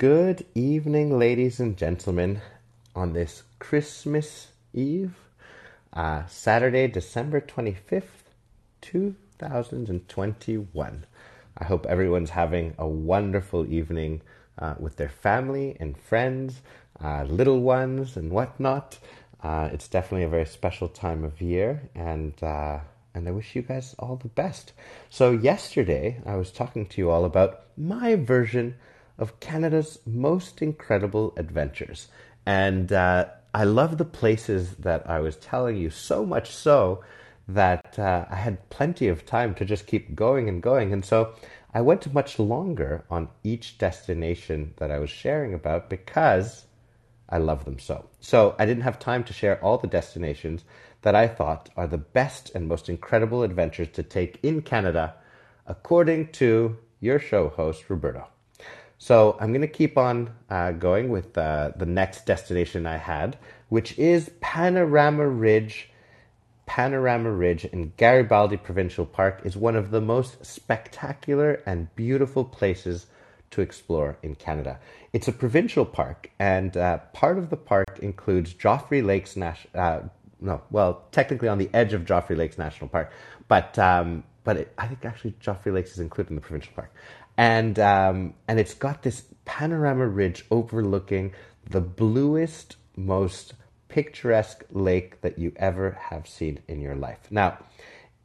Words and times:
Good 0.00 0.46
evening, 0.54 1.18
ladies 1.18 1.60
and 1.60 1.76
gentlemen, 1.76 2.40
on 2.96 3.12
this 3.12 3.42
Christmas 3.58 4.48
Eve, 4.72 5.14
uh, 5.92 6.24
Saturday, 6.26 6.88
December 6.88 7.42
25th, 7.42 8.32
2021. 8.80 11.04
I 11.58 11.64
hope 11.64 11.84
everyone's 11.84 12.30
having 12.30 12.72
a 12.78 12.88
wonderful 12.88 13.70
evening 13.70 14.22
uh, 14.58 14.76
with 14.78 14.96
their 14.96 15.10
family 15.10 15.76
and 15.78 15.98
friends, 15.98 16.62
uh, 17.04 17.24
little 17.24 17.60
ones, 17.60 18.16
and 18.16 18.30
whatnot. 18.30 18.98
Uh, 19.42 19.68
it's 19.70 19.86
definitely 19.86 20.24
a 20.24 20.30
very 20.30 20.46
special 20.46 20.88
time 20.88 21.24
of 21.24 21.42
year, 21.42 21.90
and 21.94 22.42
uh, 22.42 22.78
and 23.12 23.28
I 23.28 23.32
wish 23.32 23.54
you 23.54 23.60
guys 23.60 23.94
all 23.98 24.16
the 24.16 24.28
best. 24.28 24.72
So, 25.10 25.32
yesterday 25.32 26.22
I 26.24 26.36
was 26.36 26.50
talking 26.50 26.86
to 26.86 27.02
you 27.02 27.10
all 27.10 27.26
about 27.26 27.64
my 27.76 28.14
version 28.14 28.76
of 29.20 29.38
Canada's 29.38 29.98
most 30.06 30.62
incredible 30.62 31.32
adventures. 31.36 32.08
And 32.46 32.92
uh, 32.92 33.26
I 33.54 33.64
love 33.64 33.98
the 33.98 34.04
places 34.04 34.76
that 34.76 35.08
I 35.08 35.20
was 35.20 35.36
telling 35.36 35.76
you 35.76 35.90
so 35.90 36.24
much 36.24 36.50
so 36.50 37.04
that 37.46 37.98
uh, 37.98 38.24
I 38.30 38.36
had 38.36 38.70
plenty 38.70 39.08
of 39.08 39.26
time 39.26 39.54
to 39.56 39.64
just 39.64 39.86
keep 39.86 40.14
going 40.14 40.48
and 40.48 40.62
going. 40.62 40.92
And 40.92 41.04
so 41.04 41.34
I 41.74 41.82
went 41.82 42.12
much 42.12 42.38
longer 42.38 43.04
on 43.10 43.28
each 43.44 43.76
destination 43.78 44.74
that 44.78 44.90
I 44.90 44.98
was 44.98 45.10
sharing 45.10 45.52
about 45.52 45.90
because 45.90 46.64
I 47.28 47.38
love 47.38 47.64
them 47.64 47.78
so. 47.78 48.06
So 48.20 48.56
I 48.58 48.66
didn't 48.66 48.84
have 48.84 48.98
time 48.98 49.22
to 49.24 49.32
share 49.32 49.62
all 49.62 49.78
the 49.78 49.86
destinations 49.86 50.64
that 51.02 51.14
I 51.14 51.28
thought 51.28 51.68
are 51.76 51.86
the 51.86 51.98
best 51.98 52.50
and 52.54 52.66
most 52.66 52.88
incredible 52.88 53.42
adventures 53.42 53.88
to 53.92 54.02
take 54.02 54.38
in 54.42 54.62
Canada, 54.62 55.14
according 55.66 56.32
to 56.32 56.78
your 57.00 57.18
show 57.18 57.48
host, 57.50 57.88
Roberto. 57.88 58.26
So 59.02 59.38
I'm 59.40 59.48
going 59.48 59.62
to 59.62 59.66
keep 59.66 59.96
on 59.96 60.28
uh, 60.50 60.72
going 60.72 61.08
with 61.08 61.36
uh, 61.38 61.72
the 61.74 61.86
next 61.86 62.26
destination 62.26 62.86
I 62.86 62.98
had, 62.98 63.38
which 63.70 63.98
is 63.98 64.30
Panorama 64.42 65.26
Ridge. 65.26 65.88
Panorama 66.66 67.32
Ridge 67.32 67.64
in 67.64 67.94
Garibaldi 67.96 68.58
Provincial 68.58 69.06
Park 69.06 69.40
is 69.42 69.56
one 69.56 69.74
of 69.74 69.90
the 69.90 70.02
most 70.02 70.44
spectacular 70.44 71.62
and 71.64 71.92
beautiful 71.96 72.44
places 72.44 73.06
to 73.52 73.62
explore 73.62 74.18
in 74.22 74.34
Canada. 74.34 74.78
It's 75.14 75.28
a 75.28 75.32
provincial 75.32 75.86
park, 75.86 76.30
and 76.38 76.76
uh, 76.76 76.98
part 77.14 77.38
of 77.38 77.48
the 77.48 77.56
park 77.56 78.00
includes 78.02 78.52
Joffre 78.52 79.02
Lakes 79.02 79.34
National. 79.34 79.82
Uh, 79.82 80.00
no, 80.42 80.60
well, 80.70 81.06
technically 81.10 81.48
on 81.48 81.56
the 81.56 81.70
edge 81.72 81.94
of 81.94 82.04
Joffre 82.04 82.36
Lakes 82.36 82.58
National 82.58 82.88
Park, 82.88 83.10
but 83.48 83.78
um, 83.78 84.24
but 84.44 84.56
it, 84.56 84.74
I 84.78 84.86
think 84.86 85.04
actually 85.04 85.34
Joffre 85.42 85.72
Lakes 85.72 85.92
is 85.92 86.00
included 86.00 86.30
in 86.30 86.36
the 86.36 86.42
provincial 86.42 86.72
park 86.74 86.92
and 87.40 87.78
um, 87.78 88.34
and 88.48 88.60
it's 88.60 88.74
got 88.74 89.02
this 89.02 89.24
panorama 89.46 90.06
ridge 90.06 90.44
overlooking 90.50 91.32
the 91.70 91.80
bluest, 91.80 92.76
most 92.96 93.54
picturesque 93.88 94.62
lake 94.70 95.22
that 95.22 95.38
you 95.38 95.50
ever 95.56 95.92
have 96.10 96.28
seen 96.28 96.58
in 96.68 96.82
your 96.82 96.94
life. 96.94 97.20
Now, 97.30 97.56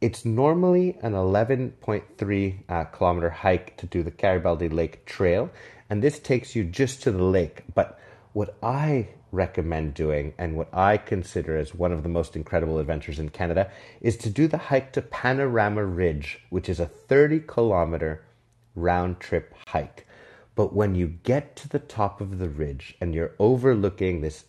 it's 0.02 0.26
normally 0.26 0.98
an 1.00 1.14
11.3 1.14 2.58
uh, 2.68 2.84
kilometer 2.84 3.30
hike 3.30 3.78
to 3.78 3.86
do 3.86 4.02
the 4.02 4.10
Garibaldi 4.10 4.68
Lake 4.68 5.06
Trail, 5.06 5.48
and 5.88 6.02
this 6.02 6.18
takes 6.18 6.54
you 6.54 6.64
just 6.64 7.02
to 7.04 7.10
the 7.10 7.24
lake. 7.24 7.62
But 7.74 7.98
what 8.34 8.54
I 8.62 9.08
recommend 9.32 9.94
doing 9.94 10.34
and 10.36 10.56
what 10.56 10.68
I 10.74 10.98
consider 10.98 11.56
as 11.56 11.74
one 11.74 11.90
of 11.90 12.02
the 12.02 12.10
most 12.10 12.36
incredible 12.36 12.78
adventures 12.78 13.18
in 13.18 13.30
Canada 13.30 13.70
is 14.02 14.18
to 14.18 14.28
do 14.28 14.46
the 14.46 14.58
hike 14.58 14.92
to 14.92 15.00
Panorama 15.00 15.86
Ridge, 15.86 16.40
which 16.50 16.68
is 16.68 16.80
a 16.80 16.86
30 16.86 17.40
kilometer 17.46 18.22
round 18.76 19.18
trip 19.18 19.54
hike. 19.66 20.06
But 20.54 20.72
when 20.72 20.94
you 20.94 21.08
get 21.08 21.56
to 21.56 21.68
the 21.68 21.78
top 21.78 22.20
of 22.20 22.38
the 22.38 22.48
ridge 22.48 22.96
and 23.00 23.14
you're 23.14 23.34
overlooking 23.38 24.20
this 24.20 24.44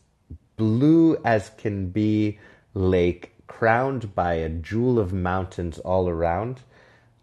blue 0.56 1.17
as 1.25 1.52
can 1.58 1.89
be 1.89 2.39
lake 2.73 3.34
crowned 3.47 4.13
by 4.13 4.34
a 4.34 4.50
jewel 4.50 5.00
of 5.00 5.12
mountains 5.12 5.79
all 5.79 6.07
around, 6.07 6.62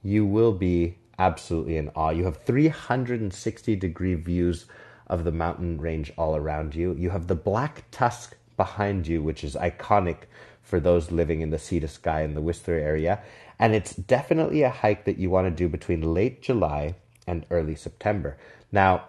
you 0.03 0.27
will 0.27 0.53
be 0.53 0.97
absolutely 1.19 1.77
in 1.77 1.91
awe. 1.91 2.11
You 2.11 2.25
have 2.25 2.43
360 2.43 3.77
degree 3.77 4.15
views 4.15 4.67
of 5.07 5.25
the 5.25 5.33
mountain 5.33 5.81
range 5.81 6.13
all 6.17 6.37
around 6.37 6.75
you. 6.75 6.95
You 6.99 7.11
have 7.11 7.27
the 7.27 7.35
Black 7.35 7.85
Tusk 7.91 8.37
behind 8.57 9.07
you, 9.07 9.23
which 9.23 9.45
is 9.45 9.55
iconic 9.55 10.25
for 10.63 10.81
those 10.81 11.11
living 11.11 11.41
in 11.41 11.51
the 11.51 11.59
Sea 11.59 11.81
to 11.81 11.89
Sky 11.89 12.23
in 12.23 12.35
the 12.35 12.41
Whistler 12.41 12.75
area. 12.75 13.21
And 13.59 13.75
it's 13.75 13.95
definitely 13.95 14.63
a 14.63 14.71
hike 14.71 15.05
that 15.05 15.19
you 15.19 15.31
want 15.31 15.47
to 15.47 15.51
do 15.51 15.69
between 15.69 16.15
late 16.15 16.43
July 16.43 16.97
and 17.27 17.47
early 17.51 17.75
September. 17.75 18.37
Now, 18.73 19.05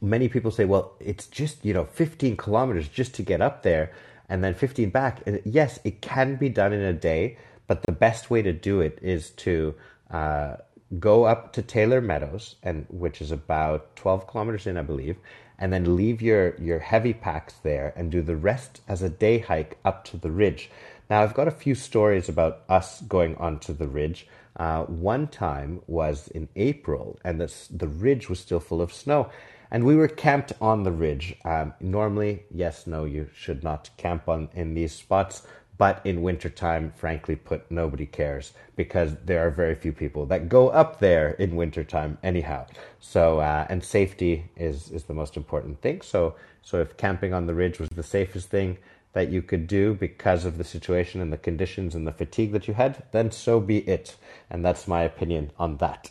many 0.00 0.28
people 0.28 0.50
say, 0.50 0.64
well, 0.64 0.94
it's 1.00 1.26
just, 1.26 1.64
you 1.64 1.72
know, 1.72 1.84
15 1.84 2.36
kilometers 2.36 2.88
just 2.88 3.14
to 3.14 3.22
get 3.22 3.40
up 3.40 3.62
there 3.62 3.92
and 4.28 4.42
then 4.42 4.54
15 4.54 4.90
back. 4.90 5.22
And 5.26 5.40
yes, 5.44 5.78
it 5.84 6.00
can 6.00 6.36
be 6.36 6.48
done 6.48 6.72
in 6.72 6.80
a 6.80 6.92
day, 6.92 7.38
but 7.66 7.82
the 7.82 7.92
best 7.92 8.30
way 8.30 8.42
to 8.42 8.52
do 8.52 8.80
it 8.80 8.98
is 9.02 9.30
to 9.30 9.74
uh, 10.10 10.56
go 10.98 11.24
up 11.24 11.52
to 11.54 11.62
Taylor 11.62 12.00
Meadows, 12.00 12.56
and 12.62 12.86
which 12.88 13.20
is 13.20 13.30
about 13.30 13.96
12 13.96 14.26
kilometers 14.26 14.66
in, 14.66 14.76
I 14.76 14.82
believe, 14.82 15.16
and 15.58 15.72
then 15.72 15.96
leave 15.96 16.20
your, 16.20 16.56
your 16.56 16.78
heavy 16.78 17.12
packs 17.12 17.54
there 17.62 17.92
and 17.96 18.10
do 18.10 18.22
the 18.22 18.36
rest 18.36 18.80
as 18.88 19.02
a 19.02 19.08
day 19.08 19.38
hike 19.38 19.78
up 19.84 20.04
to 20.06 20.16
the 20.16 20.30
ridge. 20.30 20.70
Now, 21.08 21.22
I've 21.22 21.34
got 21.34 21.48
a 21.48 21.52
few 21.52 21.74
stories 21.74 22.28
about 22.28 22.62
us 22.68 23.02
going 23.02 23.36
onto 23.36 23.72
the 23.72 23.86
ridge. 23.86 24.26
Uh, 24.56 24.84
one 24.84 25.26
time 25.26 25.80
was 25.86 26.28
in 26.28 26.48
April, 26.56 27.18
and 27.24 27.40
the 27.40 27.52
the 27.70 27.88
ridge 27.88 28.28
was 28.28 28.40
still 28.40 28.60
full 28.60 28.80
of 28.80 28.92
snow, 28.92 29.28
and 29.70 29.84
we 29.84 29.96
were 29.96 30.08
camped 30.08 30.52
on 30.60 30.84
the 30.84 30.92
ridge. 30.92 31.36
Um, 31.44 31.74
normally, 31.80 32.44
yes, 32.50 32.86
no, 32.86 33.04
you 33.04 33.28
should 33.34 33.64
not 33.64 33.90
camp 33.96 34.28
on 34.28 34.48
in 34.54 34.74
these 34.74 34.92
spots. 34.92 35.42
But 35.76 36.00
in 36.04 36.22
wintertime, 36.22 36.92
frankly 36.96 37.34
put, 37.34 37.68
nobody 37.68 38.06
cares 38.06 38.52
because 38.76 39.16
there 39.24 39.44
are 39.44 39.50
very 39.50 39.74
few 39.74 39.92
people 39.92 40.24
that 40.26 40.48
go 40.48 40.68
up 40.68 41.00
there 41.00 41.30
in 41.30 41.56
wintertime 41.56 42.16
anyhow. 42.22 42.66
So, 43.00 43.40
uh, 43.40 43.66
and 43.68 43.82
safety 43.82 44.44
is, 44.56 44.90
is 44.92 45.04
the 45.04 45.14
most 45.14 45.36
important 45.36 45.80
thing. 45.80 46.00
So, 46.02 46.36
so 46.62 46.80
if 46.80 46.96
camping 46.96 47.34
on 47.34 47.46
the 47.46 47.54
ridge 47.54 47.80
was 47.80 47.88
the 47.88 48.04
safest 48.04 48.48
thing, 48.50 48.78
that 49.14 49.30
you 49.30 49.40
could 49.40 49.66
do 49.66 49.94
because 49.94 50.44
of 50.44 50.58
the 50.58 50.64
situation 50.64 51.20
and 51.20 51.32
the 51.32 51.38
conditions 51.38 51.94
and 51.94 52.06
the 52.06 52.12
fatigue 52.12 52.52
that 52.52 52.68
you 52.68 52.74
had, 52.74 53.02
then 53.12 53.30
so 53.30 53.60
be 53.60 53.78
it. 53.88 54.16
And 54.50 54.64
that's 54.64 54.86
my 54.86 55.02
opinion 55.02 55.52
on 55.58 55.78
that. 55.78 56.10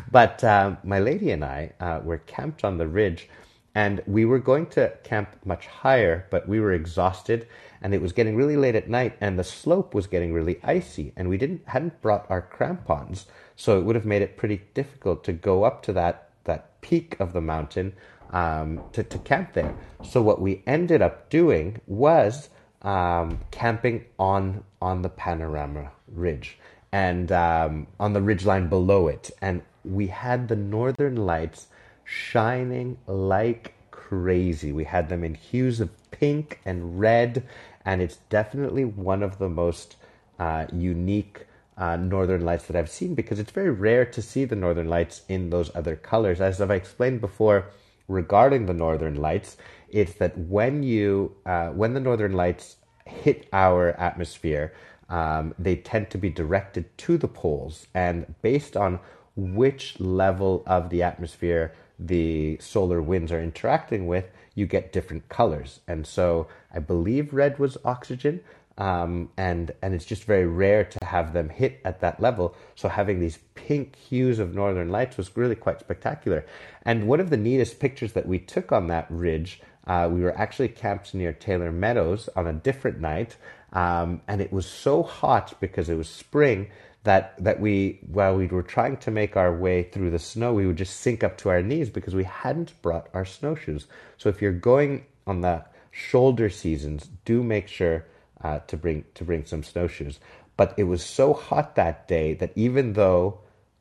but 0.10 0.44
um, 0.44 0.78
my 0.84 0.98
lady 0.98 1.30
and 1.30 1.44
I 1.44 1.72
uh, 1.80 2.00
were 2.02 2.18
camped 2.18 2.64
on 2.64 2.76
the 2.76 2.88
ridge 2.88 3.28
and 3.74 4.02
we 4.06 4.24
were 4.24 4.40
going 4.40 4.66
to 4.66 4.92
camp 5.04 5.28
much 5.44 5.66
higher, 5.68 6.26
but 6.30 6.48
we 6.48 6.58
were 6.58 6.72
exhausted 6.72 7.46
and 7.80 7.94
it 7.94 8.02
was 8.02 8.12
getting 8.12 8.34
really 8.34 8.56
late 8.56 8.74
at 8.74 8.88
night 8.88 9.16
and 9.20 9.38
the 9.38 9.44
slope 9.44 9.94
was 9.94 10.08
getting 10.08 10.32
really 10.32 10.58
icy 10.64 11.12
and 11.16 11.28
we 11.28 11.38
didn't 11.38 11.62
hadn't 11.66 12.02
brought 12.02 12.28
our 12.28 12.42
crampons. 12.42 13.26
So 13.54 13.78
it 13.78 13.84
would 13.84 13.94
have 13.94 14.04
made 14.04 14.22
it 14.22 14.36
pretty 14.36 14.62
difficult 14.74 15.22
to 15.24 15.32
go 15.32 15.62
up 15.62 15.82
to 15.84 15.92
that, 15.92 16.30
that 16.44 16.80
peak 16.80 17.16
of 17.20 17.32
the 17.32 17.40
mountain 17.40 17.92
um, 18.30 18.82
to, 18.92 19.02
to 19.02 19.18
camp 19.18 19.54
there. 19.54 19.74
So 20.02 20.22
what 20.22 20.40
we 20.40 20.62
ended 20.66 21.02
up 21.02 21.30
doing 21.30 21.80
was 21.86 22.50
um, 22.82 23.40
camping 23.50 24.04
on 24.18 24.64
on 24.80 25.02
the 25.02 25.08
panorama 25.08 25.90
ridge 26.06 26.58
and 26.92 27.32
um, 27.32 27.86
on 27.98 28.12
the 28.12 28.22
ridge 28.22 28.46
line 28.46 28.68
below 28.68 29.08
it, 29.08 29.30
and 29.42 29.62
we 29.84 30.06
had 30.06 30.48
the 30.48 30.56
northern 30.56 31.16
lights 31.16 31.66
shining 32.04 32.96
like 33.06 33.74
crazy. 33.90 34.72
We 34.72 34.84
had 34.84 35.08
them 35.08 35.24
in 35.24 35.34
hues 35.34 35.80
of 35.80 35.90
pink 36.10 36.60
and 36.64 36.98
red, 36.98 37.46
and 37.84 38.00
it's 38.00 38.16
definitely 38.30 38.84
one 38.84 39.22
of 39.22 39.38
the 39.38 39.48
most 39.48 39.96
uh, 40.38 40.66
unique. 40.72 41.44
Uh, 41.76 41.96
northern 41.96 42.44
lights 42.44 42.64
that 42.64 42.74
I've 42.74 42.90
seen 42.90 43.14
because 43.14 43.38
it's 43.38 43.52
very 43.52 43.70
rare 43.70 44.04
to 44.04 44.20
see 44.20 44.44
the 44.44 44.56
northern 44.56 44.88
lights 44.88 45.22
in 45.28 45.50
those 45.50 45.70
other 45.76 45.94
colors. 45.94 46.40
As 46.40 46.60
I've 46.60 46.72
explained 46.72 47.20
before, 47.20 47.66
regarding 48.08 48.66
the 48.66 48.74
northern 48.74 49.14
lights 49.14 49.56
it's 49.88 50.14
that 50.14 50.36
when 50.36 50.82
you 50.82 51.36
uh, 51.46 51.68
when 51.68 51.94
the 51.94 52.00
northern 52.00 52.32
lights 52.32 52.76
hit 53.06 53.48
our 53.52 53.90
atmosphere 53.92 54.72
um, 55.08 55.54
they 55.58 55.76
tend 55.76 56.10
to 56.10 56.18
be 56.18 56.28
directed 56.28 56.96
to 56.98 57.16
the 57.16 57.28
poles. 57.28 57.86
And 57.94 58.34
based 58.42 58.76
on 58.76 59.00
which 59.36 59.98
level 60.00 60.62
of 60.66 60.90
the 60.90 61.02
atmosphere 61.02 61.72
the 61.98 62.58
solar 62.60 63.02
winds 63.02 63.32
are 63.32 63.42
interacting 63.42 64.06
with 64.06 64.26
you 64.54 64.66
get 64.66 64.92
different 64.92 65.28
colors. 65.28 65.80
And 65.86 66.06
so 66.06 66.48
i 66.72 66.78
believe 66.78 67.32
red 67.32 67.58
was 67.58 67.78
oxygen 67.84 68.40
um, 68.78 69.28
and 69.36 69.72
and 69.82 69.92
it's 69.92 70.04
just 70.04 70.24
very 70.24 70.46
rare 70.46 70.84
to 70.84 71.04
have 71.04 71.32
them 71.32 71.48
hit 71.48 71.80
at 71.84 72.00
that 72.00 72.20
level. 72.20 72.54
So 72.76 72.88
having 72.88 73.20
these 73.20 73.38
pink 73.54 73.96
hues 73.96 74.38
of 74.38 74.54
northern 74.54 74.88
lights 74.88 75.16
was 75.16 75.36
really 75.36 75.56
quite 75.56 75.80
spectacular. 75.80 76.46
And 76.82 77.08
one 77.08 77.20
of 77.20 77.30
the 77.30 77.36
neatest 77.36 77.80
pictures 77.80 78.12
that 78.12 78.26
we 78.26 78.38
took 78.38 78.72
on 78.72 78.86
that 78.86 79.06
ridge, 79.10 79.60
uh, 79.86 80.08
we 80.10 80.20
were 80.20 80.36
actually 80.38 80.68
camped 80.68 81.12
near 81.12 81.32
Taylor 81.32 81.72
Meadows 81.72 82.28
on 82.36 82.46
a 82.46 82.52
different 82.52 83.00
night, 83.00 83.36
um, 83.72 84.22
and 84.28 84.40
it 84.40 84.52
was 84.52 84.64
so 84.64 85.02
hot 85.02 85.54
because 85.60 85.88
it 85.88 85.96
was 85.96 86.08
spring 86.08 86.70
that 87.02 87.34
that 87.42 87.60
we 87.60 87.98
while 88.06 88.36
we 88.36 88.46
were 88.46 88.62
trying 88.62 88.96
to 88.98 89.10
make 89.10 89.36
our 89.36 89.54
way 89.54 89.82
through 89.82 90.10
the 90.10 90.18
snow, 90.20 90.54
we 90.54 90.68
would 90.68 90.76
just 90.78 91.00
sink 91.00 91.24
up 91.24 91.36
to 91.38 91.48
our 91.48 91.62
knees 91.62 91.90
because 91.90 92.14
we 92.14 92.24
hadn't 92.24 92.80
brought 92.80 93.08
our 93.12 93.24
snowshoes. 93.24 93.88
So 94.18 94.28
if 94.28 94.40
you're 94.40 94.52
going 94.52 95.04
on 95.26 95.40
the 95.40 95.64
shoulder 95.90 96.48
seasons, 96.48 97.08
do 97.24 97.42
make 97.42 97.66
sure 97.66 98.04
uh, 98.42 98.60
to 98.60 98.76
bring 98.76 99.04
to 99.14 99.24
bring 99.24 99.44
some 99.44 99.62
snowshoes. 99.62 100.20
But 100.56 100.74
it 100.76 100.84
was 100.84 101.04
so 101.04 101.34
hot 101.34 101.76
that 101.76 102.08
day 102.08 102.34
that 102.34 102.52
even 102.56 102.94
though 102.94 103.40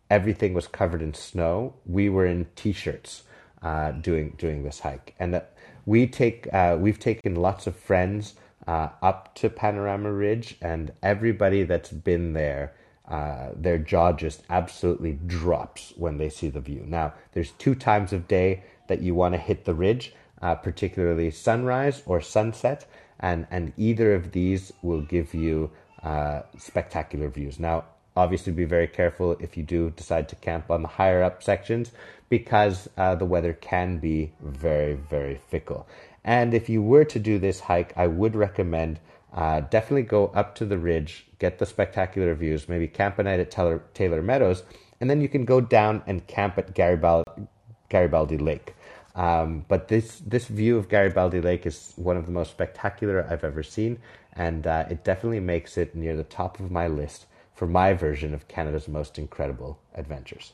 everything 0.10 0.54
was 0.54 0.68
covered 0.68 1.02
in 1.02 1.14
snow, 1.14 1.74
we 1.86 2.10
were 2.10 2.26
in 2.26 2.48
t-shirts 2.56 3.24
uh, 3.62 3.92
doing 3.92 4.36
doing 4.38 4.64
this 4.64 4.80
hike, 4.80 5.16
and 5.20 5.36
uh, 5.36 5.42
we 5.86 6.08
take 6.08 6.52
uh, 6.54 6.78
we've 6.80 7.00
taken 7.00 7.36
lots 7.36 7.68
of 7.68 7.76
friends 7.76 8.36
uh, 8.68 8.90
up 9.02 9.34
to 9.36 9.50
Panorama 9.50 10.12
Ridge, 10.12 10.58
and 10.62 10.92
everybody 11.02 11.64
that's 11.64 11.92
been 11.92 12.34
there 12.34 12.74
uh, 13.08 13.52
their 13.56 13.78
jaw 13.78 14.12
just 14.12 14.44
absolutely 14.50 15.14
drops 15.26 15.94
when 15.96 16.18
they 16.18 16.30
see 16.30 16.50
the 16.50 16.60
view. 16.60 16.84
Now, 16.86 17.14
there's 17.32 17.52
two 17.52 17.74
times 17.74 18.12
of 18.12 18.28
day 18.28 18.64
that 18.88 19.02
you 19.02 19.16
want 19.16 19.34
to 19.34 19.40
hit 19.40 19.64
the 19.64 19.74
ridge, 19.74 20.14
particularly 20.42 21.32
sunrise 21.32 22.04
or 22.06 22.20
sunset, 22.20 22.86
and, 23.20 23.48
and 23.52 23.74
either 23.78 24.14
of 24.14 24.32
these 24.32 24.72
will 24.82 25.02
give 25.02 25.34
you 25.34 25.72
uh, 26.04 26.42
spectacular 26.58 27.30
views. 27.30 27.60
Now, 27.60 27.86
obviously, 28.16 28.54
be 28.54 28.66
very 28.66 28.88
careful 28.88 29.38
if 29.40 29.58
you 29.58 29.64
do 29.64 29.90
decide 29.92 30.30
to 30.30 30.36
camp 30.36 30.70
on 30.70 30.82
the 30.82 30.88
higher 30.88 31.24
up 31.24 31.44
sections 31.44 31.92
because 32.30 32.90
uh, 32.98 33.16
the 33.16 33.26
weather 33.26 33.54
can 33.54 34.00
be 34.00 34.32
very, 34.42 34.94
very 34.94 35.40
fickle. 35.50 35.88
And 36.24 36.54
if 36.54 36.68
you 36.68 36.82
were 36.82 37.06
to 37.06 37.20
do 37.20 37.40
this 37.40 37.62
hike, 37.62 37.94
I 37.96 38.08
would 38.08 38.36
recommend 38.36 39.00
uh, 39.34 39.62
definitely 39.62 40.04
go 40.04 40.28
up 40.34 40.56
to 40.56 40.66
the 40.66 40.78
ridge, 40.78 41.28
get 41.40 41.60
the 41.60 41.66
spectacular 41.66 42.34
views, 42.34 42.68
maybe 42.68 42.88
camp 42.88 43.20
a 43.20 43.24
night 43.24 43.40
at 43.40 43.52
Taylor, 43.52 43.84
Taylor 43.94 44.22
Meadows, 44.22 44.64
and 45.00 45.10
then 45.10 45.22
you 45.22 45.30
can 45.30 45.46
go 45.46 45.62
down 45.62 46.02
and 46.08 46.26
camp 46.28 46.58
at 46.58 46.74
Garibaldi, 46.74 47.48
Garibaldi 47.90 48.38
Lake. 48.38 48.74
Um, 49.18 49.66
but 49.68 49.88
this 49.88 50.20
this 50.20 50.46
view 50.46 50.78
of 50.78 50.90
Garibaldi 50.90 51.42
Lake 51.42 51.66
is 51.66 51.92
one 51.96 52.18
of 52.18 52.28
the 52.28 52.32
most 52.32 52.52
spectacular 52.52 53.28
I've 53.28 53.44
ever 53.44 53.64
seen, 53.64 53.98
and 54.34 54.66
uh, 54.68 54.86
it 54.90 55.04
definitely 55.04 55.40
makes 55.40 55.76
it 55.76 55.96
near 55.96 56.16
the 56.16 56.24
top 56.24 56.60
of 56.60 56.70
my 56.70 56.88
list 56.88 57.26
for 57.56 57.66
my 57.66 57.94
version 57.94 58.36
of 58.36 58.48
Canada's 58.48 58.88
most 58.88 59.18
incredible 59.18 59.80
adventures. 59.96 60.54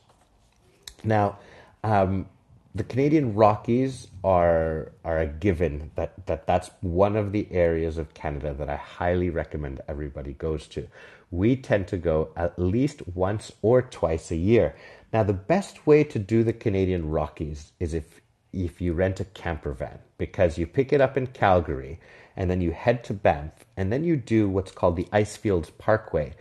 Now, 1.03 1.39
um, 1.83 2.27
the 2.73 2.85
Canadian 2.85 3.35
Rockies 3.35 4.07
are 4.23 4.93
are 5.03 5.19
a 5.19 5.27
given 5.27 5.91
that, 5.95 6.25
that 6.25 6.47
that's 6.47 6.71
one 6.79 7.17
of 7.17 7.33
the 7.33 7.47
areas 7.51 7.97
of 7.97 8.13
Canada 8.13 8.53
that 8.53 8.69
I 8.69 8.77
highly 8.77 9.29
recommend 9.29 9.81
everybody 9.89 10.31
goes 10.33 10.67
to. 10.67 10.87
We 11.31 11.57
tend 11.57 11.87
to 11.89 11.97
go 11.97 12.29
at 12.37 12.57
least 12.57 13.05
once 13.13 13.51
or 13.61 13.81
twice 13.81 14.31
a 14.31 14.37
year. 14.37 14.73
Now 15.11 15.23
the 15.23 15.33
best 15.33 15.85
way 15.85 16.05
to 16.05 16.17
do 16.17 16.45
the 16.45 16.53
Canadian 16.53 17.09
Rockies 17.09 17.73
is 17.79 17.93
if 17.93 18.21
if 18.53 18.79
you 18.79 18.93
rent 18.93 19.19
a 19.19 19.25
camper 19.25 19.73
van 19.73 19.99
because 20.17 20.57
you 20.57 20.67
pick 20.67 20.93
it 20.93 21.01
up 21.01 21.17
in 21.17 21.27
Calgary 21.27 21.99
and 22.35 22.49
then 22.49 22.61
you 22.61 22.71
head 22.71 23.03
to 23.03 23.13
Banff 23.13 23.65
and 23.75 23.91
then 23.91 24.03
you 24.03 24.15
do 24.15 24.47
what's 24.47 24.71
called 24.71 24.95
the 24.95 25.07
Icefields 25.11 25.71
Parkway, 25.77 26.33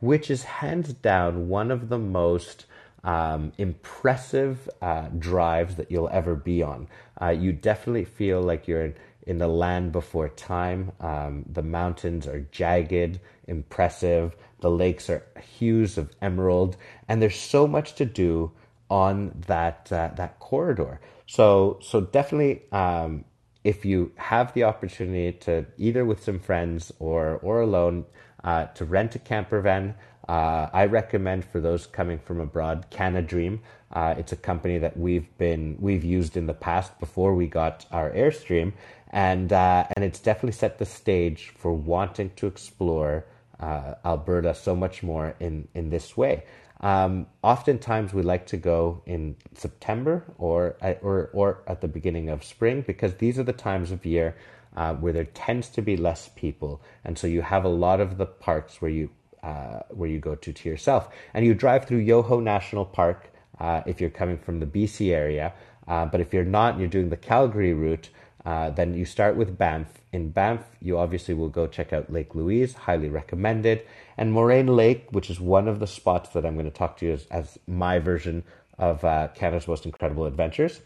which 0.00 0.30
is 0.30 0.42
hands 0.42 0.92
down 0.92 1.48
one 1.48 1.70
of 1.70 1.88
the 1.88 1.98
most 1.98 2.66
um, 3.04 3.52
impressive 3.56 4.68
uh, 4.82 5.08
drives 5.18 5.76
that 5.76 5.90
you'll 5.90 6.10
ever 6.10 6.34
be 6.34 6.62
on. 6.62 6.88
Uh, 7.20 7.28
you 7.28 7.52
definitely 7.52 8.04
feel 8.04 8.42
like 8.42 8.68
you're 8.68 8.86
in, 8.86 8.94
in 9.26 9.38
the 9.38 9.48
land 9.48 9.92
before 9.92 10.28
time. 10.28 10.92
Um, 11.00 11.44
the 11.50 11.62
mountains 11.62 12.26
are 12.26 12.40
jagged, 12.50 13.20
impressive. 13.46 14.36
The 14.60 14.70
lakes 14.70 15.08
are 15.08 15.24
hues 15.58 15.96
of 15.96 16.10
emerald, 16.20 16.76
and 17.08 17.22
there's 17.22 17.38
so 17.38 17.66
much 17.66 17.94
to 17.94 18.04
do 18.04 18.52
on 18.90 19.32
that 19.46 19.88
uh, 19.90 20.10
that 20.16 20.38
corridor. 20.40 21.00
So 21.30 21.78
so 21.80 22.00
definitely. 22.00 22.62
Um, 22.72 23.24
if 23.62 23.84
you 23.84 24.10
have 24.16 24.52
the 24.52 24.64
opportunity 24.64 25.30
to 25.46 25.64
either 25.78 26.04
with 26.04 26.24
some 26.24 26.40
friends 26.40 26.92
or 26.98 27.38
or 27.40 27.60
alone 27.60 28.06
uh, 28.42 28.64
to 28.76 28.84
rent 28.84 29.14
a 29.14 29.20
camper 29.20 29.60
van, 29.60 29.94
uh, 30.28 30.66
I 30.72 30.86
recommend 30.86 31.44
for 31.44 31.60
those 31.60 31.86
coming 31.86 32.18
from 32.18 32.40
abroad, 32.40 32.86
Canadream. 32.90 33.60
Uh, 33.92 34.16
it's 34.18 34.32
a 34.32 34.36
company 34.36 34.78
that 34.78 34.96
we've 34.96 35.30
been 35.38 35.76
we've 35.78 36.02
used 36.02 36.36
in 36.36 36.46
the 36.46 36.54
past 36.68 36.98
before 36.98 37.36
we 37.36 37.46
got 37.46 37.86
our 37.92 38.10
Airstream, 38.10 38.72
and 39.10 39.52
uh, 39.52 39.86
and 39.94 40.04
it's 40.04 40.18
definitely 40.18 40.58
set 40.58 40.80
the 40.80 40.86
stage 40.86 41.52
for 41.56 41.72
wanting 41.72 42.30
to 42.34 42.48
explore 42.48 43.24
uh, 43.60 43.94
Alberta 44.04 44.52
so 44.52 44.74
much 44.74 45.04
more 45.04 45.36
in 45.38 45.68
in 45.74 45.90
this 45.90 46.16
way. 46.16 46.42
Um, 46.80 47.26
oftentimes, 47.42 48.14
we 48.14 48.22
like 48.22 48.46
to 48.46 48.56
go 48.56 49.02
in 49.06 49.36
September 49.54 50.24
or 50.38 50.76
or 51.02 51.30
or 51.32 51.62
at 51.66 51.80
the 51.80 51.88
beginning 51.88 52.28
of 52.30 52.42
spring 52.42 52.82
because 52.86 53.14
these 53.16 53.38
are 53.38 53.42
the 53.42 53.52
times 53.52 53.90
of 53.90 54.06
year 54.06 54.34
uh, 54.76 54.94
where 54.94 55.12
there 55.12 55.24
tends 55.24 55.68
to 55.70 55.82
be 55.82 55.96
less 55.96 56.30
people, 56.36 56.80
and 57.04 57.18
so 57.18 57.26
you 57.26 57.42
have 57.42 57.64
a 57.64 57.68
lot 57.68 58.00
of 58.00 58.16
the 58.16 58.26
parks 58.26 58.80
where 58.80 58.90
you 58.90 59.10
uh, 59.42 59.80
where 59.90 60.08
you 60.08 60.18
go 60.18 60.34
to 60.34 60.52
to 60.52 60.68
yourself. 60.68 61.08
And 61.34 61.44
you 61.44 61.54
drive 61.54 61.86
through 61.86 61.98
Yoho 61.98 62.40
National 62.40 62.84
Park 62.84 63.30
uh, 63.58 63.82
if 63.86 64.00
you're 64.00 64.10
coming 64.10 64.38
from 64.38 64.60
the 64.60 64.66
BC 64.66 65.12
area. 65.12 65.52
Uh, 65.86 66.06
but 66.06 66.20
if 66.20 66.32
you're 66.32 66.44
not 66.44 66.72
and 66.72 66.80
you're 66.80 66.88
doing 66.88 67.10
the 67.10 67.16
Calgary 67.16 67.72
route, 67.72 68.10
uh, 68.44 68.70
then 68.70 68.94
you 68.94 69.04
start 69.04 69.36
with 69.36 69.58
Banff. 69.58 69.88
In 70.12 70.30
Banff, 70.30 70.64
you 70.80 70.98
obviously 70.98 71.34
will 71.34 71.48
go 71.48 71.66
check 71.66 71.92
out 71.92 72.12
Lake 72.12 72.34
Louise, 72.34 72.74
highly 72.74 73.08
recommended. 73.08 73.82
And 74.20 74.34
Moraine 74.34 74.66
Lake, 74.66 75.06
which 75.12 75.30
is 75.30 75.40
one 75.40 75.66
of 75.66 75.80
the 75.80 75.86
spots 75.86 76.28
that 76.30 76.44
I'm 76.44 76.52
going 76.52 76.66
to 76.66 76.70
talk 76.70 76.98
to 76.98 77.06
you 77.06 77.12
as, 77.14 77.26
as 77.30 77.58
my 77.66 77.98
version 77.98 78.44
of 78.78 79.02
uh, 79.02 79.28
Canada's 79.34 79.66
most 79.66 79.86
incredible 79.86 80.26
adventures. 80.26 80.82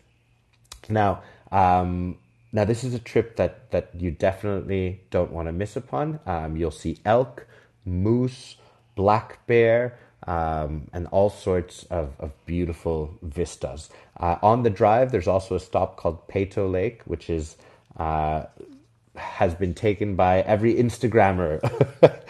Now, 0.89 1.21
um, 1.51 2.17
now 2.53 2.65
this 2.65 2.85
is 2.85 2.95
a 2.95 3.01
trip 3.01 3.35
that 3.35 3.73
that 3.73 3.91
you 3.99 4.13
definitely 4.13 5.01
don't 5.11 5.33
want 5.33 5.49
to 5.49 5.53
miss 5.53 5.75
upon. 5.75 6.21
Um, 6.27 6.57
you'll 6.57 6.71
see 6.71 6.99
elk, 7.05 7.49
moose, 7.85 8.55
black 8.95 9.45
bear, 9.49 9.99
um, 10.29 10.89
and 10.93 11.09
all 11.09 11.29
sorts 11.29 11.83
of, 11.91 12.13
of 12.21 12.31
beautiful 12.47 13.19
vistas. 13.21 13.91
Uh, 14.17 14.37
on 14.45 14.63
the 14.63 14.71
drive, 14.71 15.11
there's 15.11 15.27
also 15.27 15.57
a 15.57 15.61
stop 15.61 15.97
called 15.97 16.29
Peyto 16.29 16.71
Lake, 16.71 17.03
which 17.05 17.29
is 17.29 17.57
uh, 17.97 18.45
has 19.17 19.55
been 19.55 19.75
taken 19.75 20.17
by 20.17 20.41
every 20.41 20.75
Instagrammer 20.75 21.61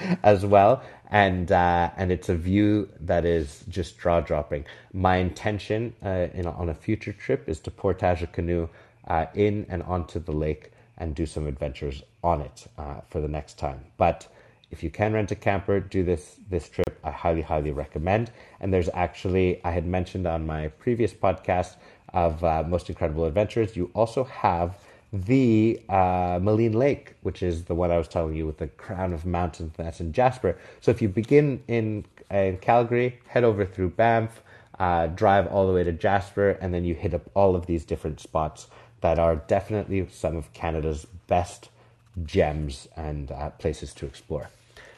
as 0.22 0.44
well, 0.44 0.82
and 1.10 1.52
uh, 1.52 1.90
and 1.96 2.10
it's 2.10 2.28
a 2.28 2.34
view 2.34 2.88
that 3.00 3.24
is 3.24 3.64
just 3.68 4.00
jaw 4.00 4.20
dropping. 4.20 4.64
My 4.92 5.16
intention 5.16 5.94
uh, 6.04 6.28
in, 6.34 6.46
on 6.46 6.68
a 6.68 6.74
future 6.74 7.12
trip 7.12 7.48
is 7.48 7.60
to 7.60 7.70
portage 7.70 8.22
a 8.22 8.26
canoe 8.26 8.68
uh, 9.08 9.26
in 9.34 9.66
and 9.68 9.82
onto 9.82 10.18
the 10.18 10.32
lake 10.32 10.72
and 10.98 11.14
do 11.14 11.26
some 11.26 11.46
adventures 11.46 12.02
on 12.22 12.40
it 12.40 12.66
uh, 12.78 13.00
for 13.08 13.20
the 13.20 13.28
next 13.28 13.58
time, 13.58 13.80
but 13.96 14.28
if 14.74 14.82
you 14.82 14.90
can 14.90 15.12
rent 15.12 15.30
a 15.30 15.36
camper, 15.36 15.78
do 15.78 16.02
this 16.02 16.36
this 16.50 16.68
trip. 16.68 16.98
I 17.04 17.10
highly, 17.10 17.42
highly 17.42 17.70
recommend. 17.70 18.32
And 18.60 18.72
there's 18.72 18.88
actually, 18.92 19.64
I 19.64 19.70
had 19.70 19.86
mentioned 19.86 20.26
on 20.26 20.46
my 20.46 20.68
previous 20.68 21.12
podcast 21.12 21.76
of 22.12 22.42
uh, 22.42 22.64
Most 22.66 22.88
Incredible 22.88 23.24
Adventures, 23.24 23.76
you 23.76 23.90
also 23.94 24.24
have 24.24 24.78
the 25.14 25.80
uh, 25.88 26.40
Maligne 26.40 26.74
Lake, 26.74 27.14
which 27.22 27.40
is 27.40 27.64
the 27.64 27.74
one 27.74 27.92
I 27.92 27.98
was 27.98 28.08
telling 28.08 28.34
you 28.34 28.46
with 28.46 28.58
the 28.58 28.66
crown 28.66 29.12
of 29.12 29.24
mountains 29.24 29.72
that's 29.76 30.00
in 30.00 30.12
Jasper. 30.12 30.58
So 30.80 30.90
if 30.90 31.00
you 31.00 31.08
begin 31.08 31.62
in, 31.68 32.04
in 32.32 32.58
Calgary, 32.58 33.20
head 33.28 33.44
over 33.44 33.64
through 33.64 33.90
Banff, 33.90 34.42
uh, 34.80 35.06
drive 35.06 35.46
all 35.46 35.68
the 35.68 35.72
way 35.72 35.84
to 35.84 35.92
Jasper, 35.92 36.58
and 36.60 36.74
then 36.74 36.84
you 36.84 36.96
hit 36.96 37.14
up 37.14 37.30
all 37.34 37.54
of 37.54 37.66
these 37.66 37.84
different 37.84 38.18
spots 38.18 38.66
that 39.02 39.20
are 39.20 39.36
definitely 39.36 40.04
some 40.10 40.34
of 40.34 40.52
Canada's 40.52 41.06
best 41.28 41.68
gems 42.24 42.88
and 42.96 43.30
uh, 43.30 43.50
places 43.50 43.94
to 43.94 44.06
explore. 44.06 44.50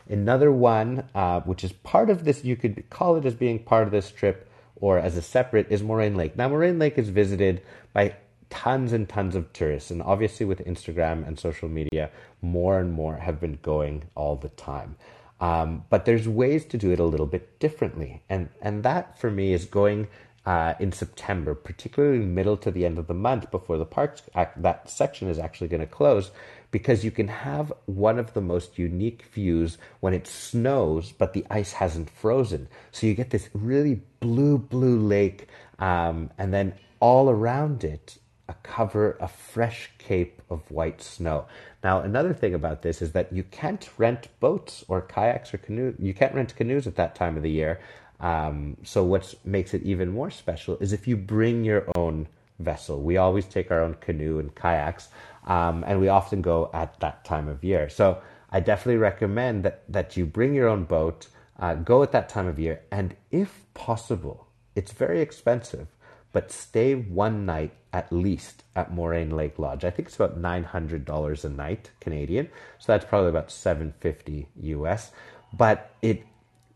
Another 0.09 0.51
one, 0.51 1.07
uh, 1.15 1.41
which 1.41 1.63
is 1.63 1.73
part 1.73 2.09
of 2.09 2.25
this, 2.25 2.43
you 2.43 2.57
could 2.57 2.89
call 2.89 3.17
it 3.17 3.27
as 3.27 3.35
being 3.35 3.59
part 3.59 3.85
of 3.85 3.91
this 3.91 4.11
trip 4.11 4.49
or 4.77 4.99
as 4.99 5.17
a 5.19 5.23
separate, 5.23 5.67
is 5.69 5.83
Moraine 5.83 6.15
Lake. 6.15 6.37
Now, 6.37 6.49
Moraine 6.49 6.79
Lake 6.79 6.97
is 6.97 7.11
visited 7.11 7.61
by 7.93 8.15
tons 8.51 8.93
and 8.93 9.09
tons 9.09 9.35
of 9.35 9.53
tourists, 9.53 9.91
and 9.91 10.03
obviously 10.03 10.47
with 10.47 10.65
Instagram 10.65 11.27
and 11.27 11.39
social 11.39 11.69
media, 11.69 12.11
more 12.43 12.79
and 12.79 12.93
more 12.93 13.17
have 13.17 13.41
been 13.41 13.59
going 13.63 14.05
all 14.15 14.37
the 14.37 14.51
time. 14.51 14.97
Um, 15.41 15.85
but 15.91 16.05
there's 16.05 16.29
ways 16.29 16.65
to 16.67 16.79
do 16.79 16.93
it 16.93 17.01
a 17.01 17.05
little 17.05 17.27
bit 17.27 17.59
differently, 17.59 18.23
and 18.29 18.49
and 18.63 18.83
that 18.85 19.19
for 19.19 19.31
me 19.31 19.53
is 19.53 19.67
going 19.67 20.09
uh, 20.47 20.75
in 20.79 20.93
September, 20.93 21.55
particularly 21.55 22.25
middle 22.25 22.57
to 22.57 22.71
the 22.71 22.87
end 22.87 22.99
of 22.99 23.07
the 23.07 23.15
month 23.15 23.51
before 23.51 23.77
the 23.77 23.85
parks 23.85 24.23
that 24.57 24.89
section 24.89 25.29
is 25.29 25.39
actually 25.39 25.69
going 25.69 25.81
to 25.81 25.87
close, 25.87 26.31
because 26.71 27.05
you 27.05 27.11
can 27.11 27.29
have 27.29 27.73
one 27.87 28.19
of 28.19 28.33
the 28.33 28.41
most 28.41 28.79
unique 28.79 29.25
views 29.33 29.77
when 30.01 30.15
it 30.15 30.27
snows, 30.27 31.13
but 31.13 31.33
the 31.33 31.45
ice 31.51 31.73
hasn't 31.73 32.09
frozen. 32.11 32.69
So 32.93 33.07
you 33.07 33.15
get 33.15 33.31
this 33.31 33.49
really 33.53 34.03
blue, 34.21 34.57
blue 34.57 35.01
lake, 35.01 35.49
um, 35.79 36.31
and 36.39 36.55
then 36.55 36.75
all 37.01 37.29
around 37.29 37.85
it 37.85 38.17
a 38.49 38.55
cover, 38.63 39.17
a 39.21 39.29
fresh 39.29 39.91
cape 39.99 40.41
of 40.51 40.71
white 40.71 41.03
snow. 41.03 41.47
Now, 41.83 42.01
another 42.01 42.33
thing 42.33 42.55
about 42.55 42.83
this 42.83 43.03
is 43.03 43.13
that 43.13 43.33
you 43.33 43.43
can't 43.45 43.89
rent 43.99 44.29
boats 44.41 44.85
or 44.89 45.01
kayaks 45.01 45.53
or 45.53 45.59
canoes. 45.59 45.95
You 45.99 46.15
can't 46.15 46.35
rent 46.35 46.55
canoes 46.57 46.87
at 46.87 46.97
that 46.97 47.15
time 47.15 47.37
of 47.37 47.43
the 47.43 47.51
year. 47.51 47.81
Um, 48.21 48.77
so, 48.83 49.05
what 49.05 49.35
makes 49.45 49.75
it 49.75 49.83
even 49.83 50.11
more 50.11 50.31
special 50.31 50.77
is 50.79 50.93
if 50.93 51.07
you 51.07 51.17
bring 51.17 51.65
your 51.65 51.87
own 51.97 52.29
vessel. 52.59 53.03
We 53.03 53.17
always 53.17 53.45
take 53.45 53.71
our 53.71 53.83
own 53.83 53.95
canoe 54.01 54.39
and 54.39 54.55
kayaks, 54.55 55.09
um, 55.47 55.85
and 55.87 56.01
we 56.01 56.09
often 56.09 56.41
go 56.41 56.71
at 56.73 56.99
that 57.01 57.25
time 57.25 57.49
of 57.49 57.63
year. 57.63 57.89
So, 57.89 58.23
I 58.51 58.61
definitely 58.61 58.99
recommend 58.99 59.65
that, 59.65 59.83
that 59.89 60.17
you 60.17 60.25
bring 60.25 60.55
your 60.55 60.69
own 60.69 60.85
boat, 60.85 61.29
uh, 61.59 61.75
go 61.75 62.03
at 62.03 62.13
that 62.13 62.29
time 62.29 62.47
of 62.47 62.59
year, 62.59 62.81
and 62.91 63.15
if 63.31 63.65
possible, 63.75 64.47
it's 64.75 64.93
very 64.93 65.21
expensive 65.21 65.89
but 66.37 66.53
stay 66.53 66.95
one 66.95 67.47
night 67.47 67.73
at 67.95 68.13
least 68.13 68.63
at 68.75 68.93
Moraine 68.93 69.31
Lake 69.31 69.59
Lodge. 69.59 69.87
I 69.87 69.91
think 69.91 70.09
it's 70.09 70.17
about 70.17 70.39
$900 70.39 71.45
a 71.45 71.49
night 71.49 71.91
Canadian, 71.99 72.51
so 72.79 72.93
that's 72.93 73.07
probably 73.07 73.31
about 73.31 73.51
750 73.51 74.47
US. 74.75 75.13
But 75.55 75.95
it 76.03 76.27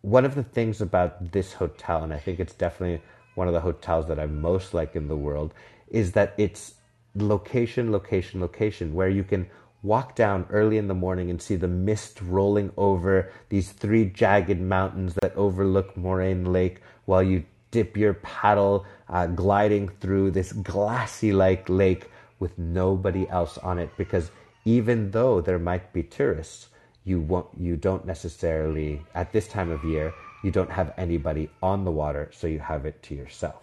one 0.00 0.24
of 0.24 0.34
the 0.34 0.44
things 0.44 0.80
about 0.80 1.32
this 1.32 1.52
hotel 1.52 2.02
and 2.02 2.14
I 2.14 2.16
think 2.16 2.40
it's 2.40 2.54
definitely 2.54 3.02
one 3.34 3.48
of 3.48 3.52
the 3.52 3.60
hotels 3.60 4.08
that 4.08 4.18
I 4.18 4.24
most 4.24 4.72
like 4.72 4.96
in 4.96 5.08
the 5.08 5.16
world 5.26 5.52
is 5.88 6.12
that 6.12 6.32
it's 6.38 6.76
location 7.14 7.92
location 7.92 8.40
location 8.40 8.94
where 8.94 9.10
you 9.10 9.24
can 9.24 9.46
walk 9.82 10.16
down 10.16 10.46
early 10.48 10.78
in 10.78 10.88
the 10.88 10.94
morning 10.94 11.28
and 11.28 11.42
see 11.42 11.56
the 11.56 11.68
mist 11.68 12.22
rolling 12.22 12.72
over 12.78 13.30
these 13.50 13.72
three 13.72 14.06
jagged 14.06 14.58
mountains 14.58 15.12
that 15.20 15.36
overlook 15.36 15.94
Moraine 15.98 16.50
Lake 16.50 16.80
while 17.04 17.22
you 17.22 17.44
dip 17.70 17.96
your 17.96 18.14
paddle 18.14 18.84
uh, 19.10 19.26
gliding 19.26 19.88
through 20.00 20.30
this 20.30 20.52
glassy 20.52 21.32
like 21.32 21.68
lake 21.68 22.10
with 22.38 22.58
nobody 22.58 23.28
else 23.28 23.58
on 23.58 23.78
it 23.78 23.90
because 23.96 24.30
even 24.64 25.10
though 25.10 25.40
there 25.40 25.58
might 25.58 25.92
be 25.92 26.02
tourists 26.02 26.68
you 27.04 27.20
won't 27.20 27.46
you 27.58 27.76
don't 27.76 28.06
necessarily 28.06 29.02
at 29.14 29.32
this 29.32 29.48
time 29.48 29.70
of 29.70 29.84
year 29.84 30.12
you 30.42 30.50
don't 30.50 30.70
have 30.70 30.94
anybody 30.96 31.50
on 31.62 31.84
the 31.84 31.90
water 31.90 32.30
so 32.32 32.46
you 32.46 32.58
have 32.58 32.86
it 32.86 33.02
to 33.02 33.14
yourself 33.14 33.62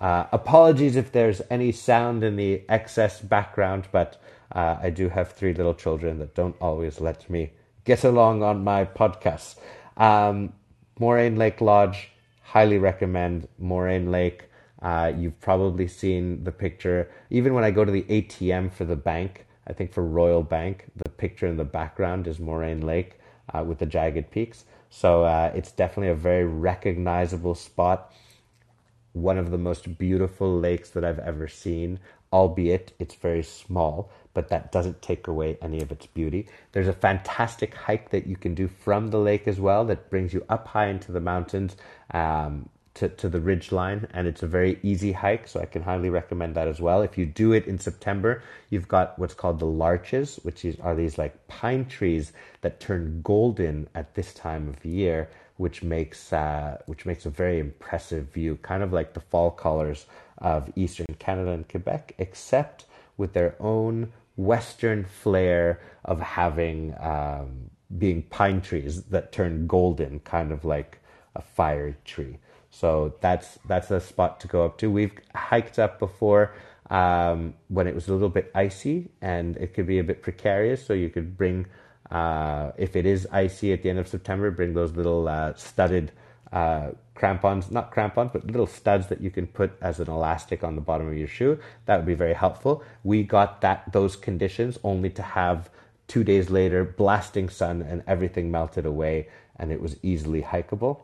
uh, 0.00 0.24
apologies 0.32 0.96
if 0.96 1.12
there's 1.12 1.42
any 1.50 1.70
sound 1.72 2.22
in 2.24 2.36
the 2.36 2.62
excess 2.68 3.20
background 3.20 3.86
but 3.92 4.20
uh, 4.52 4.76
i 4.82 4.90
do 4.90 5.08
have 5.08 5.32
three 5.32 5.54
little 5.54 5.74
children 5.74 6.18
that 6.18 6.34
don't 6.34 6.56
always 6.60 7.00
let 7.00 7.28
me 7.30 7.50
get 7.84 8.04
along 8.04 8.42
on 8.42 8.64
my 8.64 8.84
podcasts 8.84 9.56
um, 9.96 10.52
moraine 10.98 11.36
lake 11.36 11.60
lodge 11.60 12.10
highly 12.50 12.78
recommend 12.78 13.46
Moraine 13.58 14.10
Lake. 14.10 14.49
Uh, 14.82 15.12
you've 15.16 15.40
probably 15.40 15.86
seen 15.86 16.44
the 16.44 16.52
picture. 16.52 17.10
Even 17.30 17.54
when 17.54 17.64
I 17.64 17.70
go 17.70 17.84
to 17.84 17.92
the 17.92 18.02
ATM 18.02 18.72
for 18.72 18.84
the 18.84 18.96
bank, 18.96 19.46
I 19.66 19.72
think 19.72 19.92
for 19.92 20.04
Royal 20.04 20.42
Bank, 20.42 20.86
the 20.96 21.10
picture 21.10 21.46
in 21.46 21.56
the 21.56 21.64
background 21.64 22.26
is 22.26 22.38
Moraine 22.38 22.80
Lake 22.80 23.18
uh, 23.52 23.62
with 23.62 23.78
the 23.78 23.86
jagged 23.86 24.30
peaks. 24.30 24.64
So 24.88 25.24
uh, 25.24 25.52
it's 25.54 25.72
definitely 25.72 26.08
a 26.08 26.14
very 26.14 26.44
recognizable 26.44 27.54
spot. 27.54 28.12
One 29.12 29.38
of 29.38 29.50
the 29.50 29.58
most 29.58 29.98
beautiful 29.98 30.58
lakes 30.58 30.90
that 30.90 31.04
I've 31.04 31.18
ever 31.18 31.46
seen, 31.46 32.00
albeit 32.32 32.92
it's 32.98 33.14
very 33.14 33.42
small 33.42 34.10
but 34.34 34.48
that 34.48 34.70
doesn't 34.70 35.02
take 35.02 35.26
away 35.26 35.58
any 35.60 35.80
of 35.80 35.90
its 35.90 36.06
beauty. 36.06 36.46
There's 36.72 36.88
a 36.88 36.92
fantastic 36.92 37.74
hike 37.74 38.10
that 38.10 38.26
you 38.26 38.36
can 38.36 38.54
do 38.54 38.68
from 38.68 39.08
the 39.08 39.18
lake 39.18 39.48
as 39.48 39.58
well 39.58 39.84
that 39.86 40.10
brings 40.10 40.32
you 40.32 40.44
up 40.48 40.68
high 40.68 40.86
into 40.86 41.12
the 41.12 41.20
mountains 41.20 41.76
um, 42.12 42.68
to, 42.94 43.08
to 43.08 43.28
the 43.28 43.40
ridge 43.40 43.72
line, 43.72 44.06
and 44.12 44.26
it's 44.26 44.42
a 44.42 44.46
very 44.46 44.78
easy 44.82 45.12
hike, 45.12 45.46
so 45.46 45.60
I 45.60 45.66
can 45.66 45.82
highly 45.82 46.10
recommend 46.10 46.54
that 46.56 46.68
as 46.68 46.80
well. 46.80 47.02
If 47.02 47.16
you 47.16 47.26
do 47.26 47.52
it 47.52 47.66
in 47.66 47.78
September, 47.78 48.42
you've 48.68 48.88
got 48.88 49.18
what's 49.18 49.34
called 49.34 49.58
the 49.60 49.66
larches, 49.66 50.36
which 50.42 50.64
is, 50.64 50.78
are 50.80 50.94
these 50.94 51.16
like 51.16 51.46
pine 51.48 51.86
trees 51.86 52.32
that 52.62 52.80
turn 52.80 53.20
golden 53.22 53.88
at 53.94 54.14
this 54.14 54.34
time 54.34 54.68
of 54.68 54.84
year, 54.84 55.28
which 55.56 55.82
makes 55.82 56.32
uh, 56.32 56.78
which 56.86 57.06
makes 57.06 57.26
a 57.26 57.30
very 57.30 57.58
impressive 57.58 58.32
view, 58.32 58.58
kind 58.62 58.82
of 58.82 58.92
like 58.92 59.14
the 59.14 59.20
fall 59.20 59.50
colors 59.50 60.06
of 60.38 60.70
eastern 60.74 61.06
Canada 61.18 61.50
and 61.52 61.68
Quebec, 61.68 62.14
except 62.18 62.86
with 63.16 63.34
their 63.34 63.54
own 63.60 64.12
Western 64.36 65.04
flair 65.04 65.80
of 66.06 66.20
having 66.20 66.94
um, 66.98 67.70
being 67.98 68.22
pine 68.22 68.60
trees 68.60 69.02
that 69.04 69.32
turn 69.32 69.66
golden, 69.66 70.20
kind 70.20 70.50
of 70.50 70.64
like 70.64 70.98
a 71.36 71.42
fire 71.42 71.96
tree. 72.04 72.38
So 72.80 73.12
that's 73.20 73.58
that's 73.66 73.90
a 73.90 74.00
spot 74.00 74.40
to 74.40 74.48
go 74.48 74.64
up 74.64 74.78
to. 74.78 74.90
We've 74.90 75.12
hiked 75.34 75.78
up 75.78 75.98
before 75.98 76.54
um, 76.88 77.52
when 77.68 77.86
it 77.86 77.94
was 77.94 78.08
a 78.08 78.12
little 78.14 78.30
bit 78.30 78.50
icy 78.54 79.10
and 79.20 79.58
it 79.58 79.74
could 79.74 79.86
be 79.86 79.98
a 79.98 80.04
bit 80.04 80.22
precarious. 80.22 80.86
So 80.86 80.94
you 80.94 81.10
could 81.10 81.36
bring, 81.36 81.66
uh, 82.10 82.72
if 82.78 82.96
it 82.96 83.04
is 83.04 83.28
icy 83.30 83.74
at 83.74 83.82
the 83.82 83.90
end 83.90 83.98
of 83.98 84.08
September, 84.08 84.50
bring 84.50 84.72
those 84.72 84.92
little 84.92 85.28
uh, 85.28 85.52
studded 85.56 86.12
uh, 86.52 86.92
crampons, 87.14 87.70
not 87.70 87.90
crampons, 87.90 88.30
but 88.32 88.46
little 88.46 88.66
studs 88.66 89.08
that 89.08 89.20
you 89.20 89.30
can 89.30 89.46
put 89.46 89.72
as 89.82 90.00
an 90.00 90.08
elastic 90.08 90.64
on 90.64 90.74
the 90.74 90.80
bottom 90.80 91.06
of 91.06 91.18
your 91.18 91.28
shoe. 91.28 91.58
That 91.84 91.98
would 91.98 92.06
be 92.06 92.14
very 92.14 92.34
helpful. 92.34 92.82
We 93.04 93.24
got 93.24 93.60
that 93.60 93.92
those 93.92 94.16
conditions 94.16 94.78
only 94.82 95.10
to 95.10 95.22
have 95.22 95.68
two 96.08 96.24
days 96.24 96.48
later 96.48 96.82
blasting 96.84 97.50
sun 97.50 97.82
and 97.82 98.02
everything 98.06 98.50
melted 98.50 98.86
away 98.86 99.28
and 99.56 99.70
it 99.70 99.82
was 99.82 99.98
easily 100.02 100.40
hikeable. 100.40 101.02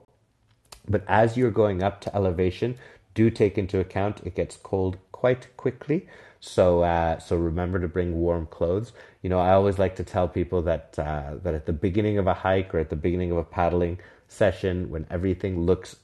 But 0.89 1.05
as 1.09 1.37
you're 1.37 1.51
going 1.51 1.83
up 1.83 2.01
to 2.03 2.15
elevation, 2.15 2.79
do 3.15 3.31
take 3.31 3.59
into 3.59 3.81
account 3.81 4.21
it 4.25 4.35
gets 4.35 4.57
cold 4.57 4.99
quite 5.13 5.57
quickly. 5.57 6.07
So 6.41 6.83
uh, 6.83 7.19
so 7.19 7.37
remember 7.37 7.81
to 7.81 7.89
bring 7.89 8.15
warm 8.15 8.47
clothes. 8.47 8.93
You 9.23 9.31
know, 9.31 9.41
I 9.41 9.53
always 9.53 9.79
like 9.79 9.97
to 9.97 10.05
tell 10.05 10.29
people 10.29 10.63
that 10.63 10.99
uh, 10.99 11.37
that 11.43 11.55
at 11.55 11.67
the 11.67 11.73
beginning 11.73 12.19
of 12.19 12.27
a 12.27 12.35
hike 12.35 12.75
or 12.75 12.79
at 12.79 12.91
the 12.91 12.97
beginning 12.97 13.31
of 13.33 13.39
a 13.39 13.45
paddling 13.45 13.99
session 14.29 14.91
when 14.91 15.07
everything 15.11 15.61
looks 15.61 15.97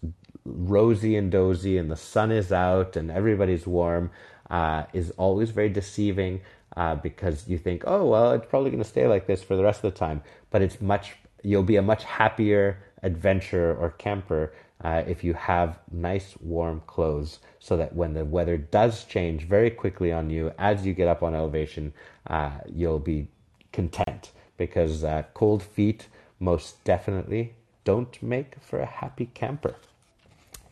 rosy 0.44 1.16
and 1.16 1.30
dozy 1.30 1.78
and 1.78 1.90
the 1.90 1.96
sun 1.96 2.32
is 2.32 2.50
out 2.52 2.96
and 2.96 3.10
everybody's 3.10 3.66
warm 3.66 4.10
uh, 4.50 4.84
is 4.92 5.10
always 5.12 5.50
very 5.50 5.68
deceiving 5.68 6.40
uh, 6.76 6.94
because 6.96 7.48
you 7.48 7.58
think, 7.58 7.84
oh 7.86 8.06
well, 8.06 8.32
it's 8.32 8.46
probably 8.46 8.70
going 8.70 8.82
to 8.82 8.88
stay 8.88 9.06
like 9.06 9.26
this 9.26 9.42
for 9.42 9.56
the 9.56 9.62
rest 9.62 9.84
of 9.84 9.92
the 9.92 9.98
time. 9.98 10.22
But 10.50 10.62
it's 10.62 10.80
much 10.80 11.14
you'll 11.42 11.62
be 11.62 11.76
a 11.76 11.82
much 11.82 12.04
happier 12.04 12.78
adventurer 13.02 13.74
or 13.74 13.90
camper 13.90 14.52
uh, 14.82 15.02
if 15.06 15.22
you 15.22 15.34
have 15.34 15.78
nice 15.90 16.34
warm 16.40 16.82
clothes 16.86 17.38
so 17.58 17.76
that 17.76 17.94
when 17.94 18.14
the 18.14 18.24
weather 18.24 18.56
does 18.56 19.04
change 19.04 19.44
very 19.44 19.70
quickly 19.70 20.12
on 20.12 20.28
you 20.28 20.52
as 20.58 20.84
you 20.84 20.92
get 20.92 21.08
up 21.08 21.22
on 21.22 21.34
elevation, 21.34 21.92
uh, 22.26 22.50
you'll 22.66 22.98
be 22.98 23.28
content 23.72 24.32
because 24.56 25.04
uh, 25.04 25.22
cold 25.34 25.62
feet 25.62 26.08
most 26.40 26.82
definitely 26.84 27.54
don't 27.84 28.22
make 28.22 28.56
for 28.60 28.80
a 28.80 28.86
happy 28.86 29.26
camper. 29.34 29.76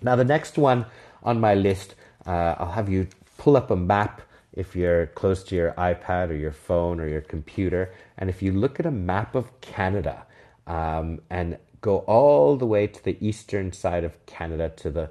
Now, 0.02 0.16
the 0.16 0.24
next 0.24 0.58
one 0.58 0.86
on 1.22 1.40
my 1.40 1.54
list, 1.54 1.94
uh, 2.26 2.54
I'll 2.58 2.72
have 2.72 2.88
you 2.88 3.08
pull 3.38 3.56
up 3.56 3.70
a 3.70 3.76
map 3.76 4.22
if 4.52 4.74
you're 4.74 5.06
close 5.08 5.44
to 5.44 5.54
your 5.54 5.72
iPad 5.72 6.30
or 6.30 6.34
your 6.34 6.52
phone 6.52 7.00
or 7.00 7.06
your 7.06 7.20
computer. 7.20 7.94
And 8.18 8.28
if 8.28 8.42
you 8.42 8.52
look 8.52 8.80
at 8.80 8.86
a 8.86 8.90
map 8.90 9.34
of 9.34 9.60
Canada 9.60 10.26
um, 10.66 11.20
and 11.30 11.58
go 11.80 11.98
all 12.00 12.56
the 12.56 12.66
way 12.66 12.86
to 12.86 13.02
the 13.04 13.16
eastern 13.20 13.72
side 13.72 14.04
of 14.04 14.24
Canada 14.26 14.70
to 14.76 14.90
the 14.90 15.10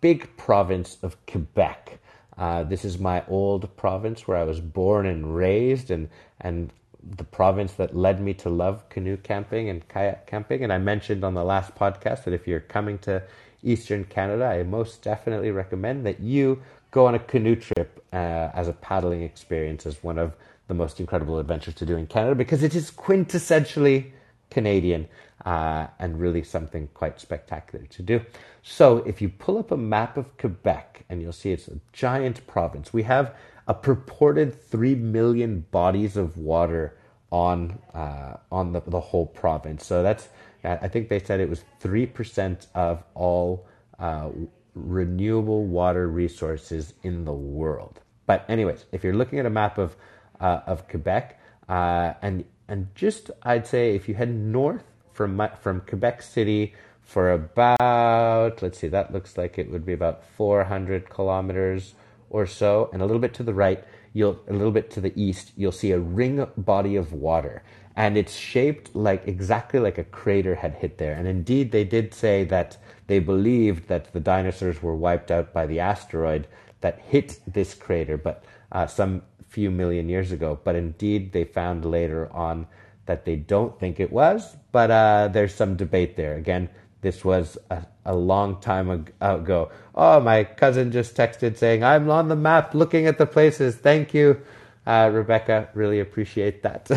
big 0.00 0.36
province 0.36 0.98
of 1.02 1.16
Quebec. 1.26 1.98
Uh, 2.36 2.62
this 2.62 2.84
is 2.84 2.98
my 2.98 3.24
old 3.28 3.76
province 3.76 4.28
where 4.28 4.36
I 4.36 4.44
was 4.44 4.60
born 4.60 5.06
and 5.06 5.34
raised, 5.34 5.90
and, 5.90 6.08
and 6.40 6.72
the 7.02 7.24
province 7.24 7.72
that 7.74 7.96
led 7.96 8.20
me 8.20 8.34
to 8.34 8.48
love 8.48 8.88
canoe 8.88 9.16
camping 9.16 9.68
and 9.68 9.86
kayak 9.88 10.26
camping. 10.26 10.62
And 10.62 10.72
I 10.72 10.78
mentioned 10.78 11.24
on 11.24 11.34
the 11.34 11.44
last 11.44 11.74
podcast 11.74 12.24
that 12.24 12.34
if 12.34 12.46
you're 12.46 12.60
coming 12.60 12.98
to 13.00 13.22
Eastern 13.62 14.04
Canada, 14.04 14.44
I 14.44 14.62
most 14.62 15.02
definitely 15.02 15.50
recommend 15.50 16.06
that 16.06 16.20
you 16.20 16.62
go 16.90 17.06
on 17.06 17.14
a 17.14 17.18
canoe 17.18 17.56
trip 17.56 18.04
uh, 18.12 18.50
as 18.54 18.68
a 18.68 18.72
paddling 18.72 19.22
experience 19.22 19.84
as 19.84 20.02
one 20.02 20.18
of 20.18 20.34
the 20.68 20.74
most 20.74 21.00
incredible 21.00 21.38
adventures 21.38 21.74
to 21.74 21.86
do 21.86 21.96
in 21.96 22.06
Canada 22.06 22.34
because 22.34 22.62
it 22.62 22.74
is 22.74 22.90
quintessentially 22.90 24.10
Canadian 24.50 25.08
uh, 25.44 25.86
and 25.98 26.20
really 26.20 26.42
something 26.42 26.88
quite 26.94 27.20
spectacular 27.20 27.86
to 27.86 28.02
do. 28.02 28.20
So 28.62 28.98
if 28.98 29.22
you 29.22 29.28
pull 29.28 29.58
up 29.58 29.70
a 29.70 29.76
map 29.76 30.16
of 30.16 30.36
Quebec 30.36 31.04
and 31.08 31.22
you'll 31.22 31.32
see 31.32 31.52
it's 31.52 31.68
a 31.68 31.78
giant 31.92 32.46
province, 32.46 32.92
we 32.92 33.04
have 33.04 33.34
a 33.66 33.74
purported 33.74 34.60
3 34.60 34.94
million 34.96 35.66
bodies 35.70 36.16
of 36.16 36.36
water 36.36 36.98
on 37.30 37.78
uh, 37.94 38.34
on 38.50 38.72
the, 38.72 38.80
the 38.86 39.00
whole 39.00 39.26
province. 39.26 39.84
So 39.84 40.02
that's 40.02 40.28
I 40.64 40.88
think 40.88 41.08
they 41.08 41.20
said 41.20 41.40
it 41.40 41.48
was 41.48 41.62
three 41.78 42.06
percent 42.06 42.66
of 42.74 43.02
all 43.14 43.66
uh, 43.98 44.30
renewable 44.74 45.66
water 45.66 46.08
resources 46.08 46.94
in 47.02 47.24
the 47.24 47.32
world. 47.32 48.00
But 48.26 48.44
anyways, 48.48 48.86
if 48.92 49.04
you're 49.04 49.14
looking 49.14 49.38
at 49.38 49.46
a 49.46 49.50
map 49.50 49.78
of 49.78 49.96
uh, 50.40 50.60
of 50.66 50.88
Quebec 50.88 51.40
uh, 51.68 52.14
and 52.22 52.44
and 52.68 52.88
just 52.94 53.30
I'd 53.42 53.66
say 53.66 53.94
if 53.94 54.08
you 54.08 54.14
head 54.14 54.34
north 54.34 54.84
from 55.12 55.48
from 55.60 55.80
Quebec 55.80 56.22
City 56.22 56.74
for 57.02 57.32
about 57.32 58.62
let's 58.62 58.78
see 58.78 58.88
that 58.88 59.12
looks 59.12 59.36
like 59.36 59.58
it 59.58 59.70
would 59.70 59.86
be 59.86 59.92
about 59.92 60.24
400 60.36 61.08
kilometers 61.08 61.94
or 62.30 62.46
so, 62.46 62.90
and 62.92 63.02
a 63.02 63.06
little 63.06 63.20
bit 63.20 63.34
to 63.34 63.42
the 63.42 63.54
right, 63.54 63.82
you'll 64.12 64.40
a 64.48 64.52
little 64.52 64.70
bit 64.70 64.90
to 64.92 65.00
the 65.00 65.12
east, 65.20 65.52
you'll 65.56 65.72
see 65.72 65.92
a 65.92 65.98
ring 65.98 66.46
body 66.56 66.96
of 66.96 67.12
water. 67.12 67.62
And 67.96 68.16
it's 68.16 68.36
shaped 68.36 68.94
like 68.94 69.26
exactly 69.26 69.80
like 69.80 69.98
a 69.98 70.04
crater 70.04 70.54
had 70.54 70.74
hit 70.74 70.98
there. 70.98 71.14
And 71.14 71.26
indeed, 71.26 71.72
they 71.72 71.84
did 71.84 72.14
say 72.14 72.44
that 72.44 72.76
they 73.08 73.18
believed 73.18 73.88
that 73.88 74.12
the 74.12 74.20
dinosaurs 74.20 74.82
were 74.82 74.94
wiped 74.94 75.30
out 75.32 75.52
by 75.52 75.66
the 75.66 75.80
asteroid 75.80 76.46
that 76.80 77.00
hit 77.00 77.40
this 77.46 77.74
crater, 77.74 78.16
but 78.16 78.44
uh, 78.72 78.86
some 78.86 79.22
few 79.48 79.70
million 79.70 80.08
years 80.08 80.32
ago. 80.32 80.58
But 80.62 80.76
indeed, 80.76 81.32
they 81.32 81.44
found 81.44 81.84
later 81.84 82.30
on 82.32 82.66
that 83.06 83.24
they 83.24 83.36
don't 83.36 83.78
think 83.80 83.98
it 83.98 84.12
was. 84.12 84.56
But 84.70 84.90
uh, 84.90 85.28
there's 85.32 85.54
some 85.54 85.76
debate 85.76 86.16
there. 86.16 86.36
Again, 86.36 86.68
this 87.00 87.24
was 87.24 87.58
a, 87.70 87.84
a 88.04 88.14
long 88.14 88.60
time 88.60 89.06
ago. 89.20 89.70
Oh, 89.94 90.20
my 90.20 90.44
cousin 90.44 90.92
just 90.92 91.16
texted 91.16 91.56
saying, 91.56 91.82
I'm 91.82 92.10
on 92.10 92.28
the 92.28 92.36
map 92.36 92.74
looking 92.74 93.06
at 93.06 93.18
the 93.18 93.26
places. 93.26 93.76
Thank 93.76 94.14
you, 94.14 94.40
uh, 94.86 95.10
Rebecca. 95.12 95.68
Really 95.74 96.00
appreciate 96.00 96.62
that. 96.62 96.90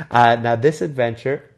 uh, 0.10 0.36
now, 0.36 0.56
this 0.56 0.82
adventure 0.82 1.50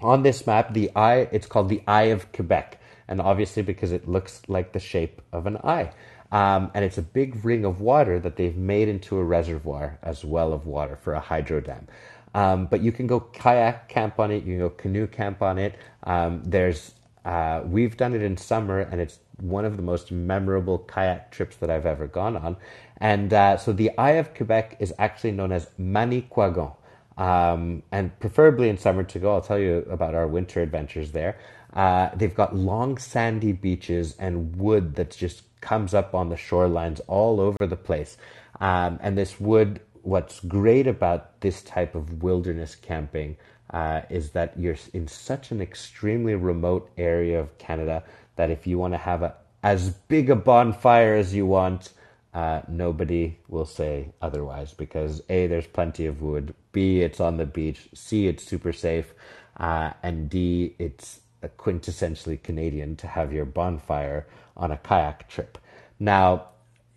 on 0.00 0.22
this 0.22 0.46
map, 0.46 0.74
the 0.74 0.90
eye, 0.96 1.28
it's 1.30 1.46
called 1.46 1.68
the 1.68 1.82
Eye 1.86 2.10
of 2.14 2.32
Quebec. 2.32 2.80
And 3.06 3.20
obviously, 3.20 3.62
because 3.62 3.92
it 3.92 4.08
looks 4.08 4.42
like 4.48 4.72
the 4.72 4.80
shape 4.80 5.20
of 5.32 5.46
an 5.46 5.58
eye. 5.58 5.92
Um, 6.32 6.70
and 6.74 6.82
it's 6.84 6.96
a 6.96 7.02
big 7.02 7.44
ring 7.44 7.64
of 7.66 7.80
water 7.80 8.18
that 8.18 8.36
they've 8.36 8.56
made 8.56 8.88
into 8.88 9.18
a 9.18 9.22
reservoir 9.22 9.98
as 10.02 10.24
well 10.24 10.52
of 10.52 10.66
water 10.66 10.96
for 10.96 11.12
a 11.12 11.20
hydro 11.20 11.60
dam. 11.60 11.86
Um, 12.34 12.66
but 12.66 12.80
you 12.80 12.90
can 12.90 13.06
go 13.06 13.20
kayak 13.20 13.90
camp 13.90 14.18
on 14.18 14.30
it. 14.30 14.44
You 14.44 14.52
can 14.52 14.58
go 14.58 14.70
canoe 14.70 15.06
camp 15.06 15.42
on 15.42 15.58
it. 15.58 15.78
Um, 16.04 16.42
there's 16.44 16.94
uh, 17.24 17.62
we've 17.64 17.96
done 17.96 18.14
it 18.14 18.22
in 18.22 18.36
summer, 18.36 18.80
and 18.80 19.00
it's 19.00 19.18
one 19.36 19.64
of 19.64 19.76
the 19.76 19.82
most 19.82 20.10
memorable 20.10 20.78
kayak 20.78 21.30
trips 21.30 21.56
that 21.56 21.70
I've 21.70 21.86
ever 21.86 22.06
gone 22.06 22.36
on. 22.36 22.56
And 22.96 23.32
uh, 23.32 23.58
so 23.58 23.72
the 23.72 23.96
Eye 23.98 24.12
of 24.12 24.34
Quebec 24.34 24.76
is 24.80 24.94
actually 24.98 25.32
known 25.32 25.52
as 25.52 25.68
Manicouagan. 25.78 26.74
Um, 27.18 27.82
and 27.92 28.18
preferably 28.20 28.70
in 28.70 28.78
summer 28.78 29.02
to 29.02 29.18
go. 29.18 29.34
I'll 29.34 29.42
tell 29.42 29.58
you 29.58 29.86
about 29.90 30.14
our 30.14 30.26
winter 30.26 30.62
adventures 30.62 31.12
there. 31.12 31.36
Uh, 31.74 32.10
they've 32.16 32.34
got 32.34 32.56
long 32.56 32.96
sandy 32.96 33.52
beaches 33.52 34.16
and 34.18 34.56
wood 34.56 34.94
that's 34.94 35.16
just 35.16 35.42
comes 35.62 35.94
up 35.94 36.14
on 36.14 36.28
the 36.28 36.36
shorelines 36.36 37.00
all 37.06 37.40
over 37.40 37.66
the 37.66 37.76
place. 37.76 38.18
Um, 38.60 38.98
and 39.02 39.16
this 39.16 39.40
wood 39.40 39.80
what's 40.02 40.40
great 40.40 40.86
about 40.86 41.40
this 41.40 41.62
type 41.62 41.94
of 41.94 42.22
wilderness 42.22 42.74
camping 42.74 43.36
uh, 43.70 44.02
is 44.10 44.30
that 44.30 44.58
you're 44.58 44.76
in 44.92 45.08
such 45.08 45.50
an 45.50 45.60
extremely 45.60 46.34
remote 46.34 46.90
area 46.98 47.40
of 47.40 47.56
Canada 47.58 48.02
that 48.36 48.50
if 48.50 48.66
you 48.66 48.78
want 48.78 48.92
to 48.92 48.98
have 48.98 49.22
a, 49.22 49.34
as 49.62 49.90
big 49.90 50.28
a 50.28 50.36
bonfire 50.36 51.14
as 51.14 51.34
you 51.34 51.46
want, 51.46 51.92
uh, 52.34 52.60
nobody 52.68 53.38
will 53.48 53.64
say 53.64 54.08
otherwise 54.20 54.72
because 54.72 55.22
A, 55.28 55.46
there's 55.46 55.66
plenty 55.66 56.06
of 56.06 56.20
wood, 56.20 56.54
B, 56.72 57.00
it's 57.00 57.20
on 57.20 57.36
the 57.36 57.46
beach, 57.46 57.88
C, 57.94 58.26
it's 58.26 58.44
super 58.44 58.72
safe, 58.72 59.14
uh, 59.58 59.92
and 60.02 60.28
D, 60.28 60.74
it's 60.78 61.20
quintessentially 61.58 62.42
Canadian 62.42 62.96
to 62.96 63.06
have 63.06 63.32
your 63.32 63.44
bonfire 63.44 64.26
on 64.56 64.70
a 64.70 64.76
kayak 64.76 65.28
trip. 65.28 65.58
Now, 65.98 66.48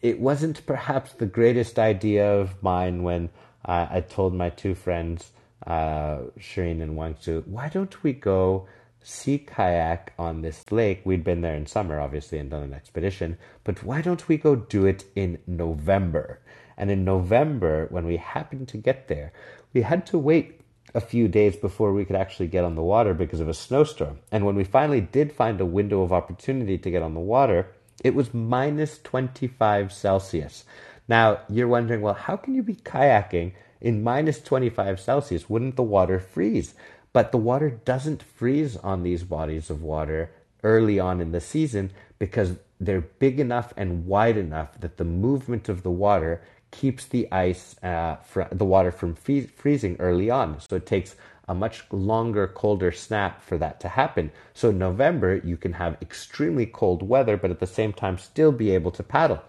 it 0.01 0.19
wasn't 0.19 0.65
perhaps 0.65 1.13
the 1.13 1.25
greatest 1.25 1.79
idea 1.79 2.31
of 2.31 2.61
mine 2.61 3.03
when 3.03 3.29
uh, 3.65 3.87
I 3.89 4.01
told 4.01 4.33
my 4.33 4.49
two 4.49 4.75
friends, 4.75 5.31
uh, 5.65 6.19
Shireen 6.39 6.81
and 6.81 6.97
Wangsu, 6.97 7.45
why 7.47 7.69
don't 7.69 8.03
we 8.03 8.13
go 8.13 8.67
sea 9.01 9.39
kayak 9.39 10.13
on 10.17 10.41
this 10.41 10.71
lake? 10.71 11.01
We'd 11.05 11.23
been 11.23 11.41
there 11.41 11.55
in 11.55 11.65
summer, 11.65 11.99
obviously, 11.99 12.37
and 12.37 12.49
done 12.49 12.63
an 12.63 12.73
expedition, 12.73 13.37
but 13.63 13.83
why 13.83 14.01
don't 14.01 14.27
we 14.27 14.37
go 14.37 14.55
do 14.55 14.85
it 14.85 15.05
in 15.15 15.39
November? 15.47 16.39
And 16.77 16.91
in 16.91 17.05
November, 17.05 17.87
when 17.89 18.05
we 18.05 18.17
happened 18.17 18.67
to 18.69 18.77
get 18.77 19.07
there, 19.07 19.31
we 19.73 19.81
had 19.81 20.05
to 20.07 20.17
wait 20.17 20.61
a 20.95 21.01
few 21.01 21.27
days 21.27 21.57
before 21.57 21.91
we 21.91 22.05
could 22.05 22.15
actually 22.15 22.47
get 22.47 22.63
on 22.63 22.75
the 22.75 22.81
water 22.81 23.13
because 23.13 23.41
of 23.41 23.49
a 23.49 23.53
snowstorm. 23.53 24.17
And 24.31 24.45
when 24.45 24.55
we 24.55 24.63
finally 24.63 25.01
did 25.01 25.33
find 25.33 25.59
a 25.59 25.65
window 25.65 26.01
of 26.01 26.13
opportunity 26.13 26.77
to 26.77 26.89
get 26.89 27.03
on 27.03 27.13
the 27.13 27.19
water, 27.19 27.67
it 28.01 28.15
was 28.15 28.33
minus 28.33 28.99
25 28.99 29.91
Celsius. 29.91 30.63
Now, 31.07 31.39
you're 31.49 31.67
wondering, 31.67 31.99
well, 31.99 32.13
how 32.13 32.37
can 32.37 32.55
you 32.55 32.63
be 32.63 32.75
kayaking 32.75 33.51
in 33.81 34.03
minus 34.03 34.41
25 34.41 34.99
Celsius? 34.99 35.49
Wouldn't 35.49 35.75
the 35.75 35.83
water 35.83 36.17
freeze? 36.17 36.73
But 37.11 37.33
the 37.33 37.37
water 37.37 37.69
doesn't 37.69 38.23
freeze 38.23 38.77
on 38.77 39.03
these 39.03 39.23
bodies 39.23 39.69
of 39.69 39.83
water 39.83 40.31
early 40.63 40.97
on 40.97 41.19
in 41.19 41.33
the 41.33 41.41
season 41.41 41.91
because 42.19 42.53
they're 42.79 43.01
big 43.01 43.39
enough 43.39 43.73
and 43.75 44.05
wide 44.05 44.37
enough 44.37 44.79
that 44.79 44.97
the 44.97 45.03
movement 45.03 45.69
of 45.69 45.83
the 45.83 45.91
water 45.91 46.41
keeps 46.79 47.05
the 47.05 47.31
ice, 47.31 47.75
uh, 47.83 48.15
fr- 48.17 48.51
the 48.51 48.65
water 48.65 48.91
from 48.91 49.15
freezing 49.15 49.95
early 49.99 50.29
on. 50.29 50.59
So 50.59 50.75
it 50.75 50.85
takes 50.85 51.15
a 51.47 51.53
much 51.53 51.85
longer, 51.91 52.47
colder 52.47 52.91
snap 52.91 53.41
for 53.41 53.57
that 53.57 53.79
to 53.81 53.87
happen. 53.87 54.31
So 54.53 54.69
in 54.69 54.77
November, 54.77 55.37
you 55.37 55.57
can 55.57 55.73
have 55.73 55.97
extremely 56.01 56.65
cold 56.65 57.01
weather, 57.07 57.37
but 57.37 57.51
at 57.51 57.59
the 57.59 57.67
same 57.67 57.93
time 57.93 58.17
still 58.17 58.51
be 58.51 58.71
able 58.71 58.91
to 58.91 59.03
paddle. 59.03 59.41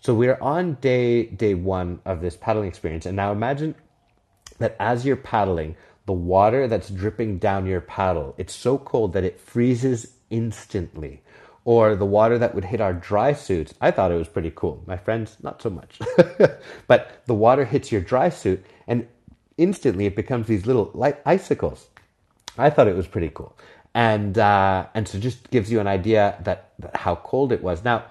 So 0.00 0.14
we're 0.14 0.38
on 0.40 0.74
day 0.80 1.26
day 1.26 1.54
one 1.54 2.00
of 2.04 2.20
this 2.20 2.36
paddling 2.36 2.68
experience, 2.68 3.06
and 3.06 3.16
now 3.16 3.32
imagine 3.32 3.74
that 4.58 4.76
as 4.78 5.04
you're 5.04 5.16
paddling, 5.16 5.76
the 6.06 6.12
water 6.12 6.68
that's 6.68 6.88
dripping 6.88 7.38
down 7.38 7.66
your 7.66 7.80
paddle, 7.80 8.34
it's 8.38 8.54
so 8.54 8.78
cold 8.78 9.12
that 9.12 9.24
it 9.24 9.40
freezes 9.40 10.12
instantly. 10.30 11.22
Or 11.66 11.96
the 11.96 12.06
water 12.06 12.38
that 12.38 12.54
would 12.54 12.64
hit 12.64 12.80
our 12.80 12.94
dry 12.94 13.32
suits. 13.32 13.74
I 13.80 13.90
thought 13.90 14.12
it 14.12 14.16
was 14.16 14.28
pretty 14.28 14.52
cool. 14.54 14.84
My 14.86 14.96
friends, 14.96 15.36
not 15.42 15.60
so 15.60 15.68
much. 15.68 15.98
but 16.86 17.22
the 17.26 17.34
water 17.34 17.64
hits 17.64 17.90
your 17.90 18.00
dry 18.00 18.28
suit, 18.28 18.64
and 18.86 19.08
instantly 19.58 20.06
it 20.06 20.14
becomes 20.14 20.46
these 20.46 20.64
little 20.64 20.92
light 20.94 21.18
icicles. 21.26 21.88
I 22.56 22.70
thought 22.70 22.86
it 22.86 22.94
was 22.94 23.08
pretty 23.08 23.32
cool, 23.34 23.58
and 23.94 24.38
uh, 24.38 24.86
and 24.94 25.08
so 25.08 25.18
just 25.18 25.50
gives 25.50 25.70
you 25.72 25.80
an 25.80 25.88
idea 25.88 26.38
that, 26.44 26.72
that 26.78 26.96
how 26.98 27.16
cold 27.16 27.50
it 27.50 27.64
was. 27.64 27.82
Now, 27.82 28.04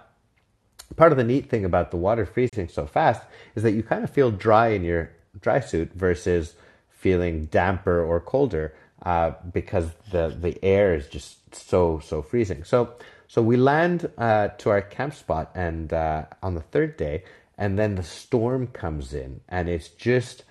part 0.97 1.13
of 1.13 1.17
the 1.17 1.23
neat 1.23 1.49
thing 1.49 1.63
about 1.63 1.91
the 1.91 1.97
water 1.97 2.25
freezing 2.25 2.67
so 2.67 2.85
fast 2.85 3.23
is 3.55 3.63
that 3.63 3.71
you 3.71 3.83
kind 3.83 4.03
of 4.03 4.09
feel 4.09 4.31
dry 4.31 4.67
in 4.67 4.83
your 4.83 5.11
dry 5.39 5.61
suit 5.61 5.93
versus 5.93 6.55
feeling 6.89 7.45
damper 7.45 8.03
or 8.03 8.19
colder 8.19 8.75
uh, 9.03 9.31
because 9.53 9.91
the 10.11 10.35
the 10.39 10.61
air 10.63 10.93
is 10.93 11.07
just 11.07 11.55
so 11.55 11.99
so 12.03 12.21
freezing. 12.21 12.63
So 12.63 12.95
so 13.35 13.41
we 13.41 13.57
land 13.57 14.09
uh, 14.17 14.47
to 14.47 14.69
our 14.69 14.81
camp 14.81 15.13
spot 15.13 15.51
and 15.55 15.91
uh, 15.91 16.23
on 16.41 16.55
the 16.55 16.61
third 16.61 16.95
day, 16.95 17.25
and 17.57 17.77
then 17.77 17.95
the 17.95 18.01
storm 18.01 18.67
comes 18.67 19.13
in, 19.13 19.41
and 19.49 19.67
it's 19.67 19.89
just 19.89 20.45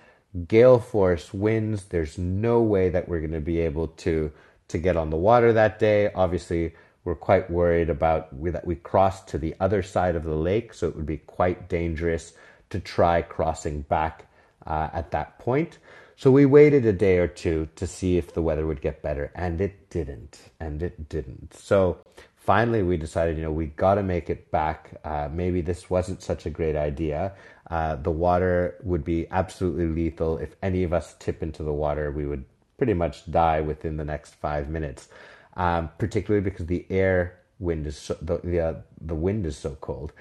gale 0.47 0.77
force 0.77 1.33
winds. 1.33 1.85
There's 1.85 2.19
no 2.19 2.61
way 2.61 2.89
that 2.89 3.09
we're 3.09 3.21
going 3.21 3.31
to 3.31 3.41
be 3.41 3.57
able 3.61 3.87
to 3.87 4.31
to 4.67 4.77
get 4.77 4.97
on 4.97 5.09
the 5.09 5.17
water 5.17 5.51
that 5.51 5.79
day. 5.79 6.13
Obviously, 6.13 6.75
we're 7.03 7.15
quite 7.15 7.49
worried 7.49 7.89
about 7.89 8.31
we, 8.37 8.51
that 8.51 8.67
we 8.67 8.75
crossed 8.75 9.29
to 9.29 9.39
the 9.39 9.55
other 9.59 9.81
side 9.81 10.15
of 10.15 10.23
the 10.23 10.35
lake, 10.35 10.71
so 10.71 10.87
it 10.87 10.95
would 10.95 11.07
be 11.07 11.17
quite 11.17 11.67
dangerous 11.67 12.33
to 12.69 12.79
try 12.79 13.23
crossing 13.23 13.81
back 13.81 14.27
uh, 14.67 14.89
at 14.93 15.09
that 15.09 15.39
point. 15.39 15.79
So 16.17 16.29
we 16.29 16.45
waited 16.45 16.85
a 16.85 16.93
day 16.93 17.17
or 17.17 17.27
two 17.27 17.67
to 17.77 17.87
see 17.87 18.19
if 18.19 18.35
the 18.35 18.43
weather 18.43 18.67
would 18.67 18.81
get 18.81 19.01
better, 19.01 19.31
and 19.33 19.59
it 19.59 19.89
didn't, 19.89 20.37
and 20.59 20.83
it 20.83 21.09
didn't. 21.09 21.55
So 21.55 21.97
finally, 22.45 22.83
we 22.83 22.97
decided, 22.97 23.37
you 23.37 23.43
know, 23.43 23.51
we 23.51 23.67
got 23.67 23.95
to 23.95 24.03
make 24.03 24.29
it 24.29 24.51
back. 24.51 24.99
Uh, 25.03 25.27
maybe 25.31 25.61
this 25.61 25.89
wasn't 25.89 26.21
such 26.21 26.45
a 26.45 26.49
great 26.49 26.75
idea. 26.75 27.33
Uh, 27.69 27.95
the 27.95 28.11
water 28.11 28.75
would 28.83 29.03
be 29.03 29.27
absolutely 29.31 29.87
lethal. 29.87 30.37
If 30.37 30.55
any 30.61 30.83
of 30.83 30.93
us 30.93 31.15
tip 31.17 31.41
into 31.41 31.63
the 31.63 31.73
water, 31.73 32.11
we 32.11 32.25
would 32.25 32.45
pretty 32.77 32.93
much 32.93 33.29
die 33.31 33.61
within 33.61 33.97
the 33.97 34.05
next 34.05 34.35
five 34.35 34.69
minutes. 34.69 35.09
Um, 35.57 35.89
particularly 35.97 36.43
because 36.43 36.65
the 36.65 36.85
air 36.89 37.39
wind 37.59 37.87
is 37.87 37.97
so, 37.97 38.17
the 38.21 38.39
the, 38.43 38.59
uh, 38.59 38.73
the 38.99 39.15
wind 39.15 39.45
is 39.45 39.57
so 39.57 39.77
cold. 39.81 40.11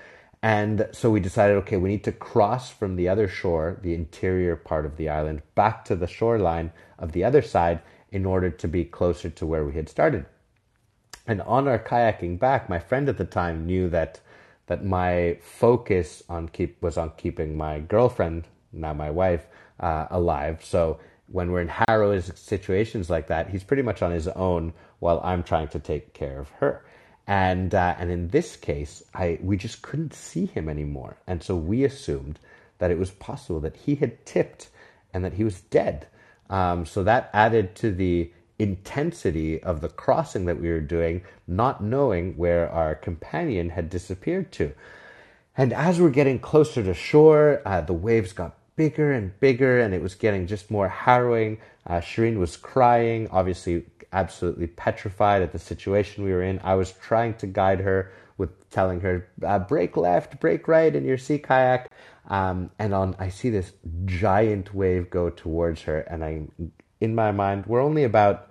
And 0.42 0.88
so 0.92 1.10
we 1.10 1.20
decided, 1.20 1.56
okay, 1.56 1.78
we 1.78 1.88
need 1.88 2.04
to 2.04 2.12
cross 2.12 2.70
from 2.70 2.96
the 2.96 3.08
other 3.08 3.28
shore, 3.28 3.78
the 3.82 3.94
interior 3.94 4.56
part 4.56 4.84
of 4.86 4.96
the 4.96 5.08
island, 5.08 5.42
back 5.54 5.84
to 5.86 5.96
the 5.96 6.06
shoreline 6.06 6.70
of 6.98 7.12
the 7.12 7.24
other 7.24 7.42
side 7.42 7.80
in 8.12 8.26
order 8.26 8.50
to 8.50 8.68
be 8.68 8.84
closer 8.84 9.30
to 9.30 9.46
where 9.46 9.64
we 9.64 9.72
had 9.72 9.88
started. 9.88 10.26
And 11.26 11.40
on 11.42 11.68
our 11.68 11.78
kayaking 11.78 12.38
back, 12.38 12.68
my 12.68 12.78
friend 12.78 13.08
at 13.08 13.18
the 13.18 13.24
time 13.24 13.66
knew 13.66 13.88
that 13.90 14.20
that 14.66 14.84
my 14.84 15.38
focus 15.42 16.22
on 16.28 16.48
keep 16.48 16.80
was 16.82 16.96
on 16.96 17.12
keeping 17.16 17.56
my 17.56 17.80
girlfriend, 17.80 18.48
now 18.72 18.94
my 18.94 19.10
wife, 19.10 19.46
uh, 19.78 20.06
alive. 20.10 20.64
So 20.64 20.98
when 21.26 21.50
we're 21.50 21.60
in 21.60 21.68
harrowing 21.68 22.22
situations 22.22 23.10
like 23.10 23.26
that, 23.26 23.50
he's 23.50 23.62
pretty 23.62 23.82
much 23.82 24.02
on 24.02 24.10
his 24.10 24.28
own 24.28 24.72
while 25.00 25.20
I'm 25.22 25.42
trying 25.42 25.68
to 25.68 25.78
take 25.78 26.14
care 26.14 26.38
of 26.38 26.48
her. 26.60 26.84
And 27.26 27.74
uh, 27.74 27.94
and 27.98 28.10
in 28.10 28.28
this 28.28 28.56
case, 28.56 29.02
I 29.14 29.38
we 29.42 29.56
just 29.56 29.82
couldn't 29.82 30.12
see 30.12 30.46
him 30.46 30.68
anymore, 30.68 31.16
and 31.26 31.42
so 31.42 31.56
we 31.56 31.84
assumed 31.84 32.38
that 32.78 32.90
it 32.90 32.98
was 32.98 33.10
possible 33.12 33.60
that 33.60 33.76
he 33.76 33.94
had 33.94 34.26
tipped 34.26 34.68
and 35.14 35.24
that 35.24 35.32
he 35.32 35.44
was 35.44 35.62
dead. 35.62 36.06
Um, 36.50 36.84
so 36.84 37.02
that 37.04 37.30
added 37.32 37.74
to 37.76 37.92
the 37.92 38.30
intensity 38.58 39.62
of 39.62 39.80
the 39.80 39.88
crossing 39.88 40.44
that 40.44 40.60
we 40.60 40.68
were 40.68 40.80
doing, 40.80 41.22
not 41.46 41.82
knowing 41.82 42.36
where 42.36 42.70
our 42.70 42.94
companion 42.94 43.70
had 43.70 43.90
disappeared 43.90 44.52
to. 44.52 44.72
And 45.56 45.72
as 45.72 46.00
we're 46.00 46.10
getting 46.10 46.38
closer 46.38 46.82
to 46.82 46.94
shore, 46.94 47.62
uh, 47.64 47.80
the 47.80 47.92
waves 47.92 48.32
got 48.32 48.56
bigger 48.76 49.12
and 49.12 49.38
bigger, 49.40 49.80
and 49.80 49.94
it 49.94 50.02
was 50.02 50.14
getting 50.14 50.46
just 50.46 50.70
more 50.70 50.88
harrowing. 50.88 51.58
Uh, 51.86 52.00
Shireen 52.00 52.38
was 52.38 52.56
crying, 52.56 53.28
obviously, 53.30 53.84
absolutely 54.12 54.66
petrified 54.66 55.42
at 55.42 55.52
the 55.52 55.58
situation 55.58 56.24
we 56.24 56.32
were 56.32 56.42
in. 56.42 56.60
I 56.64 56.74
was 56.74 56.92
trying 56.92 57.34
to 57.34 57.46
guide 57.46 57.80
her 57.80 58.12
with 58.36 58.68
telling 58.70 59.00
her, 59.00 59.28
uh, 59.46 59.60
break 59.60 59.96
left, 59.96 60.40
break 60.40 60.66
right 60.66 60.94
in 60.94 61.04
your 61.04 61.18
sea 61.18 61.38
kayak. 61.38 61.90
Um, 62.28 62.70
and 62.78 62.94
on, 62.94 63.14
I 63.18 63.28
see 63.28 63.50
this 63.50 63.72
giant 64.06 64.74
wave 64.74 65.10
go 65.10 65.30
towards 65.30 65.82
her, 65.82 66.00
and 66.00 66.24
I, 66.24 66.42
in 67.00 67.14
my 67.14 67.32
mind, 67.32 67.66
we're 67.66 67.82
only 67.82 68.04
about 68.04 68.48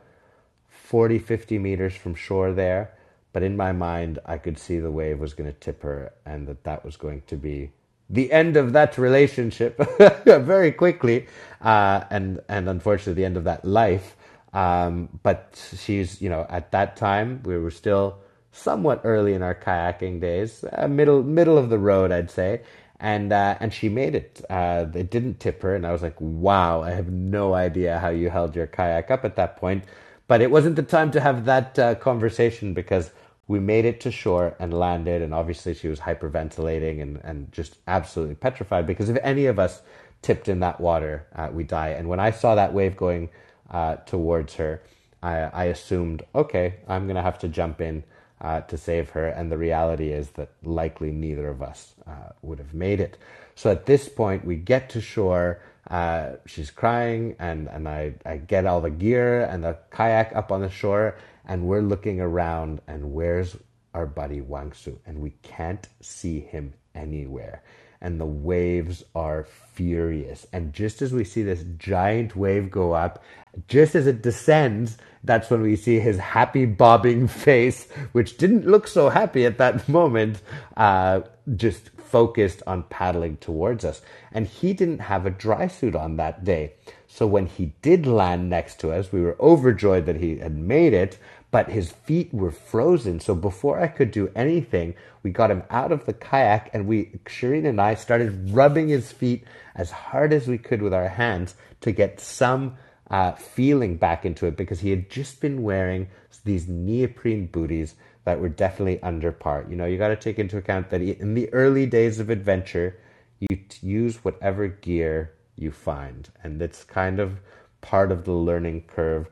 40, 0.70 1.20
50 1.20 1.60
meters 1.60 1.96
from 1.96 2.16
shore 2.16 2.52
there. 2.54 2.94
But 3.34 3.44
in 3.44 3.58
my 3.58 3.72
mind, 3.72 4.20
I 4.26 4.38
could 4.38 4.60
see 4.60 4.80
the 4.80 4.92
wave 4.92 5.20
was 5.20 5.34
going 5.34 5.52
to 5.52 5.60
tip 5.60 5.82
her 5.84 6.14
and 6.26 6.48
that 6.48 6.64
that 6.66 6.86
was 6.86 6.98
going 6.98 7.24
to 7.28 7.36
be 7.36 7.72
the 8.10 8.32
end 8.32 8.58
of 8.58 8.74
that 8.74 8.98
relationship 8.98 9.78
very 10.26 10.72
quickly. 10.72 11.28
Uh, 11.62 12.04
and, 12.12 12.42
and 12.48 12.70
unfortunately, 12.70 13.14
the 13.14 13.26
end 13.26 13.38
of 13.38 13.46
that 13.46 13.66
life. 13.66 14.16
Um, 14.54 15.10
but 15.24 15.60
she's, 15.80 16.22
you 16.22 16.30
know, 16.30 16.46
at 16.50 16.72
that 16.72 16.96
time, 16.96 17.42
we 17.44 17.58
were 17.58 17.72
still 17.72 18.20
somewhat 18.52 19.02
early 19.04 19.34
in 19.34 19.42
our 19.42 19.56
kayaking 19.56 20.22
days, 20.22 20.64
uh, 20.72 20.88
middle, 20.88 21.24
middle 21.24 21.58
of 21.58 21.70
the 21.70 21.80
road, 21.80 22.12
I'd 22.12 22.30
say. 22.30 22.62
And, 23.04 23.32
uh, 23.32 23.58
and 23.60 23.72
she 23.72 23.90
made 23.90 24.16
it. 24.16 24.44
Uh, 24.50 24.88
it 24.96 25.12
didn't 25.12 25.40
tip 25.40 25.62
her. 25.62 25.76
And 25.76 25.86
I 25.86 25.92
was 25.92 26.02
like, 26.02 26.16
wow, 26.20 26.82
I 26.82 26.92
have 26.92 27.12
no 27.12 27.54
idea 27.54 28.00
how 28.00 28.10
you 28.10 28.32
held 28.32 28.56
your 28.56 28.66
kayak 28.66 29.12
up 29.12 29.26
at 29.26 29.36
that 29.36 29.58
point. 29.58 29.84
But 30.28 30.42
it 30.42 30.50
wasn't 30.50 30.78
the 30.78 30.84
time 30.84 31.12
to 31.12 31.20
have 31.20 31.46
that 31.46 31.78
uh, 31.78 31.96
conversation 31.96 32.74
because 32.74 33.12
we 33.48 33.60
made 33.60 33.86
it 33.86 34.00
to 34.02 34.12
shore 34.12 34.56
and 34.60 34.74
landed 34.74 35.22
and 35.22 35.34
obviously 35.34 35.74
she 35.74 35.88
was 35.88 36.00
hyperventilating 36.00 37.02
and, 37.02 37.20
and 37.24 37.52
just 37.52 37.78
absolutely 37.88 38.36
petrified 38.36 38.88
because 38.88 39.10
if 39.10 39.18
any 39.22 39.46
of 39.46 39.60
us 39.60 39.82
tipped 40.22 40.48
in 40.48 40.60
that 40.62 40.80
water 40.80 41.28
uh, 41.36 41.50
we 41.52 41.64
die 41.64 41.90
and 41.90 42.08
when 42.08 42.20
i 42.20 42.32
saw 42.32 42.56
that 42.56 42.74
wave 42.74 42.96
going 42.96 43.30
uh, 43.72 43.96
towards 44.06 44.56
her 44.56 44.82
I, 45.22 45.40
I, 45.40 45.64
assumed 45.66 46.24
okay 46.34 46.76
i'm 46.88 47.08
to 47.08 47.22
have 47.22 47.40
to 47.40 47.48
jump 47.48 47.82
in 47.82 48.04
uh, 48.44 48.62
to 48.62 48.78
save 48.78 49.10
her 49.12 49.28
and 49.28 49.52
the 49.52 49.58
reality 49.58 50.12
is 50.12 50.32
that 50.32 50.50
likely 50.64 51.12
neither 51.12 51.48
of 51.48 51.62
us 51.62 51.94
uh, 52.06 52.30
would 52.42 52.60
have 52.60 52.74
made 52.74 53.00
it. 53.00 53.18
So 53.56 53.72
at 53.72 53.86
this 53.86 54.10
point 54.10 54.46
we 54.46 54.56
get 54.58 54.90
to 54.92 55.02
shore 55.02 55.62
uh, 55.90 56.34
she's 56.46 56.72
crying 56.72 57.36
and, 57.40 57.68
and 57.68 57.88
I, 57.88 58.14
I 58.26 58.38
get 58.38 58.66
all 58.66 58.82
the 58.82 58.90
gear 58.90 59.44
and 59.44 59.64
the 59.64 59.78
kayak 59.92 60.36
up 60.36 60.52
on 60.52 60.62
the 60.62 60.70
shore 60.70 61.16
and 61.46 61.68
we're 61.68 61.82
looking 61.82 62.22
around 62.22 62.82
and 62.88 63.14
where's 63.14 63.58
our 63.94 64.06
buddy 64.06 64.42
Wang 64.42 64.74
Su? 64.74 65.00
And 65.06 65.20
we 65.20 65.32
can't 65.42 65.88
see 66.02 66.40
him 66.40 66.74
anywhere. 66.96 67.64
And 68.02 68.20
the 68.20 68.26
waves 68.26 69.04
are 69.16 69.46
furious. 69.74 70.46
And 70.52 70.74
just 70.74 71.02
as 71.02 71.14
we 71.14 71.24
see 71.24 71.44
this 71.44 71.64
giant 71.78 72.36
wave 72.36 72.70
go 72.70 72.94
up 72.94 73.24
just 73.68 73.96
as 73.96 74.08
it 74.08 74.22
descends 74.22 74.98
that's 75.24 75.50
when 75.50 75.62
we 75.62 75.76
see 75.76 76.00
his 76.00 76.18
happy 76.18 76.66
bobbing 76.66 77.28
face 77.46 77.88
which 78.12 78.38
didn't 78.38 78.66
look 78.68 78.88
so 78.88 79.10
happy 79.10 79.46
at 79.46 79.58
that 79.58 79.88
moment 80.00 80.42
uh, 80.76 81.22
just 81.56 81.90
focused 81.98 82.62
on 82.68 82.84
paddling 82.84 83.38
towards 83.38 83.84
us. 83.84 84.02
And 84.32 84.46
he 84.46 84.74
didn't 84.74 85.00
have 85.00 85.26
a 85.26 85.32
dry 85.32 85.68
suit 85.68 85.96
on 85.96 86.18
that 86.18 86.44
day. 86.44 86.74
So 87.08 87.26
when 87.26 87.48
he 87.48 87.74
did 87.82 88.06
land 88.06 88.50
next 88.50 88.80
to 88.82 88.92
us 88.92 89.12
we 89.12 89.22
were 89.22 89.38
overjoyed 89.40 90.06
that 90.06 90.18
he 90.18 90.38
had 90.38 90.58
made 90.58 90.94
it 90.94 91.18
but 91.54 91.70
his 91.70 91.92
feet 91.92 92.34
were 92.34 92.52
frozen. 92.52 93.20
So 93.20 93.36
before 93.36 93.80
I 93.80 93.86
could 93.86 94.10
do 94.10 94.32
anything, 94.36 94.96
we 95.22 95.30
got 95.30 95.52
him 95.52 95.62
out 95.70 95.92
of 95.92 96.08
the 96.08 96.14
kayak 96.14 96.72
and 96.74 96.88
we, 96.88 97.12
Shireen 97.26 97.68
and 97.68 97.80
I 97.80 97.94
started 97.94 98.50
rubbing 98.50 98.88
his 98.88 99.12
feet 99.12 99.44
as 99.76 99.92
hard 99.92 100.34
as 100.34 100.48
we 100.48 100.58
could 100.58 100.82
with 100.82 100.96
our 100.96 101.10
hands 101.10 101.54
to 101.82 101.92
get 101.92 102.20
some 102.20 102.76
uh, 103.12 103.34
feeling 103.34 103.98
back 103.98 104.26
into 104.26 104.48
it 104.48 104.58
because 104.58 104.80
he 104.80 104.90
had 104.90 105.12
just 105.12 105.42
been 105.42 105.62
wearing 105.62 106.08
these 106.44 106.68
neoprene 106.68 107.46
booties 107.46 107.94
that 108.26 108.40
were 108.40 108.50
definitely 108.50 109.00
under 109.04 109.32
par. 109.32 109.64
You 109.70 109.76
know, 109.76 109.86
you 109.86 110.00
got 110.00 110.08
to 110.08 110.16
take 110.16 110.40
into 110.40 110.58
account 110.58 110.90
that 110.90 111.04
in 111.04 111.36
the 111.36 111.54
early 111.54 111.86
days 111.86 112.20
of 112.20 112.32
adventure, 112.32 112.98
you 113.40 113.60
use 113.80 114.26
whatever 114.26 114.70
gear 114.70 115.34
you 115.56 115.72
find. 115.72 116.30
And 116.44 116.60
that's 116.60 116.84
kind 116.84 117.20
of 117.20 117.42
part 117.82 118.12
of 118.12 118.26
the 118.26 118.32
learning 118.32 118.86
curve 118.88 119.28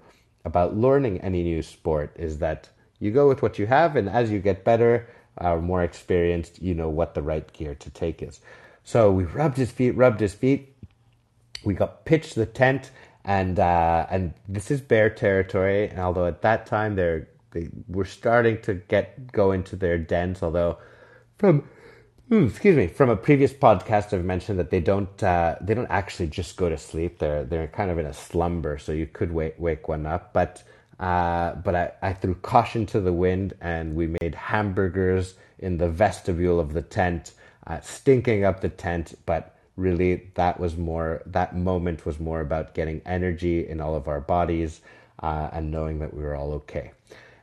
about 0.45 0.75
learning 0.75 1.21
any 1.21 1.43
new 1.43 1.62
sport 1.62 2.15
is 2.17 2.39
that 2.39 2.69
you 2.99 3.12
go 3.12 3.27
with 3.27 3.41
what 3.41 3.58
you 3.60 3.67
have, 3.67 3.95
and 3.95 4.08
as 4.10 4.32
you 4.32 4.39
get 4.39 4.63
better, 4.63 5.08
uh, 5.38 5.56
more 5.58 5.84
experienced, 5.84 6.62
you 6.62 6.73
know 6.73 6.89
what 6.89 7.13
the 7.13 7.21
right 7.21 7.51
gear 7.54 7.75
to 7.75 7.89
take 7.89 8.21
is. 8.21 8.41
So 8.84 9.12
we 9.12 9.23
rubbed 9.23 9.58
his 9.58 9.71
feet, 9.71 9.91
rubbed 9.91 10.19
his 10.19 10.34
feet. 10.34 10.75
We 11.63 11.73
got 11.73 12.06
pitched 12.06 12.36
the 12.36 12.45
tent, 12.45 12.91
and 13.23 13.60
uh, 13.60 14.08
and 14.10 14.34
this 14.47 14.71
is 14.71 14.82
bear 14.82 15.10
territory. 15.10 15.88
And 15.88 15.99
although 15.99 16.25
at 16.25 16.41
that 16.41 16.65
time 16.65 16.95
they're 16.95 17.27
they 17.51 17.69
were 17.88 18.06
starting 18.06 18.62
to 18.62 18.75
get 18.75 19.32
go 19.32 19.51
into 19.51 19.75
their 19.75 19.97
dens, 19.97 20.41
although 20.41 20.77
from 21.38 21.67
excuse 22.32 22.78
me. 22.78 22.88
From 22.88 23.10
a 23.10 23.15
previous 23.17 23.52
podcast, 23.52 24.13
I've 24.13 24.24
mentioned 24.24 24.58
that 24.60 24.70
they 24.70 24.80
don't 24.80 25.22
uh, 25.22 25.56
they 25.60 25.74
don't 25.74 25.89
actually 25.91 26.28
just 26.28 26.56
go 26.56 26.70
to 26.70 26.78
sleep. 26.78 27.20
They're 27.20 27.44
they're 27.44 27.67
kind 27.67 27.91
of 27.91 27.98
in 27.98 28.06
a 28.06 28.13
slumber, 28.13 28.78
so 28.78 28.94
you 28.94 29.06
could 29.06 29.32
wake 29.34 29.56
wake 29.58 29.88
one 29.89 30.06
up. 30.06 30.32
But 30.32 30.63
uh, 31.00 31.56
but 31.56 31.76
I, 31.76 31.91
I 32.02 32.13
threw 32.13 32.36
caution 32.36 32.86
to 32.88 33.02
the 33.02 33.12
wind, 33.12 33.54
and 33.60 33.96
we 33.96 34.08
made 34.22 34.36
hamburgers 34.36 35.36
in 35.60 35.78
the 35.78 35.89
vestibule 35.89 36.60
of 36.60 36.74
the 36.74 36.82
tent, 36.82 37.34
uh, 37.67 37.82
stinking 37.82 38.46
up 38.46 38.62
the 38.62 38.70
tent. 38.70 39.15
But 39.26 39.58
really, 39.76 40.32
that 40.36 40.58
was 40.60 40.78
more 40.78 41.24
that 41.26 41.56
moment 41.58 42.06
was 42.06 42.20
more 42.20 42.39
about 42.39 42.74
getting 42.74 43.02
energy 43.06 43.67
in 43.67 43.82
all 43.82 43.96
of 43.96 44.08
our 44.08 44.22
bodies 44.22 44.80
uh, 45.20 45.50
and 45.52 45.70
knowing 45.70 46.00
that 46.00 46.13
we 46.13 46.24
were 46.24 46.36
all 46.36 46.54
okay. 46.54 46.91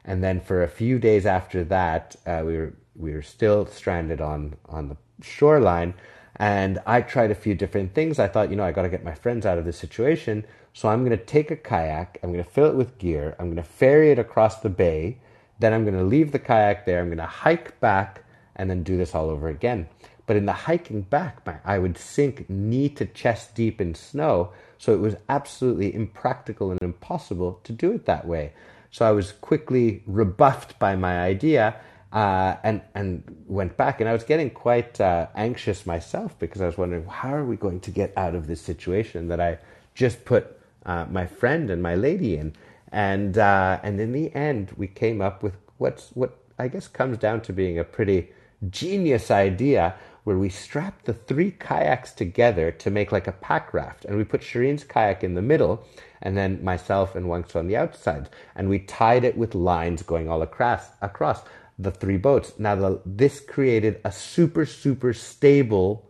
And 0.04 0.24
then 0.24 0.40
for 0.40 0.62
a 0.62 0.68
few 0.68 0.98
days 0.98 1.26
after 1.26 1.64
that, 1.64 2.16
uh, 2.24 2.42
we 2.42 2.56
were 2.56 2.72
we 2.98 3.12
were 3.12 3.22
still 3.22 3.66
stranded 3.66 4.20
on 4.20 4.56
on 4.68 4.88
the 4.88 4.96
shoreline 5.22 5.94
and 6.36 6.78
I 6.86 7.02
tried 7.02 7.30
a 7.30 7.34
few 7.34 7.54
different 7.54 7.94
things. 7.94 8.18
I 8.18 8.28
thought, 8.28 8.50
you 8.50 8.56
know, 8.56 8.64
I 8.64 8.72
got 8.72 8.82
to 8.82 8.88
get 8.88 9.04
my 9.04 9.14
friends 9.14 9.44
out 9.44 9.58
of 9.58 9.64
this 9.64 9.76
situation. 9.76 10.44
So 10.72 10.88
I'm 10.88 11.04
going 11.04 11.16
to 11.18 11.24
take 11.24 11.50
a 11.50 11.56
kayak, 11.56 12.18
I'm 12.22 12.32
going 12.32 12.44
to 12.44 12.50
fill 12.50 12.66
it 12.66 12.76
with 12.76 12.98
gear, 12.98 13.34
I'm 13.38 13.46
going 13.46 13.56
to 13.56 13.62
ferry 13.64 14.12
it 14.12 14.18
across 14.18 14.60
the 14.60 14.68
bay, 14.68 15.18
then 15.58 15.72
I'm 15.72 15.84
going 15.84 15.96
to 15.96 16.04
leave 16.04 16.30
the 16.30 16.38
kayak 16.38 16.86
there, 16.86 17.00
I'm 17.00 17.08
going 17.08 17.18
to 17.18 17.26
hike 17.26 17.80
back, 17.80 18.22
and 18.54 18.70
then 18.70 18.84
do 18.84 18.96
this 18.96 19.14
all 19.14 19.28
over 19.28 19.48
again. 19.48 19.88
But 20.26 20.36
in 20.36 20.46
the 20.46 20.52
hiking 20.52 21.02
back, 21.02 21.40
I 21.64 21.78
would 21.78 21.98
sink 21.98 22.48
knee 22.48 22.90
to 22.90 23.06
chest 23.06 23.54
deep 23.54 23.80
in 23.80 23.94
snow. 23.94 24.52
So 24.76 24.92
it 24.92 25.00
was 25.00 25.16
absolutely 25.28 25.92
impractical 25.92 26.70
and 26.70 26.80
impossible 26.82 27.60
to 27.64 27.72
do 27.72 27.92
it 27.92 28.04
that 28.04 28.26
way. 28.26 28.52
So 28.90 29.06
I 29.06 29.12
was 29.12 29.32
quickly 29.32 30.02
rebuffed 30.06 30.78
by 30.78 30.96
my 30.96 31.18
idea 31.18 31.80
uh, 32.12 32.56
and 32.62 32.80
and 32.94 33.22
went 33.46 33.76
back, 33.76 34.00
and 34.00 34.08
I 34.08 34.12
was 34.12 34.24
getting 34.24 34.50
quite 34.50 35.00
uh, 35.00 35.26
anxious 35.34 35.84
myself 35.86 36.38
because 36.38 36.60
I 36.60 36.66
was 36.66 36.78
wondering 36.78 37.04
how 37.04 37.34
are 37.34 37.44
we 37.44 37.56
going 37.56 37.80
to 37.80 37.90
get 37.90 38.12
out 38.16 38.34
of 38.34 38.46
this 38.46 38.60
situation 38.60 39.28
that 39.28 39.40
I 39.40 39.58
just 39.94 40.24
put 40.24 40.58
uh, 40.86 41.06
my 41.10 41.26
friend 41.26 41.68
and 41.70 41.82
my 41.82 41.94
lady 41.94 42.36
in, 42.36 42.54
and 42.90 43.36
uh, 43.36 43.80
and 43.82 44.00
in 44.00 44.12
the 44.12 44.34
end 44.34 44.72
we 44.76 44.86
came 44.86 45.20
up 45.20 45.42
with 45.42 45.54
what's 45.76 46.10
what 46.10 46.38
I 46.58 46.68
guess 46.68 46.88
comes 46.88 47.18
down 47.18 47.42
to 47.42 47.52
being 47.52 47.78
a 47.78 47.84
pretty 47.84 48.30
genius 48.70 49.30
idea 49.30 49.94
where 50.24 50.38
we 50.38 50.48
strapped 50.48 51.04
the 51.04 51.14
three 51.14 51.50
kayaks 51.52 52.12
together 52.12 52.70
to 52.70 52.90
make 52.90 53.12
like 53.12 53.26
a 53.26 53.32
pack 53.32 53.72
raft, 53.74 54.06
and 54.06 54.16
we 54.16 54.24
put 54.24 54.40
Shireen's 54.40 54.84
kayak 54.84 55.22
in 55.22 55.34
the 55.34 55.42
middle, 55.42 55.84
and 56.22 56.38
then 56.38 56.64
myself 56.64 57.14
and 57.14 57.26
Wangsu 57.26 57.56
on 57.56 57.66
the 57.66 57.76
outside, 57.76 58.30
and 58.54 58.70
we 58.70 58.78
tied 58.78 59.24
it 59.24 59.36
with 59.36 59.54
lines 59.54 60.02
going 60.02 60.28
all 60.28 60.40
across 60.40 60.88
across 61.02 61.42
the 61.78 61.90
three 61.90 62.16
boats. 62.16 62.52
Now, 62.58 62.74
the, 62.74 63.00
this 63.06 63.40
created 63.40 64.00
a 64.04 64.12
super, 64.12 64.66
super 64.66 65.12
stable 65.12 66.08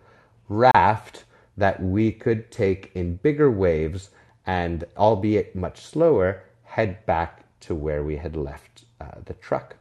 raft 0.49 1.25
that 1.57 1.83
we 1.83 2.13
could 2.13 2.51
take 2.51 2.91
in 2.95 3.17
bigger 3.17 3.51
waves 3.51 4.11
and, 4.47 4.85
albeit 4.97 5.55
much 5.55 5.81
slower, 5.81 6.43
head 6.65 7.05
back 7.07 7.45
to 7.61 7.75
where 7.75 8.03
we 8.03 8.17
had 8.17 8.37
left 8.37 8.85
uh, 9.01 9.07
the 9.25 9.35
truck. 9.35 9.77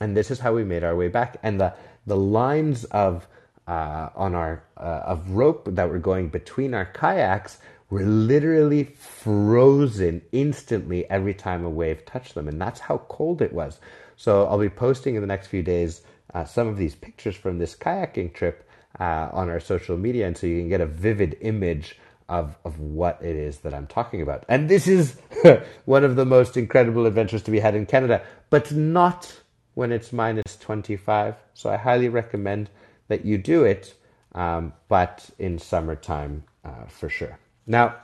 And 0.00 0.16
this 0.16 0.30
is 0.30 0.38
how 0.38 0.54
we 0.54 0.64
made 0.64 0.84
our 0.84 0.96
way 0.96 1.08
back. 1.08 1.38
And 1.42 1.60
the, 1.60 1.74
the 2.06 2.16
lines 2.16 2.84
of 2.84 3.26
uh, 3.66 4.10
on 4.14 4.34
our 4.34 4.62
uh, 4.76 5.02
of 5.04 5.30
rope 5.30 5.68
that 5.72 5.88
were 5.88 5.98
going 5.98 6.28
between 6.28 6.72
our 6.72 6.84
kayaks 6.84 7.58
were 7.90 8.04
literally 8.04 8.84
frozen 8.84 10.22
instantly 10.32 11.08
every 11.10 11.34
time 11.34 11.64
a 11.64 11.70
wave 11.70 12.04
touched 12.04 12.34
them, 12.34 12.48
and 12.48 12.60
that's 12.60 12.80
how 12.80 12.98
cold 13.08 13.42
it 13.42 13.52
was. 13.52 13.78
So 14.16 14.46
I'll 14.46 14.58
be 14.58 14.68
posting 14.68 15.14
in 15.14 15.20
the 15.20 15.26
next 15.26 15.48
few 15.48 15.62
days 15.62 16.02
uh, 16.34 16.44
some 16.44 16.66
of 16.66 16.76
these 16.76 16.94
pictures 16.94 17.36
from 17.36 17.58
this 17.58 17.76
kayaking 17.76 18.34
trip 18.34 18.68
uh, 18.98 19.28
on 19.32 19.48
our 19.48 19.60
social 19.60 19.96
media, 19.96 20.26
and 20.26 20.36
so 20.36 20.46
you 20.46 20.60
can 20.60 20.68
get 20.68 20.80
a 20.80 20.86
vivid 20.86 21.36
image 21.40 21.98
of 22.28 22.56
of 22.64 22.80
what 22.80 23.22
it 23.22 23.36
is 23.36 23.58
that 23.58 23.72
I'm 23.72 23.86
talking 23.86 24.20
about. 24.20 24.44
And 24.48 24.68
this 24.68 24.88
is 24.88 25.16
one 25.84 26.04
of 26.04 26.16
the 26.16 26.24
most 26.24 26.56
incredible 26.56 27.06
adventures 27.06 27.42
to 27.42 27.50
be 27.50 27.60
had 27.60 27.74
in 27.74 27.86
Canada, 27.86 28.22
but 28.50 28.72
not 28.72 29.40
when 29.74 29.92
it's 29.92 30.12
minus 30.12 30.56
25. 30.56 31.36
So 31.54 31.70
I 31.70 31.76
highly 31.76 32.08
recommend 32.08 32.70
that 33.08 33.24
you 33.24 33.38
do 33.38 33.64
it, 33.64 33.94
um, 34.34 34.72
but 34.88 35.28
in 35.38 35.58
summertime 35.58 36.44
uh, 36.64 36.86
for 36.88 37.08
sure. 37.08 37.38
Now, 37.66 37.96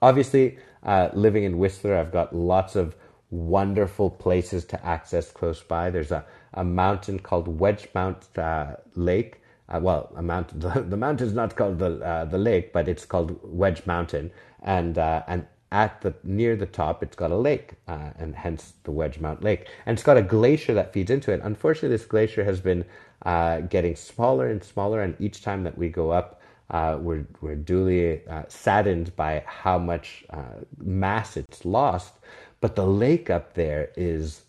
obviously, 0.00 0.58
uh, 0.82 1.08
living 1.14 1.44
in 1.44 1.58
Whistler, 1.58 1.96
I've 1.96 2.12
got 2.12 2.36
lots 2.36 2.76
of 2.76 2.94
wonderful 3.30 4.10
places 4.10 4.64
to 4.66 4.86
access 4.86 5.30
close 5.30 5.62
by. 5.62 5.90
There's 5.90 6.12
a, 6.12 6.24
a 6.54 6.64
mountain 6.64 7.18
called 7.18 7.58
Wedgemount 7.58 8.38
uh, 8.38 8.76
Lake. 8.94 9.40
Uh, 9.68 9.80
well, 9.82 10.12
a 10.16 10.22
mountain. 10.22 10.60
The, 10.74 10.82
the 10.82 10.96
mountain's 10.96 11.32
not 11.32 11.56
called 11.56 11.78
the 11.78 12.00
uh, 12.00 12.24
the 12.24 12.38
lake, 12.38 12.72
but 12.72 12.88
it's 12.88 13.04
called 13.04 13.38
Wedge 13.42 13.84
Mountain, 13.84 14.30
and 14.62 14.96
uh, 14.96 15.22
and 15.26 15.46
at 15.72 16.00
the 16.00 16.14
near 16.22 16.54
the 16.56 16.66
top, 16.66 17.02
it's 17.02 17.16
got 17.16 17.30
a 17.32 17.36
lake, 17.36 17.72
uh, 17.88 18.10
and 18.18 18.34
hence 18.34 18.74
the 18.84 18.92
Wedge 18.92 19.18
Wedgemount 19.18 19.42
Lake, 19.42 19.68
and 19.84 19.94
it's 19.94 20.04
got 20.04 20.16
a 20.16 20.22
glacier 20.22 20.74
that 20.74 20.92
feeds 20.92 21.10
into 21.10 21.32
it. 21.32 21.40
Unfortunately, 21.42 21.88
this 21.88 22.06
glacier 22.06 22.44
has 22.44 22.60
been 22.60 22.84
uh, 23.24 23.60
getting 23.60 23.96
smaller 23.96 24.46
and 24.48 24.62
smaller, 24.62 25.02
and 25.02 25.16
each 25.18 25.42
time 25.42 25.64
that 25.64 25.76
we 25.76 25.88
go 25.88 26.10
up, 26.10 26.40
uh, 26.70 26.98
we're, 27.00 27.26
we're 27.40 27.56
duly 27.56 28.26
uh, 28.28 28.42
saddened 28.48 29.14
by 29.16 29.42
how 29.46 29.78
much 29.78 30.24
uh, 30.30 30.60
mass 30.78 31.36
it's 31.36 31.64
lost. 31.64 32.14
But 32.60 32.76
the 32.76 32.86
lake 32.86 33.30
up 33.30 33.54
there 33.54 33.90
is 33.96 34.42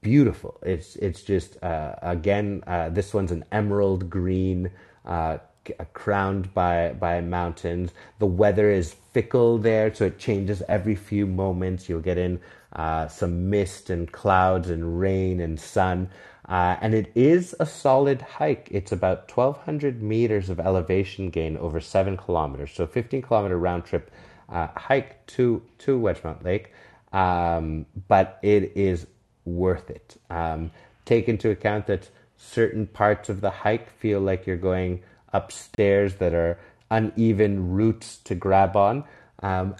beautiful. 0.00 0.58
It's 0.62 0.96
it's 0.96 1.22
just 1.22 1.62
uh, 1.62 1.94
again 2.02 2.62
uh, 2.66 2.88
this 2.90 3.14
one's 3.14 3.30
an 3.32 3.44
emerald 3.52 4.10
green, 4.10 4.70
uh, 5.06 5.38
crowned 5.94 6.52
by 6.54 6.92
by 6.92 7.20
mountains. 7.20 7.92
The 8.18 8.26
weather 8.26 8.70
is 8.70 8.96
fickle 9.12 9.58
there, 9.58 9.94
so 9.94 10.06
it 10.06 10.18
changes 10.18 10.62
every 10.68 10.96
few 10.96 11.26
moments. 11.26 11.88
You'll 11.88 12.00
get 12.00 12.18
in 12.18 12.40
some 13.08 13.48
mist 13.50 13.90
and 13.90 14.10
clouds 14.10 14.68
and 14.68 14.98
rain 15.00 15.40
and 15.40 15.58
sun. 15.60 16.10
Uh, 16.48 16.76
and 16.80 16.92
it 16.92 17.10
is 17.14 17.54
a 17.60 17.66
solid 17.66 18.20
hike. 18.20 18.68
It's 18.70 18.90
about 18.90 19.30
1,200 19.34 20.02
meters 20.02 20.50
of 20.50 20.58
elevation 20.58 21.30
gain 21.30 21.56
over 21.56 21.80
seven 21.80 22.16
kilometers. 22.16 22.72
So 22.72 22.86
15 22.86 23.22
kilometer 23.22 23.56
round 23.56 23.84
trip 23.84 24.10
uh, 24.52 24.68
hike 24.76 25.26
to, 25.26 25.62
to 25.78 25.98
Wedgemount 25.98 26.44
Lake. 26.44 26.72
Um, 27.12 27.86
but 28.08 28.38
it 28.42 28.72
is 28.76 29.06
worth 29.44 29.90
it. 29.90 30.16
Um, 30.30 30.70
take 31.04 31.28
into 31.28 31.50
account 31.50 31.86
that 31.88 32.08
certain 32.36 32.86
parts 32.86 33.28
of 33.28 33.40
the 33.40 33.50
hike 33.50 33.90
feel 33.90 34.20
like 34.20 34.46
you're 34.46 34.56
going 34.56 35.02
upstairs 35.32 36.16
that 36.16 36.34
are 36.34 36.58
uneven 36.90 37.72
routes 37.72 38.18
to 38.18 38.34
grab 38.34 38.76
on. 38.76 39.04
Um, 39.42 39.76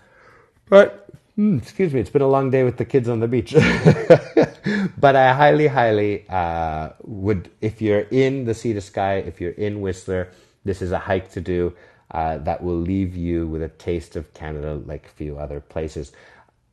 but 0.69 1.03
Mm, 1.39 1.63
excuse 1.63 1.95
me, 1.95 2.01
it's 2.01 2.11
been 2.11 2.23
a 2.23 2.29
long 2.29 2.51
day 2.51 2.63
with 2.63 2.77
the 2.77 2.85
kids 2.85 3.09
on 3.09 3.21
the 3.21 3.29
beach. 3.29 3.55
but 4.99 5.17
I 5.17 5.33
highly, 5.33 5.67
highly 5.67 6.27
uh, 6.29 6.91
would, 7.05 7.51
if 7.63 7.81
you're 7.81 8.07
in 8.11 8.45
the 8.45 8.53
Sea 8.53 8.75
to 8.75 8.83
Sky, 8.83 9.15
if 9.15 9.41
you're 9.41 9.53
in 9.53 9.81
Whistler, 9.81 10.29
this 10.65 10.83
is 10.83 10.93
a 10.93 10.99
hike 10.99 11.31
to 11.33 11.41
do 11.41 11.75
uh, 12.13 12.39
that 12.39 12.63
will 12.63 12.79
leave 12.79 13.17
you 13.17 13.47
with 13.47 13.63
a 13.63 13.69
taste 13.69 14.17
of 14.17 14.33
Canada 14.35 14.81
like 14.87 15.07
a 15.07 15.11
few 15.11 15.39
other 15.39 15.61
places. 15.61 16.13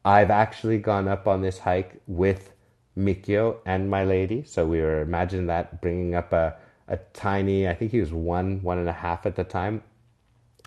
I've 0.06 0.32
actually 0.32 0.78
gone 0.78 1.08
up 1.08 1.28
on 1.28 1.42
this 1.42 1.60
hike 1.60 2.02
with 2.08 2.52
Mikio 2.98 3.58
and 3.66 3.90
my 3.90 4.04
lady. 4.04 4.44
So 4.44 4.66
we 4.66 4.82
were, 4.82 5.02
imagine 5.02 5.48
that, 5.48 5.82
bringing 5.82 6.16
up 6.16 6.34
a, 6.34 6.56
a 6.88 6.98
tiny, 7.14 7.68
I 7.68 7.74
think 7.74 7.92
he 7.92 8.00
was 8.00 8.12
one, 8.12 8.62
one 8.62 8.78
and 8.78 8.90
a 8.90 8.94
half 8.94 9.26
at 9.26 9.36
the 9.36 9.44
time. 9.44 9.84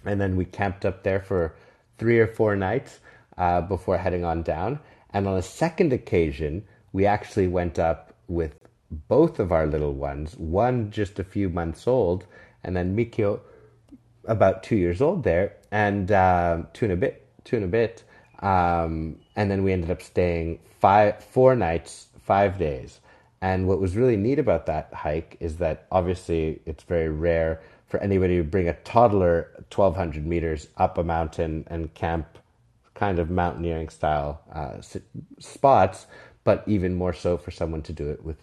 And 0.04 0.20
then 0.20 0.36
we 0.36 0.44
camped 0.44 0.84
up 0.84 1.02
there 1.02 1.20
for 1.20 1.54
three 1.98 2.18
or 2.18 2.26
four 2.26 2.56
nights 2.56 3.00
uh, 3.38 3.60
before 3.60 3.98
heading 3.98 4.24
on 4.24 4.42
down. 4.42 4.80
And 5.10 5.28
on 5.28 5.36
a 5.36 5.42
second 5.42 5.92
occasion, 5.92 6.64
we 6.92 7.06
actually 7.06 7.46
went 7.46 7.78
up 7.78 8.14
with 8.28 8.54
both 8.90 9.38
of 9.38 9.52
our 9.52 9.66
little 9.66 9.94
ones, 9.94 10.36
one 10.36 10.90
just 10.90 11.18
a 11.18 11.24
few 11.24 11.48
months 11.48 11.86
old, 11.86 12.26
and 12.64 12.76
then 12.76 12.96
Mikio 12.96 13.40
about 14.24 14.62
two 14.62 14.76
years 14.76 15.00
old 15.00 15.24
there, 15.24 15.56
and 15.70 16.10
uh, 16.10 16.62
two 16.72 16.86
and 16.86 16.92
a 16.92 16.96
bit, 16.96 17.26
two 17.44 17.56
and 17.56 17.64
a 17.64 17.68
bit. 17.68 18.04
Um, 18.40 19.16
and 19.36 19.50
then 19.50 19.62
we 19.62 19.72
ended 19.72 19.90
up 19.90 20.02
staying 20.02 20.58
five, 20.80 21.22
four 21.22 21.54
nights, 21.54 22.08
five 22.20 22.58
days. 22.58 23.00
And 23.40 23.66
what 23.66 23.80
was 23.80 23.96
really 23.96 24.16
neat 24.16 24.38
about 24.38 24.66
that 24.66 24.92
hike 24.92 25.36
is 25.40 25.56
that 25.56 25.86
obviously 25.90 26.60
it's 26.66 26.84
very 26.84 27.08
rare 27.08 27.60
for 27.88 28.00
anybody 28.00 28.36
to 28.36 28.44
bring 28.44 28.68
a 28.68 28.74
toddler 28.74 29.50
1,200 29.74 30.26
meters 30.26 30.68
up 30.76 30.96
a 30.96 31.04
mountain 31.04 31.64
and 31.68 31.92
camp 31.94 32.38
kind 32.94 33.18
of 33.18 33.30
mountaineering 33.30 33.88
style 33.88 34.40
uh, 34.52 34.80
spots, 35.38 36.06
but 36.44 36.62
even 36.66 36.94
more 36.94 37.12
so 37.12 37.36
for 37.36 37.50
someone 37.50 37.82
to 37.82 37.92
do 37.92 38.08
it 38.10 38.24
with 38.24 38.36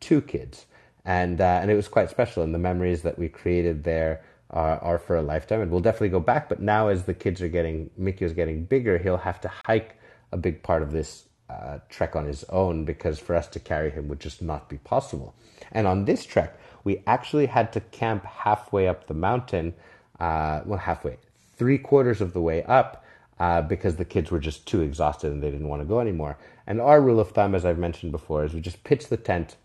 two 0.00 0.20
kids. 0.20 0.66
And, 1.04 1.40
uh, 1.40 1.60
and 1.62 1.70
it 1.70 1.74
was 1.74 1.88
quite 1.88 2.10
special. 2.10 2.42
And 2.42 2.54
the 2.54 2.58
memories 2.58 3.02
that 3.02 3.18
we 3.18 3.28
created 3.28 3.84
there 3.84 4.24
are, 4.52 4.78
are, 4.78 4.98
for 4.98 5.16
a 5.16 5.22
lifetime. 5.22 5.60
And 5.60 5.70
we'll 5.70 5.80
definitely 5.80 6.10
go 6.10 6.20
back. 6.20 6.48
But 6.48 6.60
now, 6.60 6.88
as 6.88 7.04
the 7.04 7.14
kids 7.14 7.40
are 7.40 7.48
getting, 7.48 7.90
Mickey 7.96 8.24
is 8.24 8.32
getting 8.32 8.64
bigger, 8.64 8.98
he'll 8.98 9.16
have 9.16 9.40
to 9.42 9.50
hike 9.66 9.96
a 10.30 10.36
big 10.36 10.62
part 10.62 10.82
of 10.82 10.92
this 10.92 11.24
uh, 11.48 11.78
trek 11.88 12.16
on 12.16 12.26
his 12.26 12.44
own 12.44 12.84
because 12.84 13.18
for 13.18 13.34
us 13.34 13.46
to 13.48 13.60
carry 13.60 13.90
him 13.90 14.08
would 14.08 14.20
just 14.20 14.42
not 14.42 14.68
be 14.68 14.78
possible. 14.78 15.34
And 15.70 15.86
on 15.86 16.04
this 16.04 16.24
trek, 16.24 16.58
we 16.84 17.02
actually 17.06 17.46
had 17.46 17.72
to 17.72 17.80
camp 17.80 18.24
halfway 18.24 18.88
up 18.88 19.06
the 19.06 19.14
mountain, 19.14 19.74
uh, 20.18 20.62
well, 20.64 20.78
halfway, 20.78 21.18
three 21.56 21.78
quarters 21.78 22.20
of 22.20 22.32
the 22.32 22.40
way 22.40 22.62
up 22.64 23.04
uh, 23.38 23.62
because 23.62 23.96
the 23.96 24.04
kids 24.04 24.30
were 24.30 24.38
just 24.38 24.66
too 24.66 24.82
exhausted 24.82 25.32
and 25.32 25.42
they 25.42 25.50
didn't 25.50 25.68
want 25.68 25.82
to 25.82 25.86
go 25.86 26.00
anymore. 26.00 26.38
And 26.66 26.80
our 26.80 27.00
rule 27.00 27.20
of 27.20 27.30
thumb, 27.30 27.54
as 27.54 27.64
I've 27.64 27.78
mentioned 27.78 28.12
before, 28.12 28.44
is 28.44 28.54
we 28.54 28.60
just 28.60 28.84
pitch 28.84 29.08
the 29.08 29.16
tent 29.16 29.56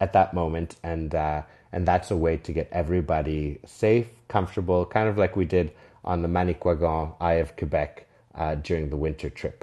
at 0.00 0.12
that 0.12 0.34
moment, 0.34 0.76
and 0.82 1.14
uh, 1.14 1.42
and 1.76 1.86
that's 1.86 2.10
a 2.10 2.16
way 2.16 2.38
to 2.38 2.52
get 2.54 2.70
everybody 2.72 3.58
safe, 3.66 4.06
comfortable, 4.28 4.86
kind 4.86 5.10
of 5.10 5.18
like 5.18 5.36
we 5.36 5.44
did 5.44 5.70
on 6.06 6.22
the 6.22 6.28
Manicouagan 6.28 7.14
Eye 7.20 7.34
of 7.34 7.54
Quebec 7.54 8.08
uh, 8.34 8.54
during 8.54 8.88
the 8.88 8.96
winter 8.96 9.28
trip. 9.28 9.62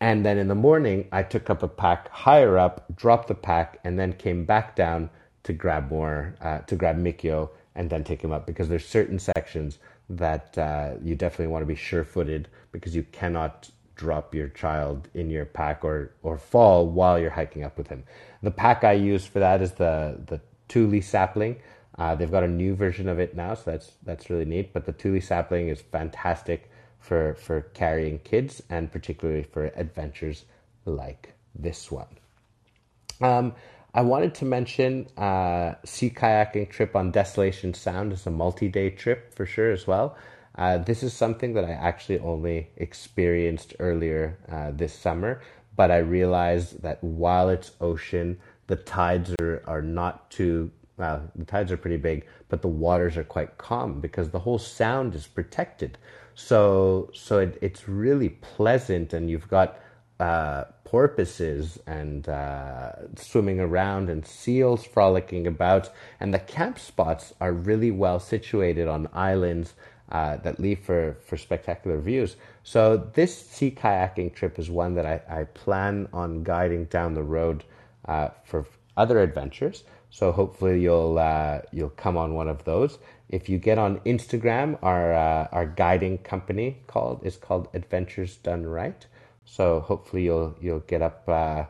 And 0.00 0.24
then 0.24 0.38
in 0.38 0.48
the 0.48 0.54
morning, 0.54 1.06
I 1.12 1.22
took 1.22 1.50
up 1.50 1.62
a 1.62 1.68
pack 1.68 2.08
higher 2.08 2.56
up, 2.56 2.86
dropped 2.96 3.28
the 3.28 3.34
pack, 3.34 3.78
and 3.84 3.98
then 3.98 4.14
came 4.14 4.46
back 4.46 4.74
down 4.74 5.10
to 5.42 5.52
grab 5.52 5.90
more, 5.90 6.34
uh, 6.40 6.60
to 6.60 6.76
grab 6.76 6.96
Mikio, 6.96 7.50
and 7.74 7.90
then 7.90 8.04
take 8.04 8.22
him 8.24 8.32
up 8.32 8.46
because 8.46 8.70
there's 8.70 8.88
certain 8.88 9.18
sections 9.18 9.78
that 10.08 10.56
uh, 10.56 10.94
you 11.02 11.14
definitely 11.14 11.52
want 11.52 11.60
to 11.60 11.66
be 11.66 11.74
sure-footed 11.74 12.48
because 12.72 12.96
you 12.96 13.02
cannot 13.12 13.70
drop 13.96 14.34
your 14.34 14.48
child 14.48 15.08
in 15.12 15.28
your 15.28 15.44
pack 15.44 15.84
or 15.84 16.14
or 16.22 16.38
fall 16.38 16.88
while 16.88 17.18
you're 17.18 17.28
hiking 17.28 17.64
up 17.64 17.76
with 17.76 17.88
him. 17.88 18.02
The 18.42 18.50
pack 18.50 18.82
I 18.82 18.92
use 18.92 19.26
for 19.26 19.40
that 19.40 19.60
is 19.60 19.72
the 19.72 20.18
the 20.26 20.40
Thule 20.70 21.02
sapling. 21.02 21.56
Uh, 21.98 22.14
they've 22.14 22.30
got 22.30 22.44
a 22.44 22.48
new 22.48 22.74
version 22.74 23.08
of 23.08 23.18
it 23.18 23.36
now, 23.36 23.54
so 23.54 23.72
that's 23.72 23.92
that's 24.02 24.30
really 24.30 24.46
neat. 24.46 24.72
But 24.72 24.86
the 24.86 24.92
Thule 24.92 25.20
sapling 25.20 25.68
is 25.68 25.80
fantastic 25.80 26.70
for 26.98 27.34
for 27.34 27.62
carrying 27.74 28.20
kids 28.20 28.62
and 28.70 28.90
particularly 28.90 29.42
for 29.42 29.66
adventures 29.76 30.44
like 30.84 31.34
this 31.54 31.90
one. 31.90 32.06
Um, 33.20 33.54
I 33.92 34.02
wanted 34.02 34.34
to 34.36 34.44
mention 34.44 35.08
uh, 35.18 35.74
sea 35.84 36.10
kayaking 36.10 36.70
trip 36.70 36.94
on 36.94 37.10
Desolation 37.10 37.74
Sound 37.74 38.12
is 38.12 38.26
a 38.26 38.30
multi-day 38.30 38.90
trip 38.90 39.34
for 39.34 39.44
sure 39.44 39.72
as 39.72 39.86
well. 39.86 40.16
Uh, 40.56 40.78
this 40.78 41.02
is 41.02 41.12
something 41.12 41.54
that 41.54 41.64
I 41.64 41.72
actually 41.72 42.20
only 42.20 42.68
experienced 42.76 43.74
earlier 43.78 44.38
uh, 44.50 44.70
this 44.72 44.92
summer, 44.92 45.42
but 45.76 45.90
I 45.90 45.98
realized 45.98 46.82
that 46.82 47.02
while 47.02 47.48
it's 47.48 47.72
ocean, 47.80 48.38
the 48.70 48.76
tides 48.76 49.34
are, 49.40 49.62
are 49.66 49.82
not 49.82 50.30
too 50.30 50.70
well, 50.96 51.22
the 51.34 51.46
tides 51.46 51.72
are 51.72 51.78
pretty 51.78 51.96
big, 51.96 52.26
but 52.50 52.60
the 52.60 52.68
waters 52.68 53.16
are 53.16 53.24
quite 53.24 53.56
calm 53.56 54.00
because 54.00 54.28
the 54.28 54.38
whole 54.38 54.58
sound 54.58 55.14
is 55.14 55.26
protected. 55.26 55.98
So 56.34 57.10
so 57.12 57.38
it, 57.38 57.58
it's 57.60 57.88
really 57.88 58.28
pleasant, 58.28 59.12
and 59.12 59.28
you've 59.28 59.48
got 59.48 59.80
uh, 60.20 60.64
porpoises 60.84 61.78
and 61.86 62.28
uh, 62.28 62.92
swimming 63.16 63.58
around 63.58 64.08
and 64.10 64.24
seals 64.26 64.84
frolicking 64.84 65.46
about. 65.46 65.90
And 66.20 66.32
the 66.32 66.38
camp 66.38 66.78
spots 66.78 67.34
are 67.40 67.52
really 67.52 67.90
well 67.90 68.20
situated 68.20 68.86
on 68.86 69.08
islands 69.12 69.74
uh, 70.12 70.36
that 70.38 70.60
leave 70.60 70.80
for, 70.80 71.16
for 71.24 71.36
spectacular 71.36 71.98
views. 71.98 72.36
So 72.62 73.08
this 73.14 73.34
sea 73.34 73.70
kayaking 73.70 74.34
trip 74.34 74.58
is 74.58 74.68
one 74.68 74.94
that 74.94 75.06
I, 75.06 75.40
I 75.40 75.44
plan 75.44 76.08
on 76.12 76.42
guiding 76.42 76.84
down 76.86 77.14
the 77.14 77.22
road 77.22 77.64
uh, 78.06 78.28
for 78.44 78.66
other 78.96 79.20
adventures. 79.20 79.84
So 80.10 80.32
hopefully 80.32 80.80
you'll 80.80 81.18
uh, 81.18 81.60
you'll 81.72 81.90
come 81.90 82.16
on 82.16 82.34
one 82.34 82.48
of 82.48 82.64
those. 82.64 82.98
If 83.28 83.48
you 83.48 83.58
get 83.58 83.78
on 83.78 84.00
Instagram, 84.00 84.78
our 84.82 85.12
uh, 85.14 85.48
our 85.52 85.66
guiding 85.66 86.18
company 86.18 86.78
called 86.88 87.24
is 87.24 87.36
called 87.36 87.68
Adventures 87.74 88.36
Done 88.36 88.66
Right. 88.66 89.06
So 89.44 89.80
hopefully 89.80 90.24
you'll 90.24 90.56
you'll 90.60 90.80
get 90.80 91.02
up, 91.02 91.28
uh, 91.28 91.64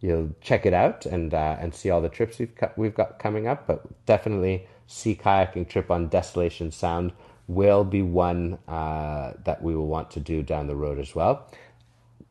you'll 0.00 0.30
check 0.40 0.66
it 0.66 0.74
out 0.74 1.06
and 1.06 1.32
uh, 1.32 1.56
and 1.60 1.74
see 1.74 1.90
all 1.90 2.00
the 2.00 2.08
trips 2.08 2.38
we've 2.38 2.52
we've 2.76 2.94
got 2.94 3.18
coming 3.18 3.46
up. 3.46 3.66
But 3.66 4.04
definitely, 4.06 4.66
sea 4.86 5.14
kayaking 5.14 5.68
trip 5.68 5.90
on 5.90 6.08
Desolation 6.08 6.72
Sound 6.72 7.12
will 7.48 7.84
be 7.84 8.02
one 8.02 8.58
uh, 8.66 9.32
that 9.44 9.62
we 9.62 9.76
will 9.76 9.86
want 9.86 10.10
to 10.10 10.20
do 10.20 10.42
down 10.42 10.66
the 10.66 10.74
road 10.76 10.98
as 10.98 11.14
well. 11.14 11.48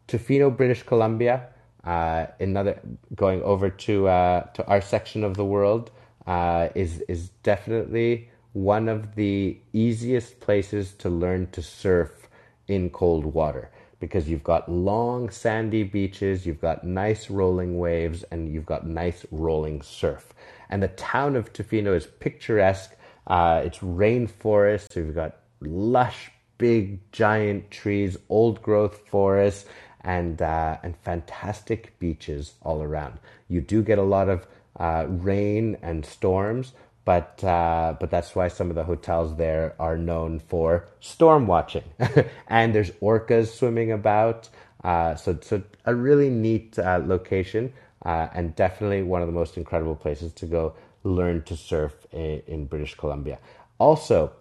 Tofino, 0.08 0.56
British 0.56 0.84
Columbia, 0.84 1.48
uh, 1.86 2.28
another 2.40 2.80
going 3.16 3.42
over 3.44 3.70
to 3.70 4.08
uh, 4.08 4.42
to 4.54 4.66
our 4.68 4.82
section 4.82 5.24
of 5.24 5.36
the 5.36 5.46
world. 5.46 5.92
uh, 6.28 6.70
is 6.76 7.02
is 7.08 7.30
definitely 7.44 8.30
one 8.54 8.88
of 8.88 9.16
the 9.16 9.58
easiest 9.74 10.40
places 10.40 10.94
to 10.94 11.10
learn 11.10 11.48
to 11.52 11.62
surf 11.62 12.30
in 12.68 12.90
cold 12.90 13.26
water 13.26 13.70
because 14.00 14.30
you've 14.30 14.44
got 14.44 14.70
long 14.70 15.30
sandy 15.30 15.84
beaches, 15.84 16.46
you've 16.46 16.62
got 16.62 16.84
nice 16.84 17.30
rolling 17.30 17.78
waves, 17.80 18.24
and 18.32 18.54
you've 18.54 18.66
got 18.66 18.86
nice 18.86 19.26
rolling 19.32 19.82
surf. 19.82 20.34
And 20.70 20.84
the 20.84 20.90
town 20.90 21.36
of 21.36 21.54
Tofino 21.54 21.96
is 21.96 22.08
picturesque. 22.20 22.96
Uh, 23.28 23.62
it's 23.66 23.80
rainforest, 23.80 24.92
so 24.94 25.00
you've 25.00 25.16
got 25.16 25.38
lush, 25.62 26.30
big, 26.58 27.12
giant 27.12 27.72
trees, 27.72 28.18
old 28.30 28.62
growth 28.62 29.02
forests, 29.08 29.66
and 30.06 30.42
uh, 30.42 30.78
and 30.84 30.96
fantastic 30.98 31.98
beaches 32.00 32.54
all 32.62 32.82
around. 32.82 33.20
You 33.50 33.60
do 33.60 33.82
get 33.82 33.98
a 33.98 34.04
lot 34.04 34.30
of 34.30 34.48
uh, 34.80 35.08
rain 35.10 35.78
and 35.82 36.06
storms, 36.06 36.74
but 37.04 37.44
uh, 37.44 37.96
but 38.00 38.12
that's 38.12 38.36
why 38.36 38.48
some 38.48 38.70
of 38.70 38.76
the 38.76 38.84
hotels 38.84 39.36
there 39.36 39.76
are 39.80 39.98
known 39.98 40.40
for 40.40 40.88
storm 41.02 41.48
watching, 41.48 41.84
and 42.48 42.74
there's 42.74 42.92
orcas 43.02 43.48
swimming 43.48 43.92
about. 43.92 44.48
Uh, 44.84 45.16
so 45.16 45.38
so 45.42 45.62
a 45.86 45.96
really 45.96 46.30
neat 46.30 46.78
uh, 46.78 47.02
location, 47.04 47.74
uh, 48.06 48.28
and 48.34 48.56
definitely 48.56 49.02
one 49.02 49.22
of 49.22 49.28
the 49.28 49.34
most 49.34 49.58
incredible 49.58 49.96
places 49.96 50.32
to 50.34 50.46
go 50.46 50.76
learn 51.04 51.42
to 51.44 51.58
surf 51.58 51.94
in, 52.12 52.42
in 52.46 52.66
British 52.66 52.96
Columbia. 52.96 53.40
Also, 53.80 54.32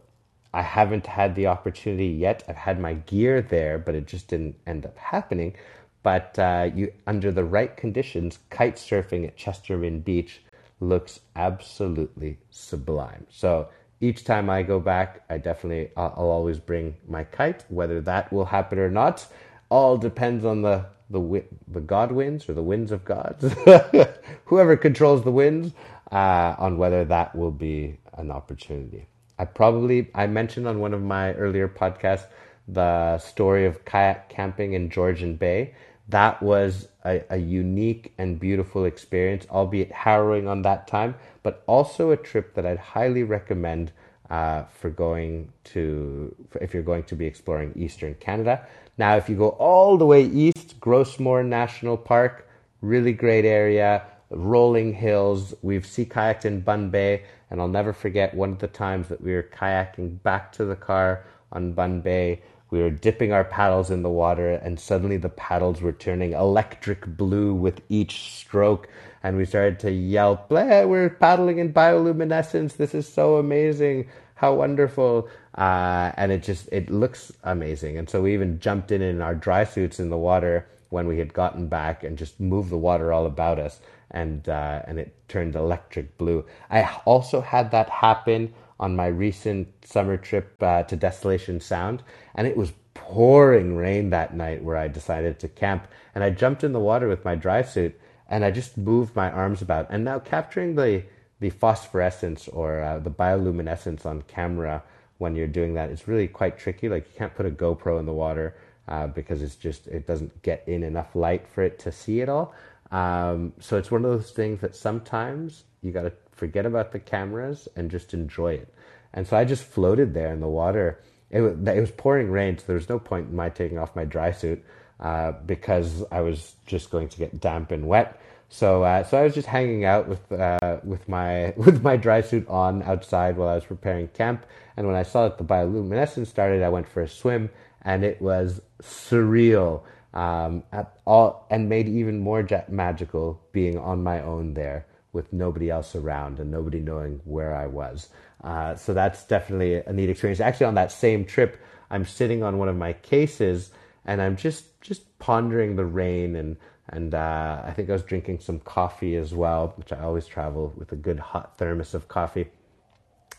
I 0.54 0.62
haven't 0.62 1.06
had 1.06 1.34
the 1.34 1.48
opportunity 1.48 2.06
yet. 2.06 2.44
I've 2.48 2.56
had 2.56 2.78
my 2.80 2.94
gear 2.94 3.42
there, 3.42 3.76
but 3.76 3.96
it 3.96 4.06
just 4.06 4.28
didn't 4.28 4.56
end 4.68 4.86
up 4.86 4.96
happening. 4.96 5.56
But 6.04 6.38
uh, 6.38 6.70
you, 6.72 6.92
under 7.08 7.32
the 7.32 7.44
right 7.44 7.76
conditions, 7.76 8.38
kite 8.50 8.76
surfing 8.76 9.26
at 9.26 9.36
Chesterman 9.36 10.00
Beach 10.00 10.42
looks 10.78 11.18
absolutely 11.34 12.38
sublime. 12.50 13.26
So 13.30 13.68
each 14.00 14.24
time 14.24 14.48
I 14.48 14.62
go 14.62 14.78
back, 14.78 15.22
I 15.28 15.38
definitely 15.38 15.90
I'll, 15.96 16.14
I'll 16.16 16.30
always 16.30 16.60
bring 16.60 16.94
my 17.08 17.24
kite. 17.24 17.64
Whether 17.68 18.00
that 18.02 18.32
will 18.32 18.44
happen 18.44 18.78
or 18.78 18.90
not, 18.90 19.26
all 19.70 19.96
depends 19.96 20.44
on 20.44 20.62
the 20.62 20.86
the 21.10 21.44
the 21.68 21.80
God 21.80 22.12
winds 22.12 22.48
or 22.48 22.54
the 22.54 22.62
winds 22.62 22.92
of 22.92 23.04
gods, 23.04 23.52
whoever 24.44 24.76
controls 24.76 25.24
the 25.24 25.32
winds, 25.32 25.72
uh, 26.12 26.54
on 26.58 26.78
whether 26.78 27.04
that 27.06 27.34
will 27.34 27.50
be 27.50 27.98
an 28.16 28.30
opportunity. 28.30 29.06
I 29.38 29.44
probably 29.44 30.10
I 30.14 30.26
mentioned 30.26 30.66
on 30.66 30.80
one 30.80 30.94
of 30.94 31.02
my 31.02 31.32
earlier 31.34 31.68
podcasts 31.68 32.26
the 32.66 33.18
story 33.18 33.66
of 33.66 33.84
kayak 33.84 34.28
camping 34.28 34.72
in 34.72 34.88
Georgian 34.90 35.36
Bay 35.36 35.74
that 36.08 36.42
was 36.42 36.88
a, 37.04 37.22
a, 37.30 37.38
unique 37.38 38.12
and 38.18 38.38
beautiful 38.38 38.84
experience, 38.84 39.46
albeit 39.50 39.90
harrowing 39.90 40.46
on 40.46 40.62
that 40.62 40.86
time, 40.86 41.14
but 41.42 41.62
also 41.66 42.10
a 42.10 42.16
trip 42.16 42.54
that 42.54 42.66
I'd 42.66 42.78
highly 42.78 43.22
recommend 43.22 43.92
uh, 44.28 44.64
for 44.64 44.90
going 44.90 45.50
to, 45.64 46.34
if 46.60 46.74
you're 46.74 46.82
going 46.82 47.04
to 47.04 47.16
be 47.16 47.26
exploring 47.26 47.72
Eastern 47.74 48.14
Canada. 48.14 48.66
Now, 48.98 49.16
if 49.16 49.28
you 49.28 49.36
go 49.36 49.50
all 49.50 49.96
the 49.96 50.06
way 50.06 50.24
east, 50.24 50.78
Gros 50.78 51.18
Morne 51.18 51.48
National 51.48 51.96
Park, 51.96 52.48
really 52.80 53.12
great 53.12 53.44
area, 53.44 54.02
rolling 54.30 54.92
hills. 54.92 55.54
We've 55.62 55.86
sea 55.86 56.04
kayaked 56.04 56.44
in 56.44 56.60
Bonne 56.60 56.90
Bay, 56.90 57.22
and 57.54 57.62
I'll 57.62 57.68
never 57.68 57.92
forget 57.92 58.34
one 58.34 58.50
of 58.50 58.58
the 58.58 58.66
times 58.66 59.06
that 59.08 59.20
we 59.20 59.32
were 59.32 59.44
kayaking 59.44 60.22
back 60.24 60.50
to 60.54 60.64
the 60.64 60.74
car 60.76 61.24
on 61.52 61.72
Bonne 61.72 62.00
Bay 62.00 62.42
we 62.74 62.82
were 62.82 62.90
dipping 62.90 63.32
our 63.32 63.44
paddles 63.44 63.92
in 63.92 64.02
the 64.02 64.10
water, 64.10 64.54
and 64.54 64.80
suddenly 64.80 65.16
the 65.16 65.28
paddles 65.28 65.80
were 65.80 65.92
turning 65.92 66.32
electric 66.32 67.06
blue 67.06 67.54
with 67.54 67.80
each 67.88 68.32
stroke. 68.32 68.88
And 69.22 69.36
we 69.36 69.44
started 69.44 69.78
to 69.78 69.92
yell, 69.92 70.44
We're 70.50 71.10
paddling 71.10 71.58
in 71.58 71.72
bioluminescence. 71.72 72.76
This 72.76 72.92
is 72.92 73.06
so 73.06 73.36
amazing. 73.36 74.08
How 74.34 74.54
wonderful. 74.54 75.28
Uh, 75.56 76.10
and 76.16 76.32
it 76.32 76.42
just, 76.42 76.68
it 76.72 76.90
looks 76.90 77.32
amazing. 77.44 77.96
And 77.96 78.10
so 78.10 78.22
we 78.22 78.34
even 78.34 78.58
jumped 78.58 78.90
in 78.90 79.02
in 79.02 79.20
our 79.20 79.36
dry 79.36 79.62
suits 79.62 80.00
in 80.00 80.10
the 80.10 80.18
water 80.18 80.66
when 80.90 81.06
we 81.06 81.20
had 81.20 81.32
gotten 81.32 81.68
back 81.68 82.02
and 82.02 82.18
just 82.18 82.40
moved 82.40 82.70
the 82.70 82.76
water 82.76 83.12
all 83.12 83.24
about 83.24 83.60
us. 83.60 83.78
And, 84.14 84.48
uh, 84.48 84.80
and 84.86 84.98
it 84.98 85.14
turned 85.28 85.56
electric 85.56 86.16
blue. 86.16 86.46
I 86.70 86.88
also 87.04 87.42
had 87.42 87.70
that 87.72 87.90
happen 87.90 88.54
on 88.80 88.96
my 88.96 89.08
recent 89.08 89.68
summer 89.84 90.16
trip 90.16 90.56
uh, 90.62 90.84
to 90.84 90.96
Desolation 90.96 91.60
Sound, 91.60 92.02
and 92.34 92.46
it 92.46 92.56
was 92.56 92.72
pouring 92.94 93.76
rain 93.76 94.10
that 94.10 94.34
night 94.34 94.62
where 94.62 94.76
I 94.76 94.88
decided 94.88 95.38
to 95.40 95.48
camp. 95.48 95.88
And 96.14 96.24
I 96.24 96.30
jumped 96.30 96.64
in 96.64 96.72
the 96.72 96.80
water 96.80 97.08
with 97.08 97.24
my 97.24 97.34
dry 97.34 97.62
suit, 97.62 98.00
and 98.28 98.44
I 98.44 98.50
just 98.50 98.78
moved 98.78 99.14
my 99.14 99.30
arms 99.30 99.60
about. 99.60 99.88
And 99.90 100.04
now 100.04 100.18
capturing 100.18 100.74
the 100.74 101.04
the 101.40 101.50
phosphorescence 101.50 102.48
or 102.48 102.80
uh, 102.80 102.98
the 103.00 103.10
bioluminescence 103.10 104.06
on 104.06 104.22
camera 104.22 104.82
when 105.18 105.34
you're 105.34 105.46
doing 105.48 105.74
that 105.74 105.90
is 105.90 106.08
really 106.08 106.28
quite 106.28 106.58
tricky. 106.58 106.88
Like 106.88 107.06
you 107.06 107.18
can't 107.18 107.34
put 107.34 107.46
a 107.46 107.50
GoPro 107.50 107.98
in 107.98 108.06
the 108.06 108.12
water 108.12 108.56
uh, 108.88 109.08
because 109.08 109.42
it's 109.42 109.56
just 109.56 109.86
it 109.88 110.06
doesn't 110.06 110.42
get 110.42 110.64
in 110.66 110.82
enough 110.82 111.14
light 111.14 111.46
for 111.46 111.62
it 111.62 111.78
to 111.80 111.92
see 111.92 112.20
it 112.20 112.28
all. 112.28 112.54
Um, 112.90 113.52
so 113.60 113.76
it's 113.76 113.90
one 113.90 114.04
of 114.04 114.10
those 114.10 114.30
things 114.30 114.60
that 114.60 114.76
sometimes 114.76 115.64
you 115.82 115.92
got 115.92 116.02
to 116.02 116.12
forget 116.32 116.66
about 116.66 116.92
the 116.92 116.98
cameras 116.98 117.68
and 117.76 117.90
just 117.90 118.14
enjoy 118.14 118.54
it. 118.54 118.74
And 119.12 119.26
so 119.26 119.36
I 119.36 119.44
just 119.44 119.64
floated 119.64 120.14
there 120.14 120.32
in 120.32 120.40
the 120.40 120.48
water. 120.48 121.00
It 121.30 121.40
was, 121.40 121.56
it 121.66 121.80
was 121.80 121.90
pouring 121.90 122.30
rain, 122.30 122.58
so 122.58 122.64
there 122.66 122.76
was 122.76 122.88
no 122.88 122.98
point 122.98 123.28
in 123.28 123.36
my 123.36 123.48
taking 123.48 123.78
off 123.78 123.96
my 123.96 124.04
dry 124.04 124.32
suit 124.32 124.64
uh, 125.00 125.32
because 125.46 126.04
I 126.10 126.20
was 126.20 126.54
just 126.66 126.90
going 126.90 127.08
to 127.08 127.18
get 127.18 127.40
damp 127.40 127.70
and 127.70 127.86
wet. 127.86 128.20
So, 128.48 128.84
uh, 128.84 129.02
so 129.02 129.18
I 129.18 129.22
was 129.22 129.34
just 129.34 129.48
hanging 129.48 129.84
out 129.84 130.06
with 130.06 130.30
uh, 130.30 130.78
with 130.84 131.08
my 131.08 131.54
with 131.56 131.82
my 131.82 131.96
dry 131.96 132.20
suit 132.20 132.46
on 132.48 132.82
outside 132.82 133.36
while 133.36 133.48
I 133.48 133.54
was 133.54 133.64
preparing 133.64 134.08
camp. 134.08 134.46
And 134.76 134.86
when 134.86 134.96
I 134.96 135.02
saw 135.02 135.28
that 135.28 135.38
the 135.38 135.44
bioluminescence 135.44 136.26
started, 136.26 136.62
I 136.62 136.68
went 136.68 136.88
for 136.88 137.02
a 137.02 137.08
swim, 137.08 137.50
and 137.82 138.04
it 138.04 138.20
was 138.20 138.60
surreal. 138.82 139.82
Um, 140.14 140.62
all 141.04 141.46
and 141.50 141.68
made 141.68 141.88
even 141.88 142.20
more 142.20 142.46
magical 142.68 143.42
being 143.52 143.76
on 143.76 144.02
my 144.02 144.22
own 144.22 144.54
there 144.54 144.86
with 145.12 145.32
nobody 145.32 145.70
else 145.70 145.94
around 145.96 146.38
and 146.38 146.50
nobody 146.50 146.78
knowing 146.80 147.20
where 147.24 147.54
I 147.54 147.66
was. 147.66 148.08
Uh, 148.42 148.76
so 148.76 148.94
that's 148.94 149.24
definitely 149.24 149.74
a 149.74 149.92
neat 149.92 150.10
experience. 150.10 150.40
Actually, 150.40 150.66
on 150.66 150.74
that 150.74 150.92
same 150.92 151.24
trip, 151.24 151.60
I'm 151.90 152.04
sitting 152.04 152.42
on 152.42 152.58
one 152.58 152.68
of 152.68 152.76
my 152.76 152.92
cases 152.92 153.70
and 154.04 154.20
I'm 154.22 154.36
just 154.36 154.80
just 154.80 155.18
pondering 155.18 155.76
the 155.76 155.84
rain 155.84 156.36
and 156.36 156.56
and 156.90 157.14
uh, 157.14 157.62
I 157.64 157.72
think 157.72 157.88
I 157.88 157.92
was 157.92 158.02
drinking 158.02 158.40
some 158.40 158.60
coffee 158.60 159.16
as 159.16 159.32
well, 159.32 159.72
which 159.76 159.92
I 159.92 160.00
always 160.00 160.26
travel 160.26 160.72
with 160.76 160.92
a 160.92 160.96
good 160.96 161.18
hot 161.18 161.56
thermos 161.56 161.94
of 161.94 162.08
coffee. 162.08 162.48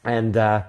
And 0.03 0.35
uh, 0.35 0.63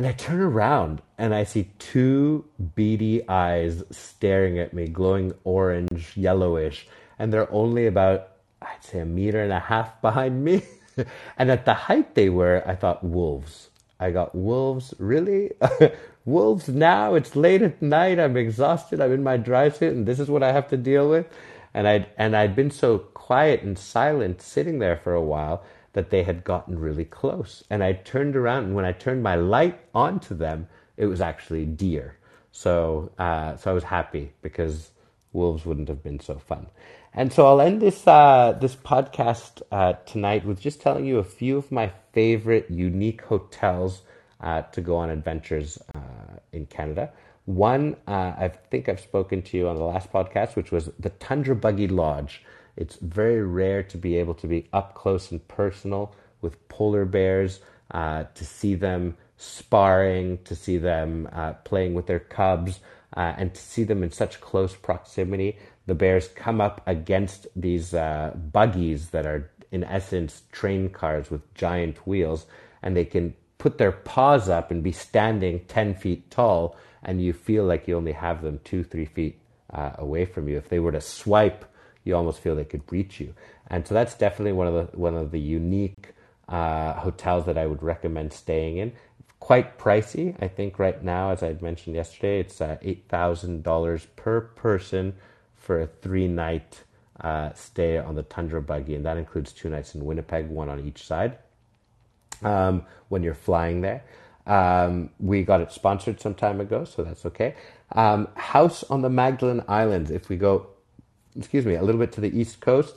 and 0.00 0.06
I 0.06 0.12
turn 0.12 0.40
around 0.40 1.02
and 1.18 1.34
I 1.34 1.44
see 1.44 1.68
two 1.78 2.46
beady 2.74 3.28
eyes 3.28 3.82
staring 3.90 4.58
at 4.58 4.72
me, 4.72 4.86
glowing 4.86 5.34
orange, 5.44 6.16
yellowish, 6.16 6.88
and 7.18 7.30
they're 7.30 7.52
only 7.52 7.86
about 7.86 8.28
I'd 8.62 8.82
say 8.82 9.00
a 9.00 9.04
meter 9.04 9.42
and 9.42 9.52
a 9.52 9.60
half 9.60 10.00
behind 10.00 10.42
me. 10.42 10.62
and 11.36 11.50
at 11.50 11.66
the 11.66 11.74
height 11.74 12.14
they 12.14 12.30
were, 12.30 12.62
I 12.64 12.76
thought 12.76 13.04
wolves. 13.04 13.68
I 13.98 14.10
got 14.10 14.34
wolves, 14.34 14.94
really? 14.98 15.50
wolves 16.24 16.66
now? 16.66 17.14
It's 17.14 17.36
late 17.36 17.60
at 17.60 17.82
night. 17.82 18.18
I'm 18.18 18.38
exhausted. 18.38 19.02
I'm 19.02 19.12
in 19.12 19.22
my 19.22 19.36
dry 19.36 19.68
suit, 19.68 19.92
and 19.92 20.06
this 20.06 20.18
is 20.18 20.30
what 20.30 20.42
I 20.42 20.52
have 20.52 20.68
to 20.68 20.78
deal 20.78 21.10
with. 21.10 21.26
And 21.74 21.86
I'd 21.86 22.06
and 22.16 22.34
I'd 22.34 22.56
been 22.56 22.70
so 22.70 23.00
quiet 23.00 23.60
and 23.60 23.78
silent, 23.78 24.40
sitting 24.40 24.78
there 24.78 24.96
for 24.96 25.12
a 25.12 25.22
while, 25.22 25.62
that 25.92 26.10
they 26.10 26.22
had 26.22 26.44
gotten 26.44 26.78
really 26.78 27.04
close. 27.04 27.64
And 27.70 27.82
I 27.82 27.92
turned 27.92 28.36
around, 28.36 28.64
and 28.64 28.74
when 28.74 28.84
I 28.84 28.92
turned 28.92 29.22
my 29.22 29.34
light 29.34 29.78
onto 29.94 30.34
them, 30.34 30.68
it 30.96 31.06
was 31.06 31.20
actually 31.20 31.66
deer. 31.66 32.16
So, 32.52 33.10
uh, 33.18 33.56
so 33.56 33.70
I 33.70 33.74
was 33.74 33.84
happy 33.84 34.32
because 34.42 34.90
wolves 35.32 35.64
wouldn't 35.64 35.88
have 35.88 36.02
been 36.02 36.20
so 36.20 36.38
fun. 36.38 36.66
And 37.12 37.32
so 37.32 37.46
I'll 37.46 37.60
end 37.60 37.82
this 37.82 38.06
uh, 38.06 38.56
this 38.60 38.76
podcast 38.76 39.62
uh, 39.72 39.94
tonight 40.06 40.44
with 40.44 40.60
just 40.60 40.80
telling 40.80 41.04
you 41.04 41.18
a 41.18 41.24
few 41.24 41.56
of 41.58 41.72
my 41.72 41.90
favorite 42.12 42.70
unique 42.70 43.22
hotels 43.22 44.02
uh, 44.40 44.62
to 44.62 44.80
go 44.80 44.96
on 44.96 45.10
adventures 45.10 45.78
uh, 45.94 46.38
in 46.52 46.66
Canada. 46.66 47.10
One, 47.46 47.96
uh, 48.06 48.32
I 48.38 48.52
think 48.70 48.88
I've 48.88 49.00
spoken 49.00 49.42
to 49.42 49.56
you 49.56 49.68
on 49.68 49.76
the 49.76 49.84
last 49.84 50.12
podcast, 50.12 50.54
which 50.54 50.70
was 50.70 50.90
the 51.00 51.10
Tundra 51.10 51.56
Buggy 51.56 51.88
Lodge. 51.88 52.44
It's 52.76 52.96
very 52.96 53.42
rare 53.42 53.82
to 53.84 53.98
be 53.98 54.16
able 54.16 54.34
to 54.34 54.46
be 54.46 54.68
up 54.72 54.94
close 54.94 55.30
and 55.30 55.46
personal 55.48 56.14
with 56.40 56.68
polar 56.68 57.04
bears, 57.04 57.60
uh, 57.90 58.24
to 58.34 58.44
see 58.44 58.74
them 58.74 59.16
sparring, 59.36 60.38
to 60.44 60.54
see 60.54 60.78
them 60.78 61.28
playing 61.64 61.94
with 61.94 62.06
their 62.06 62.20
cubs, 62.20 62.80
and 63.14 63.52
to 63.54 63.60
see 63.60 63.84
them 63.84 64.02
in 64.02 64.12
such 64.12 64.40
close 64.40 64.74
proximity 64.76 65.58
the 65.90 65.94
bears 65.96 66.28
come 66.28 66.60
up 66.60 66.80
against 66.86 67.48
these 67.56 67.94
uh, 67.94 68.32
buggies 68.52 69.10
that 69.10 69.26
are, 69.26 69.50
in 69.72 69.82
essence, 69.82 70.42
train 70.52 70.88
cars 70.88 71.32
with 71.32 71.52
giant 71.54 72.06
wheels, 72.06 72.46
and 72.80 72.96
they 72.96 73.04
can 73.04 73.34
put 73.58 73.78
their 73.78 73.90
paws 73.90 74.48
up 74.48 74.70
and 74.70 74.84
be 74.84 74.92
standing 74.92 75.64
10 75.66 75.96
feet 75.96 76.30
tall, 76.30 76.76
and 77.02 77.20
you 77.20 77.32
feel 77.32 77.64
like 77.64 77.88
you 77.88 77.96
only 77.96 78.12
have 78.12 78.40
them 78.40 78.60
two, 78.62 78.84
three 78.84 79.04
feet 79.04 79.40
uh, 79.72 79.90
away 79.98 80.24
from 80.24 80.48
you. 80.48 80.56
If 80.58 80.68
they 80.68 80.78
were 80.78 80.92
to 80.92 81.00
swipe, 81.00 81.64
you 82.04 82.16
almost 82.16 82.40
feel 82.40 82.54
they 82.56 82.64
could 82.64 82.82
reach 82.90 83.20
you. 83.20 83.34
And 83.68 83.86
so 83.86 83.94
that's 83.94 84.14
definitely 84.14 84.52
one 84.52 84.66
of 84.66 84.74
the 84.74 84.98
one 84.98 85.14
of 85.14 85.30
the 85.30 85.40
unique 85.40 86.14
uh, 86.48 86.94
hotels 86.94 87.46
that 87.46 87.56
I 87.56 87.66
would 87.66 87.82
recommend 87.82 88.32
staying 88.32 88.78
in. 88.78 88.92
Quite 89.38 89.78
pricey, 89.78 90.36
I 90.42 90.48
think. 90.48 90.78
Right 90.78 91.02
now, 91.02 91.30
as 91.30 91.42
I 91.42 91.56
mentioned 91.60 91.96
yesterday, 91.96 92.40
it's 92.40 92.60
uh, 92.60 92.76
eight 92.82 93.04
thousand 93.08 93.62
dollars 93.62 94.06
per 94.16 94.40
person 94.40 95.14
for 95.56 95.80
a 95.80 95.86
three 95.86 96.28
night 96.28 96.82
uh, 97.20 97.52
stay 97.54 97.98
on 97.98 98.14
the 98.14 98.22
Tundra 98.22 98.62
buggy, 98.62 98.94
and 98.94 99.04
that 99.04 99.16
includes 99.16 99.52
two 99.52 99.68
nights 99.68 99.94
in 99.94 100.04
Winnipeg, 100.04 100.48
one 100.48 100.68
on 100.68 100.80
each 100.86 101.06
side. 101.06 101.38
Um, 102.42 102.84
when 103.08 103.22
you're 103.22 103.34
flying 103.34 103.82
there, 103.82 104.02
um, 104.46 105.10
we 105.18 105.42
got 105.42 105.60
it 105.60 105.72
sponsored 105.72 106.20
some 106.20 106.34
time 106.34 106.60
ago, 106.60 106.84
so 106.84 107.04
that's 107.04 107.26
okay. 107.26 107.54
Um, 107.92 108.28
house 108.36 108.82
on 108.84 109.02
the 109.02 109.10
Magdalen 109.10 109.64
Islands. 109.68 110.10
If 110.10 110.28
we 110.28 110.36
go, 110.36 110.68
excuse 111.36 111.66
me, 111.66 111.74
a 111.74 111.82
little 111.82 112.00
bit 112.00 112.12
to 112.12 112.20
the 112.20 112.38
east 112.38 112.60
coast, 112.60 112.96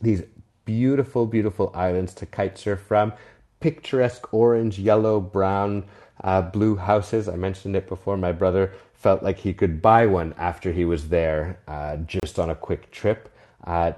these 0.00 0.22
beautiful, 0.64 1.26
beautiful 1.26 1.72
islands 1.74 2.14
to 2.14 2.26
kite 2.26 2.58
surf 2.58 2.80
from. 2.80 3.12
Picturesque 3.60 4.32
orange, 4.34 4.78
yellow, 4.78 5.20
brown, 5.20 5.84
uh, 6.22 6.42
blue 6.42 6.76
houses. 6.76 7.28
I 7.28 7.36
mentioned 7.36 7.76
it 7.76 7.88
before. 7.88 8.16
My 8.16 8.32
brother 8.32 8.72
felt 8.94 9.22
like 9.22 9.38
he 9.38 9.52
could 9.52 9.82
buy 9.82 10.06
one 10.06 10.34
after 10.38 10.72
he 10.72 10.84
was 10.84 11.08
there 11.08 11.58
uh, 11.68 11.96
just 11.96 12.38
on 12.38 12.50
a 12.50 12.54
quick 12.54 12.90
trip. 12.90 13.28
Uh, 13.64 13.92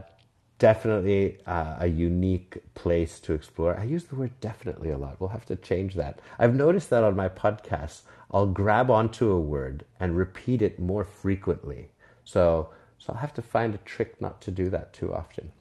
definitely 0.59 1.39
uh, 1.47 1.77
a 1.81 1.87
unique 1.87 2.57
place 2.75 3.21
to 3.21 3.33
explore. 3.33 3.79
I 3.79 3.85
use 3.85 4.05
the 4.05 4.15
word 4.15 4.33
definitely 4.41 4.91
a 4.91 4.99
lot. 4.99 5.21
We'll 5.21 5.31
have 5.31 5.47
to 5.47 5.57
change 5.57 5.95
that. 5.95 6.21
I've 6.39 6.55
noticed 6.55 6.91
that 6.91 7.05
on 7.05 7.17
my 7.17 7.29
podcasts, 7.29 8.03
I'll 8.31 8.47
grab 8.47 8.91
onto 8.91 9.31
a 9.31 9.41
word 9.41 9.85
and 10.01 10.17
repeat 10.17 10.63
it 10.63 10.79
more 10.79 11.05
frequently. 11.05 11.89
So, 12.25 12.71
so 12.99 13.13
I'll 13.13 13.21
have 13.21 13.35
to 13.35 13.43
find 13.43 13.75
a 13.75 13.79
trick 13.79 14.21
not 14.21 14.41
to 14.43 14.51
do 14.51 14.71
that 14.71 14.93
too 14.93 15.13
often. 15.13 15.53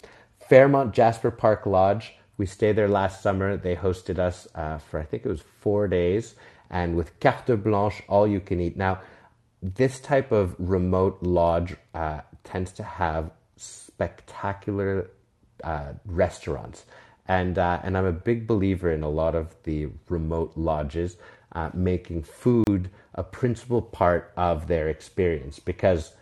Fairmont 0.48 0.94
Jasper 0.94 1.32
Park 1.32 1.66
Lodge. 1.66 2.14
We 2.38 2.46
stayed 2.46 2.76
there 2.76 2.88
last 2.88 3.22
summer. 3.22 3.58
They 3.58 3.76
hosted 3.76 4.20
us 4.20 4.48
uh, 4.56 4.80
for 4.80 5.00
I 5.00 5.04
think 5.04 5.26
it 5.26 5.30
was 5.30 5.42
four 5.42 5.88
days, 5.88 6.36
and 6.70 6.96
with 6.96 7.20
carte 7.20 7.64
blanche, 7.64 8.02
all 8.08 8.28
you 8.28 8.40
can 8.40 8.60
eat. 8.60 8.76
Now, 8.76 9.02
this 9.62 10.00
type 10.00 10.32
of 10.32 10.56
remote 10.58 11.20
lodge 11.22 11.76
uh, 11.94 12.22
tends 12.44 12.72
to 12.74 12.84
have 12.84 13.32
spectacular 13.56 15.10
uh, 15.64 15.94
restaurants. 16.06 16.86
And, 17.28 17.58
uh, 17.58 17.80
and 17.84 17.98
I'm 17.98 18.06
a 18.06 18.12
big 18.12 18.48
believer 18.48 18.92
in 18.92 19.04
a 19.04 19.10
lot 19.10 19.36
of 19.36 19.56
the 19.64 19.88
remote 20.10 20.52
lodges 20.56 21.16
uh, 21.54 21.70
making 21.74 22.24
food 22.24 22.90
a 23.16 23.24
principal 23.24 23.82
part 23.82 24.34
of 24.36 24.68
their 24.68 24.90
experience 24.90 25.60
because 25.60 26.14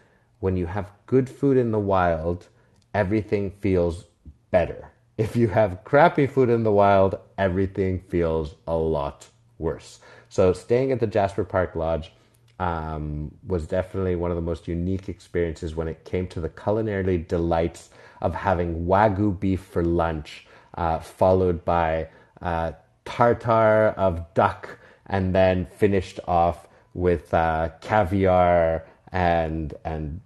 when 0.42 0.58
you 0.58 0.66
have 0.66 0.92
good 1.06 1.30
food 1.30 1.56
in 1.56 1.72
the 1.72 1.80
wild, 1.80 2.48
everything 2.94 3.52
feels 3.62 4.06
better. 4.50 4.92
If 5.18 5.36
you 5.36 5.48
have 5.48 5.84
crappy 5.84 6.28
food 6.28 6.50
in 6.50 6.64
the 6.64 6.72
wild, 6.72 7.18
everything 7.38 8.02
feels 8.10 8.56
a 8.68 8.76
lot 8.76 9.28
worse. 9.60 10.00
So, 10.30 10.52
staying 10.52 10.92
at 10.92 11.00
the 11.00 11.08
Jasper 11.08 11.44
Park 11.44 11.76
Lodge 11.76 12.12
um, 12.60 13.32
was 13.46 13.68
definitely 13.68 14.16
one 14.16 14.32
of 14.32 14.36
the 14.36 14.42
most 14.42 14.68
unique 14.68 15.10
experiences 15.10 15.76
when 15.76 15.88
it 15.88 16.04
came 16.06 16.28
to 16.28 16.42
the 16.42 16.50
culinary 16.50 17.20
delights 17.20 17.90
of 18.22 18.34
having 18.34 18.86
wagyu 18.86 19.40
beef 19.40 19.62
for 19.62 19.84
lunch, 19.84 20.48
uh, 20.76 21.00
followed 21.00 21.64
by 21.66 22.08
uh, 22.42 22.72
tartar 23.06 23.94
of 23.98 24.34
duck, 24.34 24.80
and 25.06 25.36
then 25.36 25.68
finished 25.68 26.20
off 26.28 26.68
with 26.94 27.34
uh, 27.34 27.70
caviar 27.82 28.86
and 29.12 29.74
and 29.84 30.22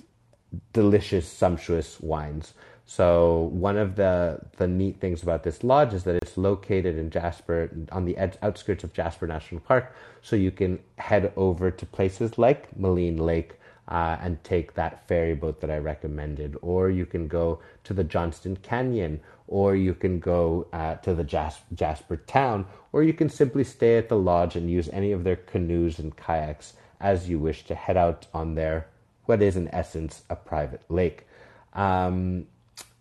delicious, 0.73 1.27
sumptuous 1.27 1.99
wines. 1.99 2.53
So 2.85 3.49
one 3.51 3.77
of 3.77 3.95
the 3.95 4.39
the 4.57 4.67
neat 4.67 4.99
things 4.99 5.23
about 5.23 5.43
this 5.43 5.63
lodge 5.63 5.93
is 5.93 6.03
that 6.03 6.15
it's 6.15 6.37
located 6.37 6.97
in 6.97 7.09
Jasper 7.09 7.71
on 7.91 8.05
the 8.05 8.15
ed- 8.15 8.37
outskirts 8.43 8.83
of 8.83 8.93
Jasper 8.93 9.25
National 9.25 9.59
Park, 9.61 9.93
so 10.21 10.35
you 10.35 10.51
can 10.51 10.79
head 10.97 11.33
over 11.35 11.71
to 11.71 11.85
places 11.85 12.37
like 12.37 12.77
Maligne 12.77 13.17
Lake 13.17 13.55
uh, 13.87 14.17
and 14.21 14.43
take 14.43 14.75
that 14.75 15.07
ferry 15.07 15.33
boat 15.33 15.61
that 15.61 15.71
I 15.71 15.77
recommended, 15.77 16.57
or 16.61 16.89
you 16.91 17.05
can 17.05 17.27
go 17.27 17.59
to 17.85 17.93
the 17.93 18.03
Johnston 18.03 18.55
Canyon, 18.57 19.19
or 19.47 19.75
you 19.75 19.93
can 19.95 20.19
go 20.19 20.67
uh, 20.73 20.95
to 20.95 21.13
the 21.15 21.23
Jas- 21.23 21.61
Jasper 21.73 22.17
town, 22.17 22.65
or 22.91 23.03
you 23.03 23.13
can 23.13 23.29
simply 23.29 23.63
stay 23.63 23.97
at 23.97 24.09
the 24.09 24.17
lodge 24.17 24.55
and 24.55 24.69
use 24.69 24.89
any 24.89 25.11
of 25.11 25.23
their 25.23 25.35
canoes 25.35 25.99
and 25.99 26.15
kayaks 26.15 26.73
as 26.99 27.29
you 27.29 27.39
wish 27.39 27.65
to 27.65 27.75
head 27.75 27.97
out 27.97 28.27
on 28.33 28.55
their 28.55 28.87
what 29.25 29.41
is 29.41 29.55
in 29.55 29.73
essence 29.73 30.23
a 30.29 30.35
private 30.35 30.81
lake. 30.89 31.25
Um, 31.73 32.47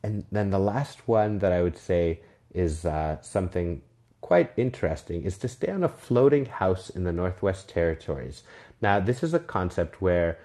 and 0.02 0.24
then 0.30 0.50
the 0.50 0.58
last 0.58 1.06
one 1.08 1.38
that 1.38 1.52
I 1.52 1.62
would 1.62 1.78
say 1.78 2.20
is 2.52 2.84
uh, 2.84 3.20
something 3.22 3.82
quite 4.20 4.52
interesting 4.56 5.22
is 5.22 5.36
to 5.38 5.48
stay 5.48 5.70
on 5.70 5.84
a 5.84 5.88
floating 5.88 6.46
house 6.46 6.88
in 6.90 7.04
the 7.04 7.12
Northwest 7.12 7.68
Territories. 7.68 8.42
Now, 8.80 9.00
this 9.00 9.22
is 9.22 9.34
a 9.34 9.38
concept 9.38 10.00
where 10.00 10.38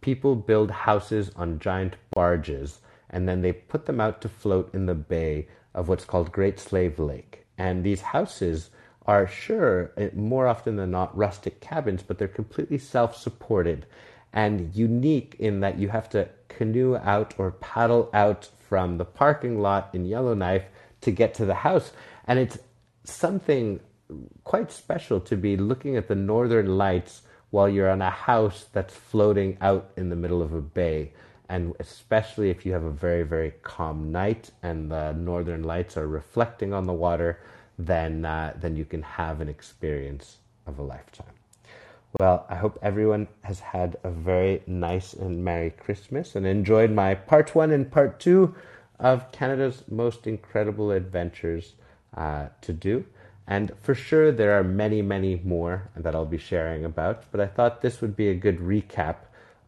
people 0.00 0.36
build 0.36 0.70
houses 0.70 1.30
on 1.36 1.58
giant 1.58 1.96
barges 2.12 2.80
and 3.10 3.28
then 3.28 3.42
they 3.42 3.52
put 3.52 3.86
them 3.86 4.00
out 4.00 4.20
to 4.20 4.28
float 4.28 4.74
in 4.74 4.86
the 4.86 4.94
bay 4.94 5.48
of 5.74 5.88
what's 5.88 6.04
called 6.04 6.32
Great 6.32 6.58
Slave 6.58 6.98
Lake. 6.98 7.46
And 7.56 7.84
these 7.84 8.00
houses 8.00 8.70
are 9.06 9.26
sure, 9.26 9.92
eh, 9.96 10.10
more 10.14 10.46
often 10.46 10.76
than 10.76 10.90
not, 10.90 11.16
rustic 11.16 11.60
cabins, 11.60 12.02
but 12.02 12.18
they're 12.18 12.28
completely 12.28 12.78
self 12.78 13.16
supported 13.16 13.86
and 14.36 14.74
unique 14.74 15.34
in 15.38 15.60
that 15.60 15.78
you 15.78 15.88
have 15.88 16.10
to 16.10 16.28
canoe 16.48 16.94
out 16.98 17.34
or 17.38 17.52
paddle 17.52 18.10
out 18.12 18.50
from 18.68 18.98
the 18.98 19.04
parking 19.04 19.62
lot 19.62 19.88
in 19.94 20.04
Yellowknife 20.04 20.64
to 21.00 21.10
get 21.10 21.32
to 21.32 21.46
the 21.46 21.54
house. 21.54 21.92
And 22.26 22.38
it's 22.38 22.58
something 23.02 23.80
quite 24.44 24.70
special 24.70 25.20
to 25.20 25.36
be 25.36 25.56
looking 25.56 25.96
at 25.96 26.06
the 26.06 26.14
northern 26.14 26.76
lights 26.76 27.22
while 27.50 27.66
you're 27.66 27.90
on 27.90 28.02
a 28.02 28.10
house 28.10 28.66
that's 28.72 28.94
floating 28.94 29.56
out 29.62 29.90
in 29.96 30.10
the 30.10 30.16
middle 30.16 30.42
of 30.42 30.52
a 30.52 30.60
bay. 30.60 31.12
And 31.48 31.74
especially 31.80 32.50
if 32.50 32.66
you 32.66 32.72
have 32.72 32.84
a 32.84 32.90
very, 32.90 33.22
very 33.22 33.54
calm 33.62 34.12
night 34.12 34.50
and 34.62 34.90
the 34.90 35.12
northern 35.12 35.62
lights 35.62 35.96
are 35.96 36.08
reflecting 36.08 36.74
on 36.74 36.84
the 36.84 36.92
water, 36.92 37.40
then, 37.78 38.26
uh, 38.26 38.52
then 38.60 38.76
you 38.76 38.84
can 38.84 39.00
have 39.00 39.40
an 39.40 39.48
experience 39.48 40.36
of 40.66 40.78
a 40.78 40.82
lifetime. 40.82 41.32
Well, 42.18 42.46
I 42.48 42.54
hope 42.54 42.78
everyone 42.80 43.28
has 43.42 43.60
had 43.60 43.98
a 44.02 44.10
very 44.10 44.62
nice 44.66 45.12
and 45.12 45.44
Merry 45.44 45.68
Christmas 45.68 46.34
and 46.34 46.46
enjoyed 46.46 46.90
my 46.90 47.14
part 47.14 47.54
one 47.54 47.72
and 47.72 47.92
part 47.92 48.18
two 48.18 48.54
of 48.98 49.30
Canada's 49.32 49.84
most 49.90 50.26
incredible 50.26 50.92
adventures 50.92 51.74
uh, 52.16 52.46
to 52.62 52.72
do. 52.72 53.04
And 53.46 53.70
for 53.82 53.94
sure, 53.94 54.32
there 54.32 54.58
are 54.58 54.64
many, 54.64 55.02
many 55.02 55.42
more 55.44 55.90
that 55.94 56.14
I'll 56.14 56.24
be 56.24 56.38
sharing 56.38 56.86
about, 56.86 57.24
but 57.30 57.40
I 57.42 57.46
thought 57.46 57.82
this 57.82 58.00
would 58.00 58.16
be 58.16 58.30
a 58.30 58.34
good 58.34 58.60
recap 58.60 59.16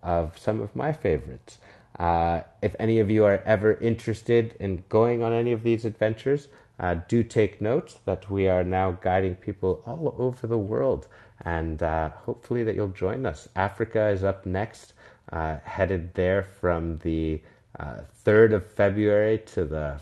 of 0.03 0.39
some 0.39 0.63
of 0.63 0.75
my 0.75 0.91
favorites. 0.91 1.59
Uh, 1.99 2.41
if 2.63 2.75
any 2.79 2.99
of 2.99 3.11
you 3.11 3.27
are 3.27 3.43
ever 3.45 3.75
interested 3.75 4.57
in 4.59 4.85
going 4.89 5.23
on 5.23 5.35
any 5.35 5.53
of 5.53 5.65
these 5.65 5.85
adventures, 5.85 6.49
uh, 6.81 6.95
do 7.09 7.23
take 7.23 7.61
note 7.61 7.97
that 8.07 8.31
we 8.31 8.49
are 8.49 8.65
now 8.65 8.93
guiding 8.93 9.35
people 9.35 9.83
all 9.85 10.15
over 10.17 10.47
the 10.47 10.57
world 10.57 11.09
and 11.45 11.83
uh, 11.83 12.11
hopefully 12.11 12.65
that 12.65 12.75
you'll 12.75 12.89
join 12.89 13.27
us. 13.27 13.49
Africa 13.57 14.09
is 14.09 14.25
up 14.25 14.47
next, 14.47 14.95
uh, 15.33 15.57
headed 15.65 16.15
there 16.15 16.43
from 16.43 16.99
the 16.99 17.41
uh, 17.79 17.99
3rd 18.25 18.55
of 18.55 18.67
February 18.67 19.39
to 19.39 19.65
the 19.65 20.01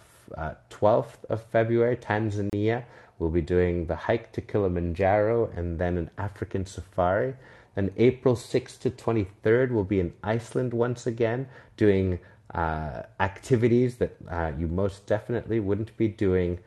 12th 0.70 1.24
uh, 1.24 1.34
of 1.34 1.42
February, 1.44 1.96
Tanzania. 1.96 2.84
We'll 3.18 3.30
be 3.30 3.42
doing 3.42 3.86
the 3.86 3.96
hike 3.96 4.32
to 4.32 4.40
Kilimanjaro 4.40 5.50
and 5.56 5.78
then 5.78 5.98
an 5.98 6.10
African 6.18 6.66
safari. 6.66 7.34
Then 7.74 7.90
April 7.96 8.34
6th 8.34 8.80
to 8.80 8.90
23rd, 8.90 9.70
we'll 9.70 9.84
be 9.84 10.00
in 10.00 10.12
Iceland 10.22 10.72
once 10.72 11.06
again, 11.06 11.48
doing 11.76 12.18
uh, 12.54 13.02
activities 13.20 13.96
that 13.96 14.16
uh, 14.30 14.52
you 14.58 14.68
most 14.68 15.06
definitely 15.06 15.60
wouldn't 15.60 15.94
be 15.96 16.08
doing 16.08 16.58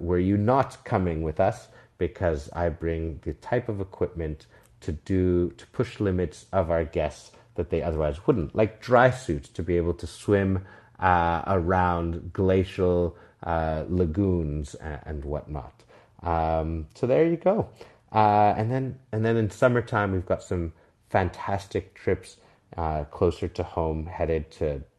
were 0.00 0.18
you 0.18 0.36
not 0.36 0.84
coming 0.84 1.22
with 1.22 1.38
us 1.38 1.68
because 2.08 2.50
I 2.52 2.68
bring 2.68 3.20
the 3.22 3.32
type 3.34 3.68
of 3.70 3.80
equipment 3.80 4.46
to 4.80 4.92
do 4.92 5.50
to 5.60 5.66
push 5.78 6.00
limits 6.00 6.46
of 6.52 6.70
our 6.70 6.84
guests 6.84 7.32
that 7.54 7.70
they 7.70 7.82
otherwise 7.82 8.26
wouldn't, 8.26 8.54
like 8.54 8.82
dry 8.90 9.08
suits 9.10 9.48
to 9.56 9.62
be 9.62 9.76
able 9.78 9.94
to 9.94 10.06
swim 10.06 10.66
uh, 11.00 11.42
around 11.46 12.32
glacial 12.32 13.16
uh, 13.42 13.84
lagoons 13.88 14.74
and, 14.74 15.00
and 15.06 15.24
whatnot. 15.24 15.76
Um, 16.22 16.86
so 16.94 17.06
there 17.06 17.26
you 17.26 17.38
go. 17.38 17.68
Uh, 18.12 18.52
and 18.58 18.70
then 18.70 18.98
and 19.12 19.24
then 19.24 19.36
in 19.36 19.50
summertime 19.50 20.12
we've 20.12 20.26
got 20.34 20.42
some 20.42 20.72
fantastic 21.08 21.94
trips 21.94 22.36
uh, 22.76 23.04
closer 23.04 23.48
to 23.48 23.62
home, 23.62 24.06
headed 24.06 24.50
to, 24.58 24.68
to 24.78 24.93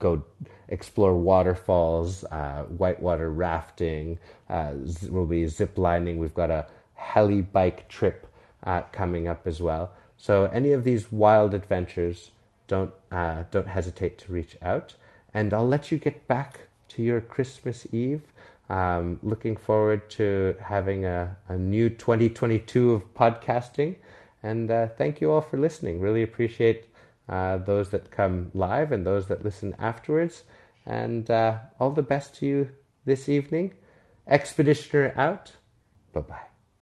go 0.00 0.24
explore 0.68 1.14
waterfalls, 1.14 2.24
uh, 2.24 2.64
whitewater 2.64 3.30
rafting. 3.30 4.18
Uh, 4.48 4.72
we'll 5.08 5.26
be 5.26 5.46
zip 5.46 5.78
lining. 5.78 6.18
We've 6.18 6.34
got 6.34 6.50
a 6.50 6.66
heli 6.94 7.42
bike 7.42 7.88
trip 7.88 8.26
uh, 8.64 8.82
coming 8.92 9.28
up 9.28 9.46
as 9.46 9.60
well. 9.60 9.92
So 10.16 10.46
any 10.46 10.72
of 10.72 10.84
these 10.84 11.12
wild 11.12 11.54
adventures, 11.54 12.32
don't 12.66 12.92
uh, 13.10 13.44
don't 13.50 13.68
hesitate 13.68 14.18
to 14.18 14.32
reach 14.32 14.56
out, 14.62 14.94
and 15.32 15.54
I'll 15.54 15.66
let 15.66 15.90
you 15.90 15.98
get 15.98 16.26
back 16.28 16.60
to 16.88 17.02
your 17.02 17.20
Christmas 17.20 17.86
Eve. 17.92 18.22
Um, 18.68 19.18
looking 19.22 19.56
forward 19.56 20.08
to 20.10 20.54
having 20.62 21.04
a, 21.04 21.36
a 21.48 21.56
new 21.56 21.90
2022 21.90 22.92
of 22.92 23.14
podcasting. 23.14 23.96
And 24.42 24.70
uh, 24.70 24.88
thank 24.88 25.20
you 25.20 25.32
all 25.32 25.40
for 25.40 25.58
listening. 25.58 26.00
Really 26.00 26.22
appreciate 26.22 26.89
uh, 27.30 27.58
those 27.58 27.90
that 27.90 28.10
come 28.10 28.50
live 28.52 28.92
and 28.92 29.06
those 29.06 29.28
that 29.28 29.44
listen 29.44 29.74
afterwards. 29.78 30.42
And 30.84 31.30
uh, 31.30 31.58
all 31.78 31.92
the 31.92 32.02
best 32.02 32.34
to 32.36 32.46
you 32.46 32.68
this 33.04 33.28
evening. 33.28 33.74
Expeditioner 34.28 35.16
out. 35.16 35.52
Bye 36.12 36.20
bye. 36.20 36.49